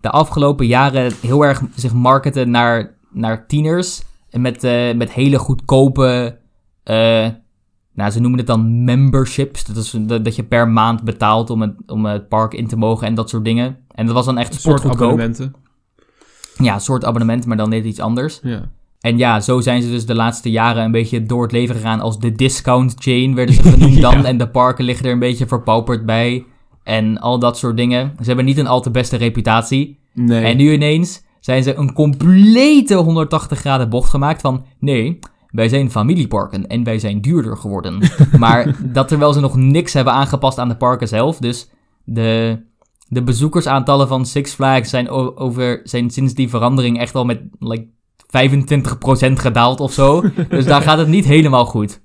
[0.00, 4.02] de afgelopen jaren heel erg zich markette naar, naar tieners.
[4.30, 6.38] En met, eh, met hele goedkope,
[6.82, 7.28] eh,
[7.92, 9.64] nou ze noemen het dan memberships.
[9.64, 12.76] Dat is dat dat je per maand betaalt om het, om het park in te
[12.76, 13.78] mogen en dat soort dingen.
[13.94, 15.54] En dat was dan echt Een soort abonnementen.
[16.56, 18.40] Ja, een soort abonnement, maar dan net iets anders.
[18.42, 18.70] Ja.
[19.00, 22.00] En ja, zo zijn ze dus de laatste jaren een beetje door het leven gegaan
[22.00, 24.18] als de discount chain, werden ze genoemd dan.
[24.18, 24.24] Ja.
[24.24, 26.46] En de parken liggen er een beetje verpauperd bij.
[26.90, 28.12] En al dat soort dingen.
[28.18, 29.98] Ze hebben niet een al te beste reputatie.
[30.14, 30.44] Nee.
[30.44, 34.64] En nu ineens zijn ze een complete 180 graden bocht gemaakt van...
[34.78, 35.18] Nee,
[35.50, 38.02] wij zijn familieparken en wij zijn duurder geworden.
[38.38, 41.38] maar dat terwijl ze nog niks hebben aangepast aan de parken zelf.
[41.38, 41.70] Dus
[42.04, 42.60] de,
[43.08, 47.86] de bezoekersaantallen van Six Flags zijn, over, zijn sinds die verandering echt al met like,
[48.26, 50.22] 25% gedaald of zo.
[50.48, 52.02] dus daar gaat het niet helemaal goed.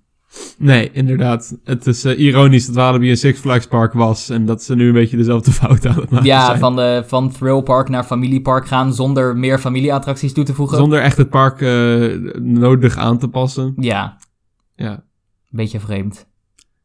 [0.58, 1.58] Nee, inderdaad.
[1.64, 4.30] Het is eh, ironisch dat Walibi een Six Flags park was.
[4.30, 6.60] En dat ze nu een beetje dezelfde fout aan het maken Ja, zijn.
[6.60, 10.78] van, de, van Thrill Park naar Familiepark gaan zonder meer familieattracties toe te voegen.
[10.78, 12.06] Zonder echt het park eh,
[12.42, 13.74] nodig aan te passen.
[13.78, 14.18] Ja,
[14.76, 15.04] Ja.
[15.50, 16.28] beetje vreemd.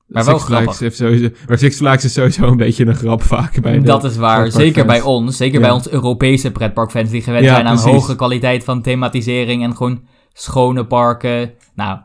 [0.06, 0.80] Maar wel Six Flags grappig.
[0.80, 4.16] heeft sowieso, maar Six Flags is sowieso een beetje een grap vaak bij dat is
[4.16, 4.50] waar.
[4.50, 5.36] Zeker bij ons.
[5.36, 5.66] Zeker Ja.
[5.66, 7.92] bij ons Europese pretparkfans die gewend Ja, zijn aan precies.
[7.92, 11.52] hoge kwaliteit van thematisering en gewoon schone parken.
[11.74, 11.98] Nou,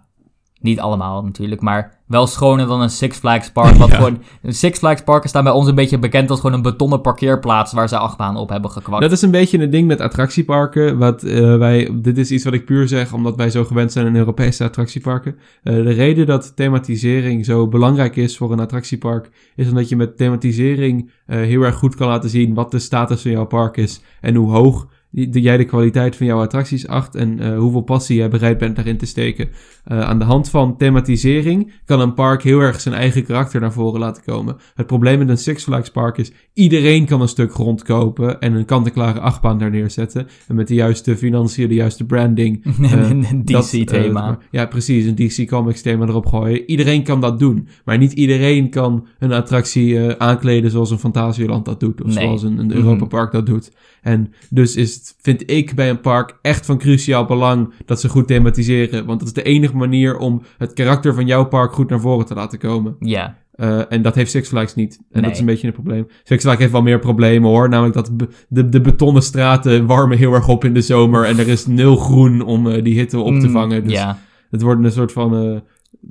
[0.59, 3.75] niet allemaal natuurlijk, maar wel schoner dan een Six Flags park.
[3.75, 3.95] Wat Ja.
[3.95, 7.73] gewoon, Six Flags parken staan bij ons een beetje bekend als gewoon een betonnen parkeerplaats
[7.73, 9.01] waar ze achtbaan op hebben gekwakt.
[9.01, 10.97] Dat is een beetje een ding met attractieparken.
[10.97, 14.07] Wat eh, wij, dit is iets wat ik puur zeg, omdat wij zo gewend zijn
[14.07, 15.35] aan Europese attractieparken.
[15.63, 20.17] Eh, de reden dat thematisering zo belangrijk is voor een attractiepark, is omdat je met
[20.17, 24.01] thematisering eh, heel erg goed kan laten zien wat de status van jouw park is.
[24.21, 28.17] En hoe hoog die- jij de kwaliteit van jouw attracties acht en eh, hoeveel passie
[28.17, 29.49] jij bereid bent daarin te steken.
[29.83, 33.73] Eh, aan de hand van thematisering kan een park heel erg zijn eigen karakter naar
[33.73, 34.55] voren laten komen.
[34.75, 38.53] Het probleem met een Six Flags park is, iedereen kan een stuk grond kopen en
[38.53, 40.27] een kant-en-klare achtbaan daar neerzetten.
[40.47, 42.65] En met de juiste financiën, de juiste branding.
[42.81, 44.29] eh, een dat, DC-thema.
[44.29, 46.69] eh, ja, precies, een DC Comics thema erop gooien.
[46.69, 47.67] Iedereen kan dat doen.
[47.85, 52.01] Maar niet iedereen kan een attractie eh, aankleden zoals een Fantasieland dat doet.
[52.03, 52.23] Of Nee.
[52.23, 52.75] zoals een, een Mhm.
[52.77, 53.71] Europa Park dat doet.
[54.05, 58.09] En dus is het, vind ik bij een park echt van cruciaal belang dat ze
[58.09, 59.05] goed thematiseren.
[59.05, 62.25] Want dat is de enige manier om het karakter van jouw park goed naar voren
[62.25, 62.95] te laten komen.
[62.99, 64.93] ja, Eh, en dat heeft Six Flags niet.
[64.97, 65.21] En Nee.
[65.21, 66.07] dat is een beetje een probleem.
[66.23, 67.69] Six Flags heeft wel meer problemen hoor.
[67.69, 68.11] Namelijk dat
[68.49, 71.23] de, de betonnen straten warmen heel erg op in de zomer.
[71.25, 73.83] En er is nul groen om eh, die hitte op te Mm, vangen.
[73.83, 74.19] Dus ja.
[74.51, 75.59] het worden een soort van eh,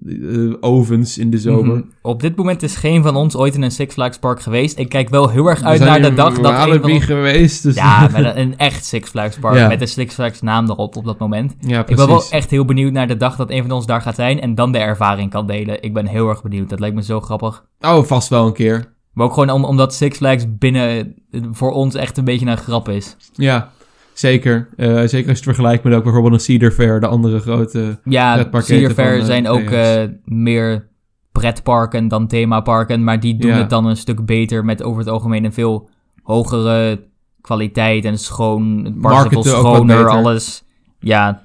[0.06, 1.76] eh, ovens in de zomer.
[1.76, 1.84] Mhm.
[2.02, 4.78] Op dit moment is geen van ons ooit in een Six Flags park geweest.
[4.78, 7.04] Ik kijk wel heel erg uit naar de dag dat een van ons...
[7.04, 7.62] geweest.
[7.62, 9.56] Dus Ja, met een, een echt Six Flags park.
[9.56, 9.68] Ja.
[9.68, 11.54] Met een Six Flags naam erop op dat moment.
[11.60, 12.04] ja, Ik precies.
[12.06, 14.40] ben wel echt heel benieuwd naar de dag dat een van ons daar gaat zijn.
[14.40, 15.82] En dan de ervaring kan delen.
[15.82, 16.68] Ik ben heel erg benieuwd.
[16.68, 17.64] Dat lijkt me zo grappig.
[17.80, 18.92] Oh, vast wel een keer.
[19.12, 21.14] Maar ook gewoon om, omdat Six Flags binnen
[21.52, 23.16] voor ons echt een beetje een grap is.
[23.32, 23.70] Ja,
[24.14, 24.68] zeker.
[24.76, 27.98] Eh, zeker als je het vergelijkt met ook bijvoorbeeld een Cedar Fair, de andere grote...
[28.04, 30.88] Ja, Cedar Fair van, eh, zijn ook eh, meer
[31.32, 33.04] pretparken dan themaparken.
[33.04, 33.58] Maar die doen Ja.
[33.58, 35.88] het dan een stuk beter met over het algemeen een veel
[36.22, 37.04] hogere
[37.40, 38.84] kwaliteit en schoon.
[38.84, 40.64] Het park is veel schoner, alles.
[40.98, 41.42] Ja,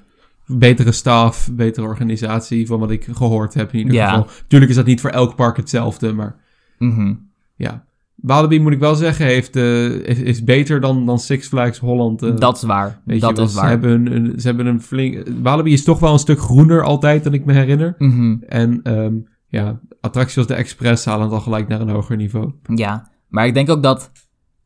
[0.58, 4.08] Betere staf, betere organisatie, van wat ik gehoord heb in ieder Ja.
[4.08, 4.26] geval.
[4.46, 6.36] Tuurlijk is dat niet voor elk park hetzelfde, maar
[6.78, 7.14] mhm.
[7.56, 7.84] ja.
[8.22, 12.22] Walibi, moet ik wel zeggen, heeft, eh, is, is beter dan, dan Six Flags Holland.
[12.22, 13.00] eh, dat is waar.
[13.04, 13.68] weet Dat is Ze waar.
[13.68, 15.28] hebben een, ze hebben een flink...
[15.42, 17.94] Walibi is toch wel een stuk groener altijd, dan ik me herinner.
[17.98, 18.36] Mhm.
[18.48, 19.14] En ehm,
[19.48, 22.52] ja, attracties als de Express halen het al gelijk naar een hoger niveau.
[22.74, 24.10] Ja, maar ik denk ook dat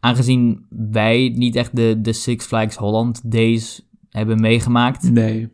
[0.01, 5.11] aangezien wij niet echt de, de Six Flags Holland Days hebben meegemaakt.
[5.11, 5.49] Nee.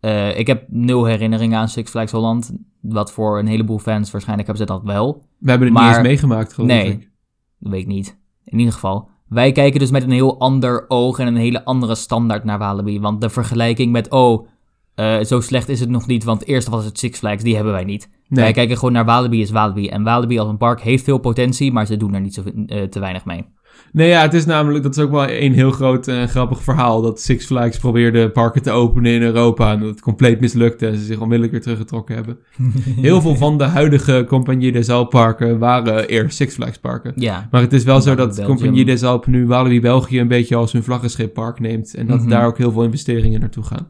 [0.00, 2.52] eh, ik heb nul herinneringen aan Six Flags Holland.
[2.80, 5.24] Wat voor een heleboel fans waarschijnlijk hebben ze dat wel.
[5.38, 6.90] We hebben het Maar- niet eens meegemaakt, geloof Nee.
[6.92, 7.10] ik.
[7.58, 8.18] Dat weet ik niet.
[8.44, 9.08] In ieder geval.
[9.28, 13.00] Wij kijken dus met een heel ander oog en een hele andere standaard naar Walibi.
[13.00, 14.46] Want de vergelijking met, oh,
[14.94, 17.72] eh, zo slecht is het nog niet, want eerst was het Six Flags, die hebben
[17.72, 18.10] wij niet.
[18.28, 18.44] Nee.
[18.44, 19.88] Wij kijken gewoon naar Walibi is Walibi.
[19.88, 22.82] En Walibi als een park heeft veel potentie, maar ze doen er niet zo, eh,
[22.82, 23.44] te weinig mee.
[23.92, 27.02] Nee, ja, het is namelijk, dat is ook wel een heel groot en grappig verhaal.
[27.02, 30.96] Dat Six Flags probeerde parken te openen in Europa en dat het compleet mislukte en
[30.96, 32.38] ze zich onmiddellijk weer teruggetrokken hebben.
[33.06, 37.12] Heel veel van de huidige Compagnie des Alpes parken waren eerst Six Flags parken.
[37.16, 38.46] Ja, Maar het is wel zo dat Belgium.
[38.56, 41.94] Compagnie des Alpes nu Walibi België een beetje als hun vlaggenschippark neemt.
[41.94, 42.28] En dat Mhm.
[42.28, 43.88] daar ook heel veel investeringen naartoe gaan.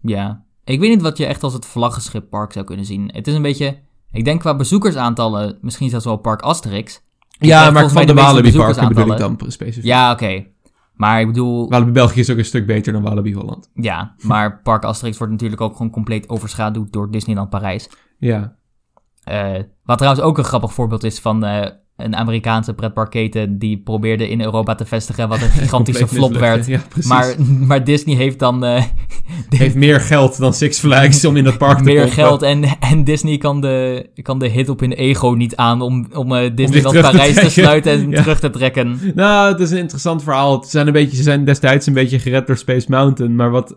[0.00, 0.44] ja.
[0.64, 3.10] Ik weet niet wat je echt als het vlaggenschippark zou kunnen zien.
[3.12, 3.78] Het is een beetje...
[4.12, 7.02] Ik denk qua bezoekersaantallen misschien zelfs wel Park Asterix.
[7.38, 9.84] Ja, maar van de meeste Walibi parken bedoel ik dan specifiek.
[9.84, 10.44] Ja, oké.
[10.94, 11.68] Maar ik bedoel...
[11.68, 13.70] Walibi België is ook een stuk beter dan Walibi Holland.
[13.74, 17.88] Ja, maar Park Asterix wordt natuurlijk ook gewoon compleet overschaduwd door Disneyland Parijs.
[18.18, 18.56] Ja.
[19.26, 19.52] Eh,
[19.84, 21.66] wat trouwens ook een grappig voorbeeld is van eh,
[21.96, 26.66] een Amerikaanse pretparkketen die probeerde in Europa te vestigen, wat een gigantische flop werd.
[26.66, 26.80] Ja.
[27.06, 27.34] Maar,
[27.66, 28.82] maar Disney heeft dan eh,
[29.48, 32.14] heeft meer geld dan Six Flags om in dat park te meer pompen.
[32.14, 36.06] geld en, en Disney kan de, kan de hit op hun ego niet aan om,
[36.12, 37.50] om eh, Disneyland te Parijs te, trekken.
[37.50, 38.22] sluiten en Ja.
[38.22, 39.00] terug te trekken.
[39.14, 40.62] Nou, het is een interessant verhaal.
[40.64, 43.36] Ze zijn, een beetje, ze zijn destijds een beetje gered door Space Mountain.
[43.36, 43.74] Maar wat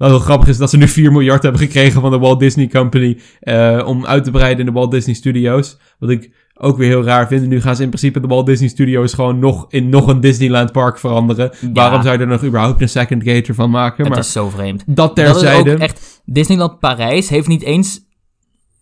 [0.00, 2.40] eh, wel heel grappig is, dat ze nu 4 miljard hebben gekregen van de Walt
[2.40, 3.18] Disney Company.
[3.40, 5.78] eh, om uit te breiden in de Walt Disney Studios.
[5.98, 7.46] Wat ik ook weer heel raar vind.
[7.46, 10.72] Nu gaan ze in principe de Walt Disney Studios gewoon nog in nog een Disneyland
[10.72, 11.50] park veranderen.
[11.60, 11.72] Ja.
[11.72, 14.04] Waarom zou je er nog überhaupt een second gate ervan maken?
[14.04, 14.82] Het maar is zo vreemd.
[14.86, 15.72] dat Dat is terzijde.
[15.72, 16.22] ook echt...
[16.24, 18.00] Disneyland Parijs heeft niet eens...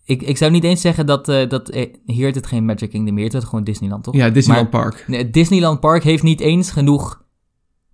[0.05, 1.29] Ik, ik zou niet eens zeggen dat...
[1.29, 4.15] eh, dat eh, hier het geen Magic Kingdom, heet het gewoon Disneyland, toch?
[4.15, 5.03] Ja, Disneyland Park.
[5.07, 7.21] Nee, het Disneyland Park heeft niet eens genoeg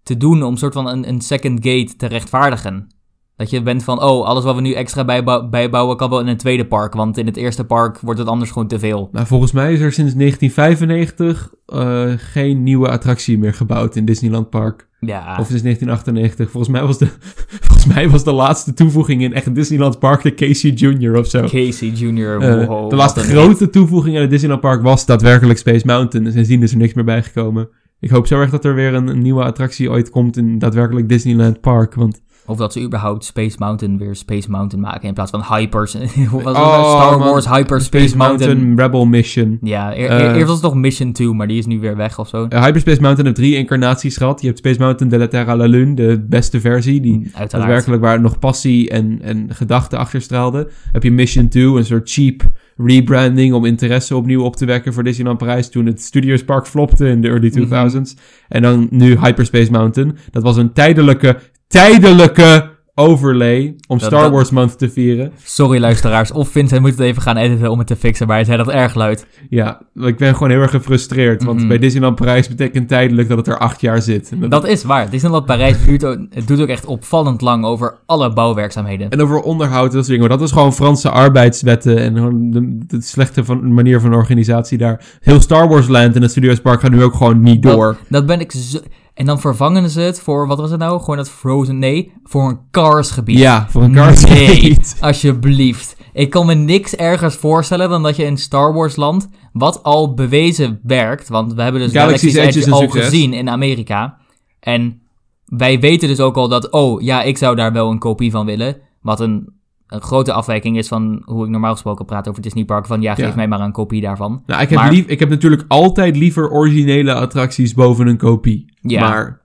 [0.04, 2.95] te doen om soort van een, een second gate te rechtvaardigen.
[3.38, 6.28] Dat je bent van, oh, alles wat we nu extra bijbou- bijbouwen kan wel in
[6.28, 9.10] een tweede park, want in het eerste park wordt het anders gewoon te veel.
[9.12, 14.50] Nou, volgens mij is er sinds 1995 eh, geen nieuwe attractie meer gebouwd in Disneyland
[14.50, 14.88] Park.
[15.00, 16.50] Ja, Of sinds 1998.
[16.52, 17.08] Volgens mij was de,
[17.68, 21.18] volgens mij was de laatste toevoeging in echt Disneyland Park de Casey Jr.
[21.18, 21.42] of zo.
[21.42, 22.38] Casey Jr.
[22.42, 26.26] Eh, wow, de laatste grote toevoeging aan het Disneyland Park was daadwerkelijk Space Mountain.
[26.26, 27.70] En sindsdien is er niks meer bijgekomen.
[28.00, 31.10] Ik hoop zo erg dat er weer een, een nieuwe attractie ooit komt in daadwerkelijk
[31.10, 31.94] Disneyland Park.
[31.94, 35.96] Want Of dat ze überhaupt Space Mountain weer Space Mountain maken in plaats van Hypers.
[36.34, 37.28] Oh, Star man.
[37.28, 38.80] Wars Hyper Space, Mountain.
[38.80, 39.58] Rebel Mission.
[39.62, 40.20] Ja, eer- Eh.
[40.20, 42.46] eer- eerst was het nog Mission 2, maar die is nu weer weg of zo.
[42.50, 44.42] Uh, Hyperspace Mountain heeft drie incarnaties gehad.
[44.42, 47.02] Je hebt Space Mountain de la Terra la Lune, de beste versie.
[47.02, 47.52] Die Uiteraard.
[47.52, 50.68] daadwerkelijk waar nog passie en, en gedachte achter straalde.
[50.92, 52.42] Heb je Mission 2, een soort cheap
[52.78, 57.08] rebranding om interesse opnieuw op te wekken voor Disneyland Parijs toen het Studios Park flopte
[57.08, 57.56] in de early Mhm.
[57.58, 58.16] 2000s.
[58.48, 60.18] En dan nu Hyperspace Mountain.
[60.32, 61.38] Dat was een tijdelijke,
[61.68, 65.32] tijdelijke overlay om Dat- Star dat- Wars Month te vieren.
[65.44, 68.46] Sorry luisteraars, of Vincent moet het even gaan editen om het te fixen, maar hij
[68.46, 69.28] zei dat erg luid.
[69.50, 71.44] Ja, ik ben gewoon heel erg gefrustreerd.
[71.44, 71.68] Want Mhm.
[71.68, 74.32] bij Disneyland Parijs betekent tijdelijk dat het er acht jaar zit.
[74.40, 75.10] Dat- Dat is waar.
[75.10, 79.10] Disneyland Parijs duurt ook, het doet ook echt opvallend lang over alle bouwwerkzaamheden.
[79.10, 80.28] En over onderhoud en dat soort dingen.
[80.30, 82.14] Maar dat is gewoon Franse arbeidswetten en
[82.52, 85.04] de, de slechte van, manier van organisatie daar.
[85.20, 87.98] Heel Star Wars Land en het Studios Park gaat nu ook gewoon niet door.
[88.10, 88.80] Dat ben ik zo...
[89.16, 91.00] En dan vervangen ze het voor, wat was het nou?
[91.00, 93.38] Gewoon dat Frozen, nee, voor een Cars gebied.
[93.38, 94.98] Ja, voor een Cars Nee, gebied.
[95.00, 95.96] alsjeblieft.
[96.14, 100.14] Ik kan me niks ergers voorstellen dan dat je in Star Wars land, wat al
[100.14, 103.04] bewezen werkt, want we hebben dus Galaxy's Galaxy's, Edge al succes.
[103.04, 104.18] gezien in Amerika.
[104.60, 105.02] En
[105.46, 108.46] wij weten dus ook al dat, oh ja, ik zou daar wel een kopie van
[108.46, 108.78] willen.
[109.02, 109.50] Wat een,
[109.96, 112.86] een grote afwijking is van hoe ik normaal gesproken praat over Disney Park.
[112.86, 113.36] Van ja, geef Ja.
[113.36, 114.44] mij maar een kopie daarvan.
[114.46, 118.74] Nou, ik heb, Maar- lief, ik heb natuurlijk altijd liever originele attracties boven een kopie.
[118.82, 119.00] Ja.
[119.10, 119.42] Maar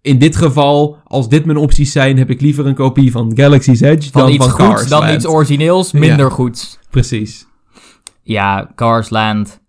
[0.00, 3.80] in dit geval, als dit mijn opties zijn, heb ik liever een kopie van Galaxy's
[3.80, 6.78] Edge Van dan iets van goeds Cars dan iets origineels, minder goeds.
[6.90, 7.46] Precies.
[8.22, 9.60] Ja, Cars Land.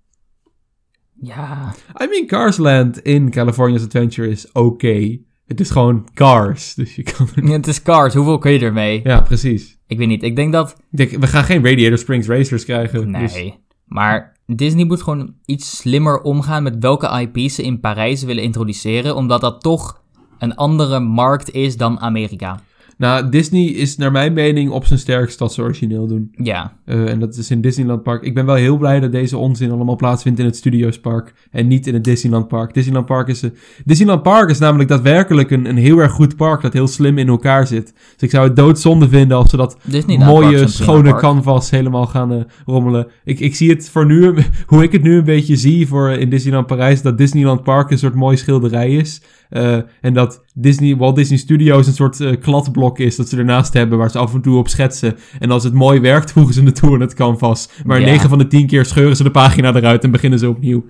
[1.22, 5.18] Ja, I mean, Cars Land in California's Adventure is oké.
[5.50, 6.74] Het is gewoon Cars.
[6.74, 7.52] Dus je kan er...
[7.52, 8.14] het is Cars.
[8.14, 9.02] Hoeveel kun je ermee?
[9.04, 9.78] Ja, precies.
[9.88, 10.24] Ik weet niet.
[10.24, 13.12] Ik denk dat Ik denk, we gaan geen Radiator Springs Racers krijgen.
[13.12, 13.22] Nee.
[13.22, 18.44] dus- Maar Disney moet gewoon iets slimmer omgaan met welke IP's ze in Parijs willen
[18.44, 20.02] introduceren, omdat dat toch
[20.40, 22.60] een andere markt is dan Amerika.
[23.00, 26.32] Nou, Disney is naar mijn mening op zijn sterkst dat ze origineel doen.
[26.36, 28.24] Ja, Eh, en dat is in Disneyland Park.
[28.24, 31.34] Ik ben wel heel blij dat deze onzin allemaal plaatsvindt in het Studios Park.
[31.52, 32.74] En niet in het Disneyland Park.
[32.74, 33.50] Disneyland Park is, eh,
[33.86, 37.28] Disneyland Park is namelijk daadwerkelijk een, een heel erg goed park dat heel slim in
[37.28, 37.94] elkaar zit.
[37.94, 42.34] Dus ik zou het doodzonde vinden als ze dat Disneyland mooie, schone canvas helemaal gaan
[42.34, 43.08] eh, rommelen.
[43.24, 44.34] Ik, ik zie het voor nu,
[44.68, 47.98] hoe ik het nu een beetje zie voor in Disneyland Parijs, dat Disneyland Park een
[47.98, 49.22] soort mooi schilderij is.
[49.50, 53.74] Eh, en dat Disney, Walt Disney Studios een soort eh, kladblok is dat ze ernaast
[53.74, 55.16] hebben waar ze af en toe op schetsen.
[55.40, 57.70] En als het mooi werkt, voegen ze het toe in het canvas.
[57.86, 58.06] Maar Ja.
[58.06, 60.86] 9 van de 10 keer scheuren ze de pagina eruit en beginnen ze opnieuw.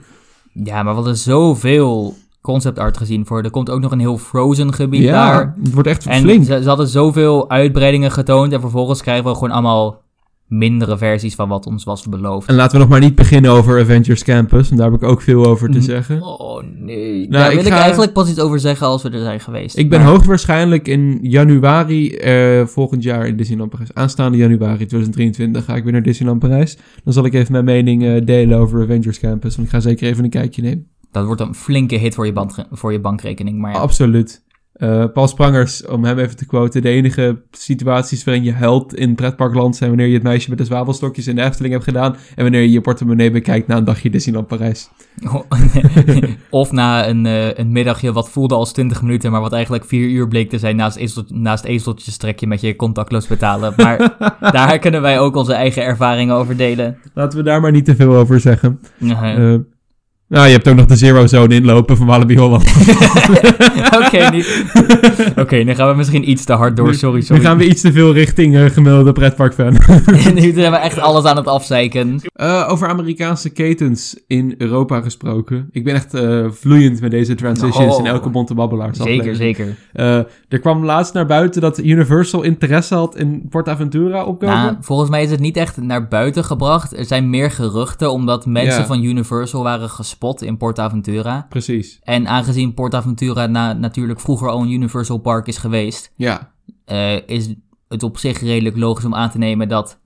[0.53, 3.44] Ja, maar we hadden zoveel concept art gezien voor.
[3.44, 5.56] Er komt ook nog een heel Frozen gebied daar.
[5.64, 6.45] het wordt echt En flink.
[6.45, 10.02] ze, ze hadden zoveel uitbreidingen getoond en vervolgens krijgen we gewoon allemaal
[10.50, 12.48] mindere versies van wat ons was beloofd.
[12.48, 15.22] En laten we nog maar niet beginnen over Avengers Campus, want daar heb ik ook
[15.22, 15.86] veel over te Mhm.
[15.86, 16.22] zeggen.
[16.24, 17.18] Oh nee.
[17.20, 19.78] Nou, Daar wil ik ga- eigenlijk pas iets over zeggen als we er zijn geweest.
[19.78, 23.94] Ik ben Maar- hoogstwaarschijnlijk in januari eh, volgend jaar in Disneyland Parijs.
[23.94, 26.78] Aanstaande januari 2023 ga ik weer naar Disneyland Parijs.
[27.04, 29.56] Dan zal ik even mijn mening eh, delen over Avengers Campus.
[29.56, 30.88] Want ik ga zeker even een kijkje nemen.
[31.12, 33.60] Dat wordt een flinke hit voor je, band, voor je bankrekening.
[33.60, 33.78] Maar ja.
[33.80, 34.42] Absoluut.
[34.80, 36.81] Eh, Paul Sprangers, om hem even te quoten.
[36.81, 40.65] De enige situaties waarin je huilt in pretparkland zijn wanneer je het meisje met de
[40.65, 42.15] zwavelstokjes in de Efteling hebt gedaan.
[42.35, 44.89] En wanneer je je portemonnee bekijkt na een dagje Disneyland Parijs.
[46.49, 50.10] of na een, eh, een middagje wat voelde als 20 minuten, maar wat eigenlijk 4
[50.10, 53.73] uur bleek te zijn naast, ezel, naast ezeltjestrekje met je contactloos betalen.
[53.77, 54.18] Maar
[54.51, 56.97] daar kunnen wij ook onze eigen ervaringen over delen.
[57.14, 58.80] Laten we daar maar niet te veel over zeggen.
[58.99, 59.56] Uh,
[60.30, 62.64] nou, je hebt ook nog de Zero Zone inlopen van Walibi Holland.
[64.06, 64.64] Oké, niet-
[65.35, 66.93] Oké, nu gaan we misschien iets te hard door.
[66.93, 67.41] Sorry, sorry.
[67.41, 69.72] Nu gaan we iets te veel richting eh, gemiddelde pretparkfan.
[70.34, 72.19] nu zijn we echt alles aan het afzeiken.
[72.34, 75.68] Eh, over Amerikaanse ketens in Europa gesproken.
[75.72, 77.99] Ik ben echt eh, vloeiend met deze transitions Oh.
[77.99, 79.76] in elke Bonte Babbelaars Zeker, zeker.
[79.93, 80.15] Eh,
[80.49, 84.56] er kwam laatst naar buiten dat Universal interesse had in PortAventura opkomen.
[84.56, 86.97] Nou, volgens mij is het niet echt naar buiten gebracht.
[86.97, 88.85] Er zijn meer geruchten, omdat mensen Ja.
[88.85, 89.89] van Universal waren
[90.20, 91.46] gespot in PortAventura.
[91.50, 96.52] Precies, En aangezien PortAventura na, natuurlijk vroeger al een Universal Park is geweest, ja.
[96.86, 97.56] eh, is
[97.88, 100.00] het op zich redelijk logisch om aan te nemen dat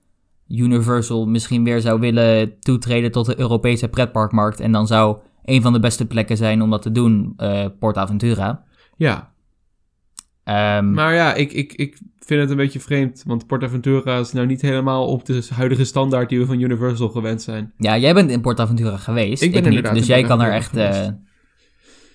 [0.48, 4.60] Universal misschien weer zou willen toetreden tot de Europese pretparkmarkt.
[4.60, 8.64] En dan zou een van de beste plekken zijn om dat te doen, eh PortAventura.
[8.96, 9.32] Ja,
[10.44, 13.22] Ehm, maar ja, ik, ik, ik vind het een beetje vreemd.
[13.26, 17.42] Want PortAventura is nou niet helemaal op de huidige standaard die we van Universal gewend
[17.42, 17.72] zijn.
[17.78, 19.42] ja, jij bent in PortAventura geweest.
[19.42, 21.08] Ik ben niet, inderdaad dus in jij kan er echt eh,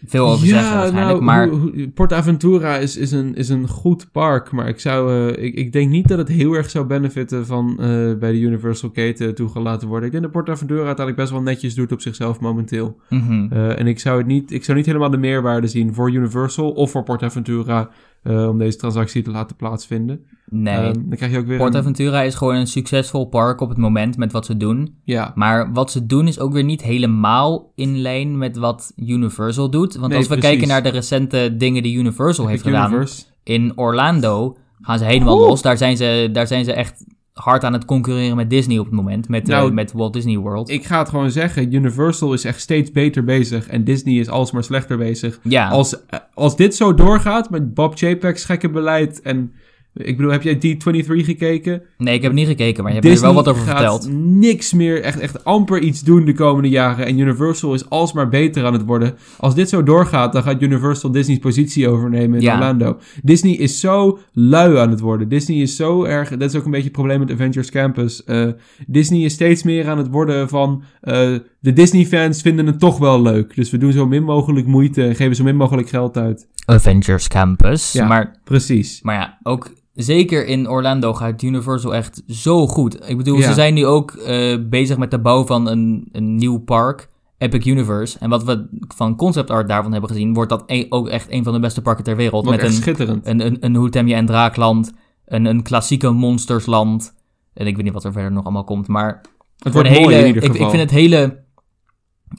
[0.06, 1.22] veel over zeggen waarschijnlijk.
[1.22, 1.50] nou, maar
[1.94, 5.90] PortAventura is, is, een, is een goed park, maar ik, zou, eh, ik, ik denk
[5.90, 10.06] niet dat het heel erg zou benefitten van eh, bij de Universal keten toegelaten worden.
[10.06, 13.00] Ik denk dat PortAventura uiteindelijk best wel netjes doet op zichzelf momenteel.
[13.10, 13.54] mhm.
[13.54, 16.92] En ik zou, het niet, ik zou niet helemaal de meerwaarde zien voor Universal of
[16.92, 17.90] voor PortAventura
[18.24, 20.26] eh, om deze transactie te laten plaatsvinden.
[20.50, 20.74] nee.
[20.76, 23.78] Ehm, dan krijg je ook weer een- PortAventura is gewoon een succesvol park op het
[23.78, 24.96] moment met wat ze doen.
[25.04, 29.70] Ja, Maar wat ze doen is ook weer niet helemaal in lijn met wat Universal
[29.70, 29.96] doet.
[29.96, 30.50] Want Nee, als we precies.
[30.52, 33.06] kijken naar de recente dingen die Universal heeft gedaan.
[33.44, 35.62] In Orlando gaan ze helemaal los.
[35.62, 37.06] Daar zijn, ze, daar zijn ze echt
[37.40, 39.28] hard aan het concurreren met Disney op het moment.
[39.30, 40.70] Met, eh, Nou, met Walt Disney World.
[40.70, 44.64] Ik ga het gewoon zeggen, Universal is echt steeds beter bezig en Disney is alsmaar
[44.64, 45.40] slechter bezig.
[45.44, 49.54] ja, Als, eh, als dit zo doorgaat met Bob Chapek's gekke beleid en...
[49.94, 51.82] Ik bedoel, heb jij D23 gekeken?
[51.98, 54.10] nee, ik heb niet gekeken, maar je hebt er wel wat over gaat verteld.
[54.14, 57.06] niks meer, echt, echt amper iets doen de komende jaren.
[57.06, 59.16] En Universal is alsmaar beter aan het worden.
[59.38, 62.54] Als dit zo doorgaat, dan gaat Universal Disney's positie overnemen in Ja.
[62.54, 62.98] Orlando.
[63.24, 65.30] Disney is zo lui aan het worden.
[65.30, 66.30] Disney is zo erg...
[66.30, 68.24] Dat is ook een beetje het probleem met Avengers Campus.
[68.24, 68.48] Eh,
[68.88, 70.84] Disney is steeds meer aan het worden van...
[71.02, 73.56] eh, de Disney-fans vinden het toch wel leuk.
[73.56, 76.48] Dus we doen zo min mogelijk moeite en geven zo min mogelijk geld uit.
[76.66, 77.92] Avengers Campus.
[77.92, 78.08] Ja.
[78.08, 79.00] Maar, Precies.
[79.02, 79.72] maar ja, ook
[80.04, 83.10] zeker in Orlando gaat Universal echt zo goed.
[83.10, 83.48] Ik bedoel, Ja.
[83.48, 87.10] ze zijn nu ook eh, bezig met de bouw van een, een nieuw park.
[87.38, 88.20] Epic Universe.
[88.20, 91.44] En wat we van concept art daarvan hebben gezien, wordt dat e- ook echt een
[91.44, 92.46] van de beste parken ter wereld.
[92.46, 93.26] Wat met een, schitterend.
[93.28, 94.94] een, een, een Hoe Tem je en Draakland,
[95.26, 97.16] een, een klassieke monstersland.
[97.54, 99.22] En ik weet niet wat er verder nog allemaal komt, maar
[99.58, 100.66] het wordt mooi hele, in ieder ik, geval.
[100.66, 101.44] ik vind het hele,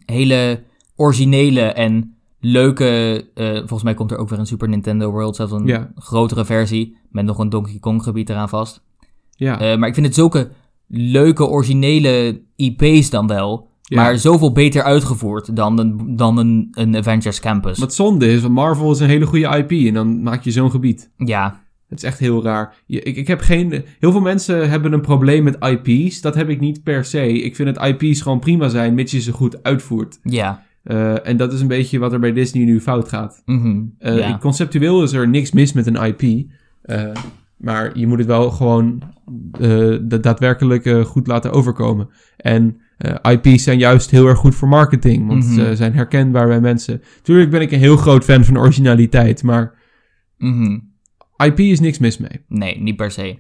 [0.07, 0.63] hele
[0.97, 3.25] originele en leuke.
[3.35, 5.91] eh, volgens mij komt er ook weer een Super Nintendo World, zelfs een Ja.
[5.95, 8.83] grotere versie met nog een Donkey Kong gebied eraan vast.
[9.31, 9.61] Ja.
[9.61, 10.51] Eh, maar ik vind het zulke
[10.87, 13.69] leuke, originele IP's dan wel.
[13.83, 13.97] Ja.
[14.03, 17.79] Maar zoveel beter uitgevoerd dan een, dan een, een Avengers Campus.
[17.79, 20.71] Wat zonde is, want Marvel is een hele goede IP en dan maak je zo'n
[20.71, 21.11] gebied.
[21.17, 22.75] Ja, Het is echt heel raar.
[22.87, 23.85] Je- ik, ik heb geen...
[23.99, 26.21] Heel veel mensen hebben een probleem met IP's.
[26.21, 27.33] Dat heb ik niet per se.
[27.33, 30.19] Ik vind dat IP's gewoon prima zijn, mits je ze goed uitvoert.
[30.23, 30.63] ja.
[30.83, 33.43] Eh, en dat is een beetje wat er bij Disney nu fout gaat.
[33.45, 34.39] mhm, Eh, ja.
[34.39, 36.49] Conceptueel is er niks mis met een IP.
[36.83, 37.11] eh,
[37.57, 39.03] maar je moet het wel gewoon
[40.03, 42.09] da- daadwerkelijk goed laten overkomen.
[42.37, 42.81] En
[43.31, 45.27] IP's zijn juist heel erg goed voor marketing.
[45.29, 45.53] Want Mhm.
[45.55, 47.03] ze zijn herkenbaar bij mensen.
[47.23, 49.43] Tuurlijk ben ik een heel groot fan van originaliteit.
[49.43, 49.75] Maar
[50.39, 50.79] mhm.
[51.45, 52.45] IP is niks mis mee.
[52.49, 53.39] Nee, niet per se.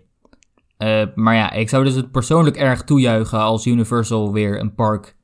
[1.15, 5.17] Maar ja, ik zou dus het persoonlijk erg toejuichen als Universal weer een park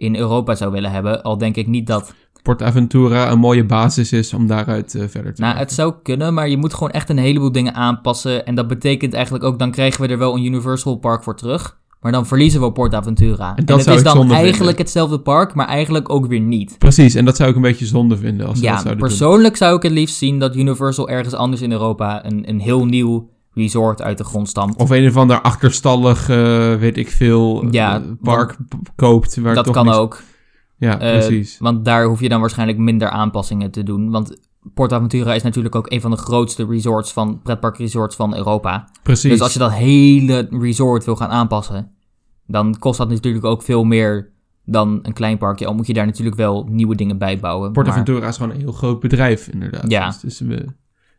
[0.00, 1.22] in Europa zou willen hebben.
[1.22, 2.14] Al denk ik niet dat.
[2.42, 6.48] PortAventura een mooie basis is om daaruit eh, verder te Nou, het zou kunnen, maar
[6.48, 8.46] je moet gewoon echt een heleboel dingen aanpassen.
[8.46, 11.78] En dat betekent eigenlijk ook, dan krijgen we er wel een Universal Park voor terug.
[12.00, 13.56] Maar dan verliezen we PortAventura.
[13.56, 14.76] En, dat het zou is dan eigenlijk vinden.
[14.76, 16.78] hetzelfde park, maar eigenlijk ook weer niet.
[16.78, 18.96] Precies, en dat zou ik een beetje zonde vinden als dat Ja, doen.
[18.96, 22.84] persoonlijk zou ik het liefst zien dat Universal ergens anders in Europa een, een heel
[22.84, 23.28] nieuw
[23.60, 24.80] resort uit de grond stampt.
[24.80, 28.56] Of een of ander achterstallig, eh, weet ik veel, Ja, eh, park
[28.96, 29.36] koopt.
[29.36, 30.22] Waar dat toch kan niks- ook.
[30.76, 31.58] Ja, Eh, precies.
[31.58, 34.10] Want daar hoef je dan waarschijnlijk minder aanpassingen te doen.
[34.10, 34.36] Want
[34.74, 38.88] PortAventura is natuurlijk ook een van de grootste resorts van pretparkresorts van Europa.
[39.02, 39.30] precies.
[39.30, 41.90] Dus als je dat hele resort wil gaan aanpassen,
[42.46, 44.30] dan kost dat natuurlijk ook veel meer
[44.64, 45.66] dan een klein parkje.
[45.66, 47.64] Al moet je daar natuurlijk wel nieuwe dingen bij bouwen.
[47.64, 49.90] Maar- PortAventura is gewoon een heel groot bedrijf, inderdaad.
[49.90, 50.06] Ja.
[50.06, 50.64] Dus, dus, we-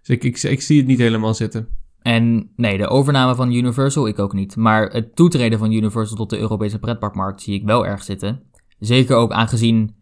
[0.02, 1.68] dus ik, ik, ik zie het niet helemaal zitten.
[2.02, 4.56] En nee, de overname van Universal, ik ook niet.
[4.56, 8.42] Maar het toetreden van Universal tot de Europese pretparkmarkt zie ik wel erg zitten.
[8.80, 9.96] Zeker ook aangezien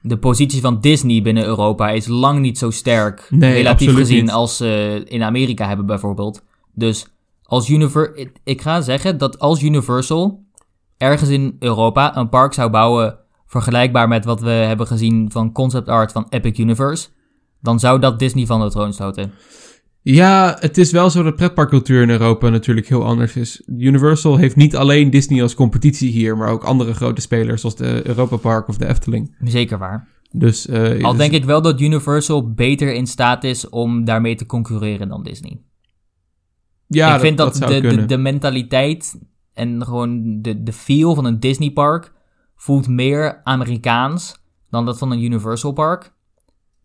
[0.00, 3.26] de positie van Disney binnen Europa is lang niet zo sterk.
[3.30, 4.32] Nee, relatief gezien niet.
[4.32, 6.42] als ze in Amerika hebben bijvoorbeeld.
[6.74, 7.06] Dus
[7.42, 10.44] als Univer ik- ik ga zeggen dat als Universal
[10.96, 15.88] ergens in Europa een park zou bouwen vergelijkbaar met wat we hebben gezien van concept
[15.88, 17.08] art van Epic Universe,
[17.60, 19.32] dan zou dat Disney van de troon stoten.
[20.12, 23.62] Ja, het is wel zo dat pretparkcultuur in Europa natuurlijk heel anders is.
[23.66, 28.06] Universal heeft niet alleen Disney als competitie hier, maar ook andere grote spelers zoals de
[28.06, 29.36] Europa Park of de Efteling.
[29.44, 30.08] Zeker waar.
[30.30, 34.34] Dus, eh, Al dus- denk ik wel dat Universal beter in staat is om daarmee
[34.34, 35.60] te concurreren dan Disney.
[36.86, 39.20] ja, ik vind dat, de, de, de mentaliteit
[39.52, 42.12] en gewoon de, de feel van een Disney park
[42.56, 46.14] voelt meer Amerikaans dan dat van een Universal park.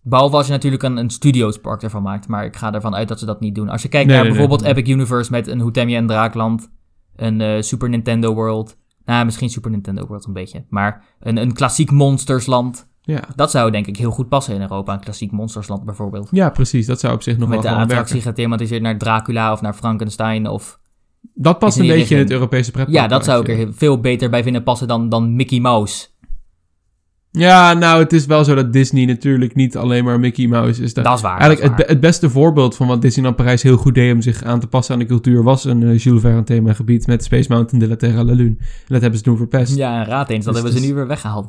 [0.03, 3.07] Behalve als je natuurlijk een, een studios park ervan maakt, maar ik ga ervan uit
[3.07, 3.69] dat ze dat niet doen.
[3.69, 4.71] Als je kijkt Nee, naar nee, bijvoorbeeld nee.
[4.71, 6.71] Epic Universe met een Hoetemje en Draakland,
[7.15, 11.53] een eh, Super Nintendo World, nou misschien Super Nintendo World een beetje, maar een, een
[11.53, 13.21] klassiek Monstersland, ja.
[13.35, 16.27] dat zou denk ik heel goed passen in Europa, een klassiek Monstersland bijvoorbeeld.
[16.31, 16.85] ja, precies.
[16.85, 19.73] Dat zou op zich nog Met wel de gewoon attractie gethematiseerd naar Dracula of naar
[19.73, 20.79] Frankenstein of
[21.33, 22.31] Dat past een beetje in het.
[22.31, 22.97] Europese pretpark.
[22.97, 26.07] Ja, dat zou ik er veel beter bij vinden passen dan, dan Mickey Mouse.
[27.33, 30.93] Ja, nou, het is wel zo dat Disney natuurlijk niet alleen maar Mickey Mouse is.
[30.93, 31.39] Dat- Dat is waar.
[31.39, 34.43] Eigenlijk het, be- het beste voorbeeld van wat Disneyland Parijs heel goed deed om zich
[34.43, 37.79] aan te passen aan de cultuur was een eh, Jules Verne themagebied met Space Mountain
[37.79, 38.55] de la Terra la Lune.
[38.59, 39.75] En dat hebben ze toen verpest.
[39.75, 40.45] Ja, raad eens.
[40.45, 41.47] Dat Dus hebben ze is- nu weer weggehaald.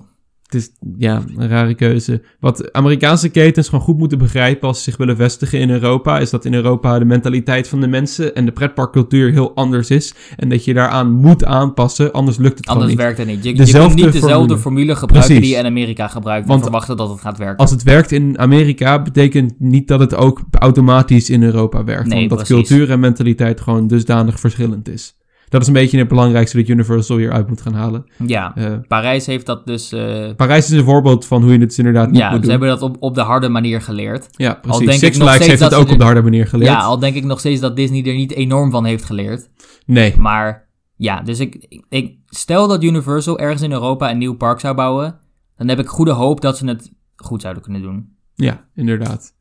[0.52, 2.22] Het is ja, een rare keuze.
[2.40, 6.30] Wat Amerikaanse ketens gewoon goed moeten begrijpen als ze zich willen vestigen in Europa, is
[6.30, 10.14] dat in Europa de mentaliteit van de mensen en de pretparkcultuur heel anders is.
[10.36, 13.16] En dat je daaraan moet aanpassen, anders lukt het Anders gewoon niet.
[13.16, 13.44] werkt het niet.
[13.44, 14.58] Je, je kunt niet dezelfde formule.
[14.58, 15.48] formule, gebruiken Precies.
[15.48, 17.56] die je in Amerika gebruikt Want en verwachten dat het gaat werken.
[17.56, 22.08] Als het werkt in Amerika, betekent niet dat het ook automatisch in Europa werkt.
[22.08, 22.68] Nee, omdat precies.
[22.68, 25.16] cultuur en mentaliteit gewoon dusdanig verschillend is.
[25.52, 28.04] Dat is een beetje het belangrijkste dat Universal hier uit moet gaan halen.
[28.26, 29.92] Ja, Eh, Parijs heeft dat dus...
[29.92, 32.50] eh, Parijs is een voorbeeld van hoe je het inderdaad niet ja, moet ze doen.
[32.50, 34.28] hebben dat op, op de harde manier geleerd.
[34.36, 34.78] Ja, precies.
[34.86, 36.70] denk ik Six Flags heeft het ook ze op de harde manier geleerd.
[36.70, 39.48] Ja, al denk ik nog steeds dat Disney er niet enorm van heeft geleerd.
[39.86, 40.14] Nee.
[40.18, 44.74] Maar ja, dus ik- ik stel dat Universal ergens in Europa een nieuw park zou
[44.74, 45.18] bouwen,
[45.56, 48.16] dan heb ik goede hoop dat ze het goed zouden kunnen doen.
[48.34, 49.32] Ja, inderdaad.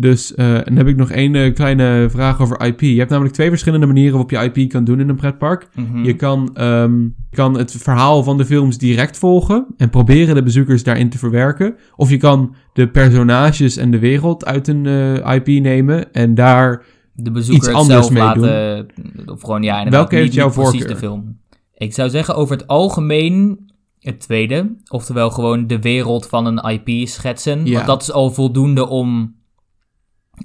[0.00, 2.80] Dus eh, en dan heb ik nog één eh, kleine vraag over IP.
[2.80, 5.68] Je hebt namelijk twee verschillende manieren waarop je IP kan doen in een pretpark.
[5.74, 6.04] Mhm.
[6.04, 10.82] Je kan, je kan het verhaal van de films direct volgen en proberen de bezoekers
[10.82, 11.76] daarin te verwerken.
[11.96, 16.84] Of je kan de personages en de wereld uit een eh, IP nemen en daar...
[17.12, 18.86] de bezoeker iets anders zelf mee laten,
[19.26, 20.94] of gewoon ja, Welke heeft jouw niet precies voorkeur?
[20.94, 21.38] de film.
[21.74, 23.66] Ik zou zeggen over het algemeen
[24.00, 27.74] het tweede, oftewel gewoon de wereld van een IP schetsen, Ja.
[27.74, 29.36] want dat is al voldoende om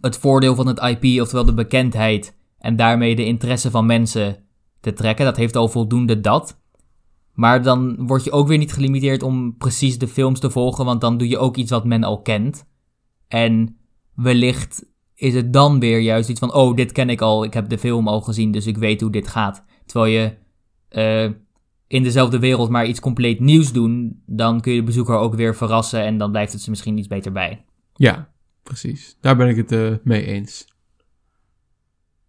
[0.02, 4.38] het voordeel van het IP, oftewel de bekendheid en daarmee de interesse van mensen
[4.80, 5.26] te trekken.
[5.26, 6.62] Dat heeft al voldoende dat.
[7.34, 11.02] Maar dan word je ook weer niet gelimiteerd om precies de films te volgen, want
[11.02, 12.66] dan doe je ook iets wat men al kent.
[13.28, 13.78] En
[14.16, 17.70] wellicht is het dan weer juist iets van, oh, dit ken ik al, ik heb
[17.70, 19.64] de film al gezien, dus ik weet hoe dit gaat.
[19.86, 20.34] Terwijl je
[20.90, 21.32] eh,
[21.88, 25.56] in dezelfde wereld maar iets compleet nieuws doen, dan kun je de bezoeker ook weer
[25.56, 27.66] verrassen en dan blijft het ze misschien iets beter bij.
[27.94, 28.33] Ja,
[28.64, 29.18] precies.
[29.22, 30.66] Daar ben ik het eh, mee eens.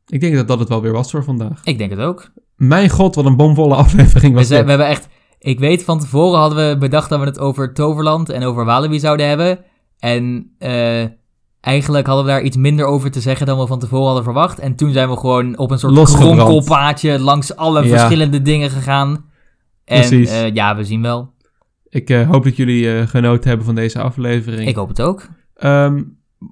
[0.07, 1.61] Ik denk dat dat het wel weer was voor vandaag.
[1.65, 2.31] Ik denk het ook.
[2.57, 4.65] Mijn god, wat een bomvolle aflevering We, was zijn, dit.
[4.65, 5.09] we hebben echt,
[5.39, 8.99] ik weet van tevoren hadden we bedacht dat we het over Toverland en over Walibi
[8.99, 9.59] zouden hebben.
[9.99, 11.05] En eh,
[11.61, 14.59] eigenlijk hadden we daar iets minder over te zeggen dan we van tevoren hadden verwacht.
[14.59, 17.89] En toen zijn we gewoon op een soort kronkelpaadje langs alle Ja.
[17.89, 19.25] verschillende dingen gegaan.
[19.85, 20.31] En Precies.
[20.31, 21.33] eh, ja, we zien wel.
[21.89, 24.69] Ik hoop dat jullie genoten hebben van deze aflevering.
[24.69, 25.29] Ik hoop het ook.
[25.55, 26.03] Ehm,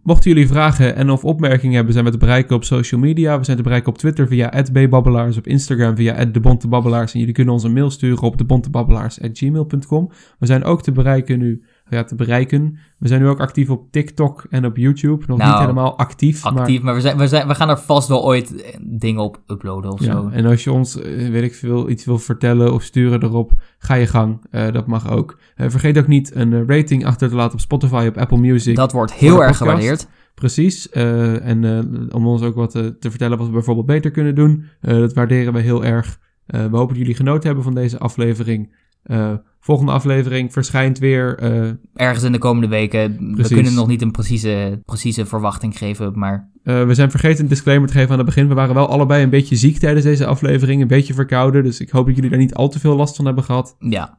[0.03, 3.39] mochten jullie vragen en of opmerkingen hebben, zijn we te bereiken op social media.
[3.39, 7.55] We zijn te bereiken op Twitter via @bbabbelaars, op Instagram via @debontebabbelaars en jullie kunnen
[7.55, 10.11] ons een mail sturen op debontebabbelaars@gmail.com.
[10.39, 11.63] We zijn ook te bereiken nu,
[11.97, 12.79] ja, te bereiken.
[12.99, 15.25] We zijn nu ook actief op TikTok en op YouTube.
[15.27, 17.79] Nog Nou, niet helemaal actief, maar Actief, maar we, zijn, we, zijn, we gaan er
[17.79, 20.29] vast wel ooit eh, dingen op uploaden of Ja, zo.
[20.29, 23.95] en als je ons, eh, weet ik veel, iets wil vertellen of sturen erop, ga
[23.95, 24.47] je gang.
[24.51, 25.39] Eh, dat mag ook.
[25.57, 28.77] Vergeet ook niet een rating achter te laten op Spotify, op Apple Music.
[28.77, 29.59] Dat wordt heel erg podcast.
[29.59, 30.09] gewaardeerd.
[30.35, 30.91] Precies.
[30.91, 31.65] en
[32.13, 34.65] om ons ook wat te vertellen wat we bijvoorbeeld beter kunnen doen.
[34.81, 36.19] Dat waarderen we heel erg.
[36.47, 38.75] We hopen dat jullie genoten hebben van deze aflevering.
[39.03, 41.39] Eh, volgende aflevering verschijnt weer.
[41.39, 43.35] eh, Ergens in de komende weken.
[43.37, 47.49] We kunnen nog niet een precieze, precieze verwachting geven, maar eh, we zijn vergeten een
[47.49, 48.49] disclaimer te geven aan het begin.
[48.49, 50.83] We waren wel allebei een beetje ziek tijdens deze aflevering.
[50.83, 51.63] Een beetje verkouden.
[51.65, 53.77] Dus ik hoop dat jullie daar niet al te veel last van hebben gehad.
[53.79, 54.19] ja,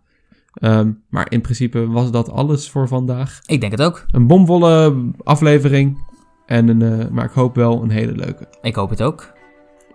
[0.53, 3.39] Ehm, maar in principe was dat alles voor vandaag.
[3.45, 4.05] ik denk het ook.
[4.11, 5.97] Een bomvolle aflevering.
[6.45, 8.47] En een, maar ik hoop wel een hele leuke.
[8.61, 9.31] Ik hoop het ook.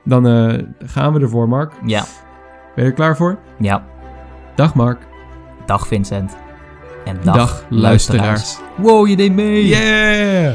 [0.05, 0.24] Dan
[0.85, 1.73] gaan we ervoor, Mark.
[1.86, 2.05] Ja,
[2.74, 3.39] Ben je er klaar voor?
[3.60, 3.86] ja.
[4.59, 4.98] Dag, Mark.
[5.66, 6.36] Dag Vincent.
[7.05, 7.68] En dag, luisteraars.
[7.68, 8.59] luisteraars.
[8.76, 9.66] Wow, je deed mee!
[9.66, 10.55] Yeah!